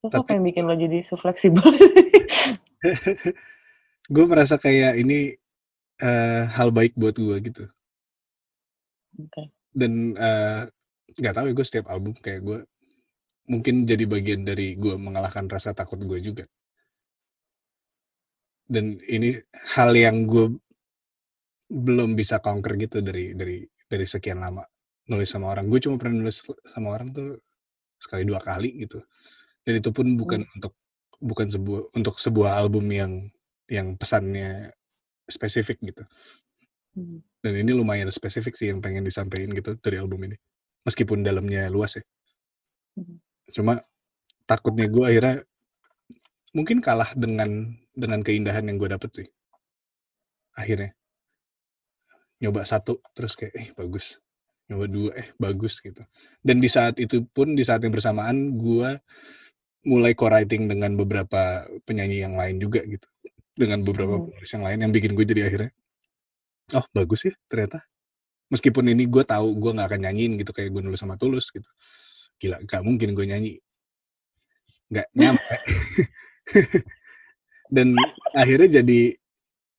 terus 0.00 0.10
apa 0.10 0.18
Tapi- 0.20 0.32
yang 0.32 0.44
bikin 0.44 0.64
lo 0.64 0.74
jadi 0.74 0.98
so 1.00 1.14
fleksibel 1.14 1.62
gue 4.10 4.24
merasa 4.26 4.56
kayak 4.56 4.96
ini 4.96 5.36
eh, 6.00 6.42
hal 6.48 6.72
baik 6.72 6.94
buat 6.94 7.14
gue 7.14 7.36
gitu. 7.44 7.64
Oke. 9.16 9.42
dan 9.70 9.92
eh, 10.16 10.60
nggak 11.12 11.34
tahu 11.36 11.46
ya 11.46 11.54
gue 11.54 11.66
setiap 11.66 11.86
album 11.88 12.14
kayak 12.16 12.40
gue 12.40 12.58
mungkin 13.50 13.82
jadi 13.82 14.06
bagian 14.06 14.46
dari 14.46 14.78
gue 14.78 14.94
mengalahkan 14.94 15.50
rasa 15.50 15.74
takut 15.74 15.98
gue 15.98 16.22
juga. 16.22 16.44
Dan 18.70 19.02
ini 19.10 19.34
hal 19.74 19.90
yang 19.98 20.30
gue 20.30 20.54
belum 21.70 22.14
bisa 22.14 22.38
conquer 22.38 22.78
gitu 22.78 23.02
dari 23.02 23.34
dari 23.34 23.66
dari 23.90 24.06
sekian 24.06 24.38
lama 24.38 24.62
nulis 25.10 25.26
sama 25.26 25.50
orang. 25.50 25.66
Gue 25.66 25.82
cuma 25.82 25.98
pernah 25.98 26.22
nulis 26.22 26.46
sama 26.70 26.94
orang 26.94 27.10
tuh 27.10 27.42
sekali 27.98 28.22
dua 28.22 28.38
kali 28.38 28.86
gitu. 28.86 29.02
Dan 29.66 29.82
itu 29.82 29.90
pun 29.90 30.14
bukan 30.14 30.46
untuk 30.54 30.78
bukan 31.18 31.50
sebuah 31.50 31.82
untuk 31.98 32.16
sebuah 32.22 32.62
album 32.62 32.86
yang 32.94 33.12
yang 33.66 33.98
pesannya 33.98 34.70
spesifik 35.26 35.78
gitu. 35.82 36.06
Hmm. 36.90 37.22
dan 37.38 37.54
ini 37.54 37.70
lumayan 37.70 38.10
spesifik 38.10 38.58
sih 38.58 38.66
yang 38.66 38.82
pengen 38.82 39.06
disampaikan 39.06 39.54
gitu 39.54 39.78
dari 39.78 39.96
album 40.02 40.26
ini. 40.26 40.36
Meskipun 40.82 41.22
dalamnya 41.22 41.70
luas 41.70 41.96
ya. 41.98 42.04
Mhm. 42.98 43.29
Cuma 43.52 43.82
takutnya 44.48 44.90
gue 44.90 45.04
akhirnya 45.06 45.36
mungkin 46.50 46.82
kalah 46.82 47.14
dengan 47.14 47.74
dengan 47.94 48.22
keindahan 48.26 48.66
yang 48.66 48.78
gue 48.78 48.90
dapet 48.90 49.10
sih. 49.22 49.28
Akhirnya. 50.58 50.90
Nyoba 52.40 52.64
satu 52.64 52.98
terus 53.14 53.36
kayak 53.36 53.54
eh 53.54 53.68
bagus. 53.76 54.18
Nyoba 54.66 54.84
dua 54.88 55.10
eh 55.14 55.28
bagus 55.36 55.78
gitu. 55.78 56.02
Dan 56.40 56.58
di 56.58 56.66
saat 56.72 56.96
itu 56.98 57.22
pun 57.30 57.52
di 57.54 57.62
saat 57.62 57.84
yang 57.84 57.92
bersamaan 57.92 58.56
gue 58.58 58.90
mulai 59.86 60.12
co-writing 60.12 60.68
dengan 60.68 60.92
beberapa 60.96 61.64
penyanyi 61.84 62.24
yang 62.24 62.34
lain 62.34 62.58
juga 62.58 62.82
gitu. 62.82 63.06
Dengan 63.54 63.84
beberapa 63.84 64.16
Hmm. 64.18 64.32
penulis 64.32 64.50
yang 64.50 64.64
lain 64.64 64.78
yang 64.88 64.92
bikin 64.94 65.12
gue 65.12 65.26
jadi 65.26 65.42
akhirnya 65.46 65.70
oh 66.74 66.86
bagus 66.96 67.28
ya 67.28 67.34
ternyata. 67.50 67.84
Meskipun 68.50 68.90
ini 68.90 69.06
gue 69.06 69.22
tahu 69.22 69.54
gue 69.58 69.70
nggak 69.76 69.88
akan 69.94 70.00
nyanyiin 70.10 70.32
gitu 70.42 70.50
kayak 70.50 70.74
gue 70.74 70.82
nulis 70.82 70.98
sama 70.98 71.14
tulus 71.14 71.54
gitu 71.54 71.70
gila 72.40 72.58
gak 72.64 72.82
mungkin 72.82 73.12
gue 73.12 73.26
nyanyi. 73.28 73.54
Nggak 74.90 75.08
nyampe. 75.14 75.56
Dan 77.74 77.94
akhirnya 78.34 78.82
jadi 78.82 79.14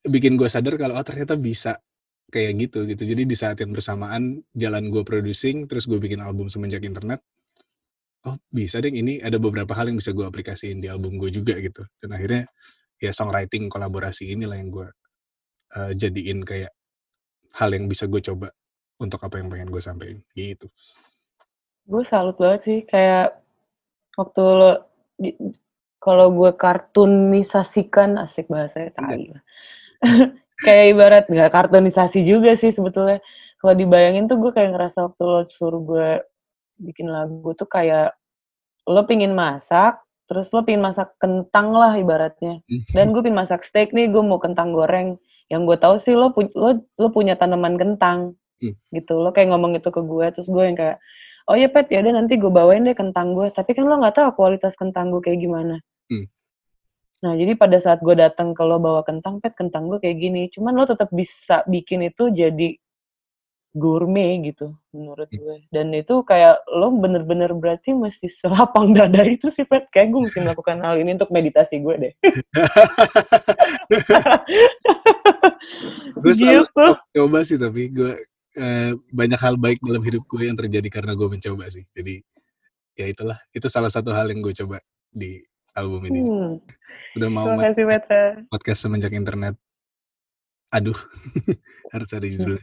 bikin 0.08 0.40
gue 0.40 0.48
sadar 0.48 0.80
kalau 0.80 0.96
oh 0.96 1.04
ternyata 1.04 1.36
bisa 1.36 1.76
kayak 2.32 2.56
gitu 2.70 2.88
gitu. 2.88 3.02
Jadi 3.04 3.22
di 3.28 3.36
saat 3.36 3.60
yang 3.60 3.74
bersamaan 3.74 4.40
jalan 4.56 4.88
gue 4.88 5.02
producing 5.04 5.68
terus 5.68 5.84
gue 5.90 6.00
bikin 6.00 6.22
album 6.24 6.48
semenjak 6.48 6.80
internet 6.86 7.20
oh 8.22 8.38
bisa 8.54 8.78
deh 8.78 8.94
ini 8.94 9.18
ada 9.18 9.36
beberapa 9.42 9.74
hal 9.74 9.90
yang 9.90 9.98
bisa 9.98 10.14
gue 10.14 10.22
aplikasiin 10.22 10.78
di 10.78 10.86
album 10.86 11.18
gue 11.18 11.28
juga 11.28 11.58
gitu. 11.58 11.82
Dan 12.00 12.14
akhirnya 12.14 12.46
ya 13.02 13.10
songwriting 13.10 13.66
kolaborasi 13.66 14.32
inilah 14.38 14.56
yang 14.56 14.70
gue 14.70 14.88
uh, 15.76 15.92
jadiin 15.92 16.46
kayak 16.46 16.72
hal 17.58 17.74
yang 17.74 17.90
bisa 17.90 18.06
gue 18.08 18.22
coba 18.22 18.48
untuk 19.02 19.18
apa 19.26 19.42
yang 19.42 19.50
pengen 19.50 19.68
gue 19.68 19.82
sampaikan 19.82 20.22
gitu 20.38 20.70
gue 21.82 22.02
salut 22.06 22.36
banget 22.38 22.60
sih 22.64 22.78
kayak 22.86 23.38
waktu 24.14 24.42
lo 24.42 24.72
di- 25.18 25.38
kalau 25.98 26.34
gue 26.34 26.50
kartunisasikan 26.54 28.18
asik 28.18 28.50
bahasanya 28.50 28.90
tai 28.92 29.30
lah. 29.30 29.42
kayak 30.66 30.86
ibarat 30.90 31.24
nggak 31.30 31.52
kartunisasi 31.52 32.26
juga 32.26 32.58
sih 32.58 32.74
sebetulnya. 32.74 33.22
Kalau 33.62 33.78
dibayangin 33.78 34.26
tuh 34.26 34.42
gue 34.42 34.50
kayak 34.50 34.74
ngerasa 34.74 34.98
waktu 35.06 35.22
lo 35.22 35.40
suruh 35.46 35.78
gue 35.78 36.08
bikin 36.82 37.06
lagu 37.06 37.54
tuh 37.54 37.70
kayak 37.70 38.18
lo 38.82 39.06
pingin 39.06 39.30
masak 39.30 40.02
terus 40.26 40.50
lo 40.50 40.66
pingin 40.66 40.82
masak 40.82 41.14
kentang 41.22 41.70
lah 41.70 41.94
ibaratnya. 41.94 42.58
Dan 42.90 43.14
gue 43.14 43.22
pingin 43.22 43.38
masak 43.38 43.62
steak 43.62 43.94
nih 43.94 44.10
gue 44.10 44.22
mau 44.22 44.42
kentang 44.42 44.74
goreng. 44.74 45.22
Yang 45.46 45.62
gue 45.70 45.76
tahu 45.78 45.94
sih 46.02 46.14
lo 46.18 46.34
pu- 46.34 46.50
lo 46.58 46.82
lo 46.98 47.08
punya 47.10 47.38
tanaman 47.38 47.78
kentang 47.78 48.34
Hmm. 48.58 48.74
gitu. 48.90 49.18
Lo 49.18 49.30
kayak 49.30 49.50
ngomong 49.50 49.74
itu 49.74 49.90
ke 49.90 49.98
gue 49.98 50.26
terus 50.30 50.46
gue 50.46 50.62
yang 50.62 50.74
kayak 50.74 50.98
oh 51.50 51.56
ya 51.58 51.68
pet 51.70 51.90
ya 51.90 52.02
udah 52.04 52.14
nanti 52.18 52.38
gue 52.38 52.52
bawain 52.52 52.84
deh 52.86 52.94
kentang 52.94 53.34
gue 53.34 53.50
tapi 53.50 53.74
kan 53.74 53.86
lo 53.88 53.98
nggak 53.98 54.14
tahu 54.18 54.28
kualitas 54.38 54.74
kentang 54.78 55.10
gue 55.10 55.20
kayak 55.24 55.40
gimana. 55.42 55.80
Hmm. 56.10 56.26
nah 57.22 57.38
jadi 57.38 57.54
pada 57.54 57.78
saat 57.78 58.02
gue 58.02 58.18
datang 58.18 58.50
ke 58.50 58.62
lo 58.66 58.82
bawa 58.82 59.06
kentang 59.06 59.38
pet 59.38 59.54
kentang 59.54 59.86
gue 59.86 59.98
kayak 60.02 60.18
gini. 60.18 60.50
Cuman 60.50 60.74
lo 60.74 60.84
tetap 60.90 61.08
bisa 61.14 61.62
bikin 61.70 62.02
itu 62.10 62.34
jadi 62.34 62.74
gourmet 63.72 64.36
gitu 64.44 64.76
menurut 64.92 65.30
Hmm. 65.32 65.40
gue. 65.40 65.56
Dan 65.72 65.96
itu 65.96 66.20
kayak 66.26 66.60
lo 66.68 66.92
bener-bener 66.92 67.54
berarti 67.56 67.96
mesti 67.96 68.28
selapang 68.28 68.92
dada 68.98 69.24
itu 69.24 69.48
sih 69.54 69.64
pet. 69.64 69.88
Kayak 69.94 70.12
gue 70.12 70.20
mesti 70.28 70.38
melakukan 70.44 70.76
hal 70.84 71.00
ini 71.00 71.16
untuk 71.16 71.30
meditasi 71.32 71.80
gue 71.80 71.94
deh. 71.96 72.12
Gue 76.22 76.32
selalu 76.38 76.62
gitu. 76.70 76.86
coba 77.18 77.38
sih 77.42 77.58
tapi 77.58 77.90
gue 77.90 78.14
eh, 78.54 78.92
banyak 79.08 79.36
hal 79.36 79.54
baik 79.56 79.80
dalam 79.80 80.00
hidup 80.00 80.24
gue 80.24 80.42
yang 80.44 80.54
terjadi 80.54 80.88
karena 80.88 81.12
gue 81.12 81.28
mencoba 81.28 81.68
sih 81.68 81.84
jadi 81.90 82.20
ya 82.92 83.06
itulah 83.06 83.38
itu 83.50 83.66
salah 83.66 83.88
satu 83.88 84.10
hal 84.10 84.28
yang 84.28 84.40
gue 84.40 84.52
coba 84.54 84.78
di 85.08 85.40
album 85.72 86.04
ini 86.06 86.20
Hmm. 86.20 86.54
udah 87.16 87.28
mau 87.28 87.46
Terima 87.48 87.64
kasih 87.64 87.84
Petra. 87.86 88.22
podcast 88.48 88.80
semenjak 88.80 89.12
internet 89.12 89.56
aduh 90.68 90.96
harus 91.92 92.10
ada 92.10 92.24
judulnya 92.24 92.60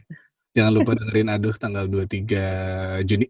jangan 0.50 0.72
lupa 0.72 0.94
dengerin 0.94 1.28
aduh 1.28 1.54
tanggal 1.54 1.86
23 1.86 3.02
Juni 3.04 3.26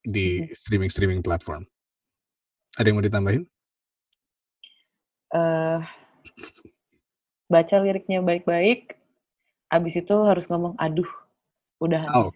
di 0.00 0.26
streaming 0.52 0.88
streaming 0.88 1.20
platform 1.20 1.62
ada 2.74 2.86
yang 2.86 2.96
mau 2.96 3.04
ditambahin 3.04 3.42
Eh, 5.28 5.80
baca 7.46 7.76
liriknya 7.76 8.24
baik-baik. 8.24 8.96
Abis 9.68 10.00
itu 10.00 10.16
harus 10.24 10.48
ngomong 10.48 10.72
aduh. 10.80 11.04
Udah. 11.78 12.04
oh 12.14 12.28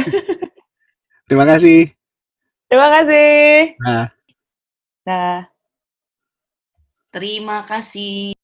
terima 1.28 1.44
kasih 1.48 1.92
Terima 2.70 2.86
kasih. 2.86 3.74
nah 3.82 4.06
Nah. 5.10 5.48
Terima 7.10 7.66
kasih. 7.66 8.38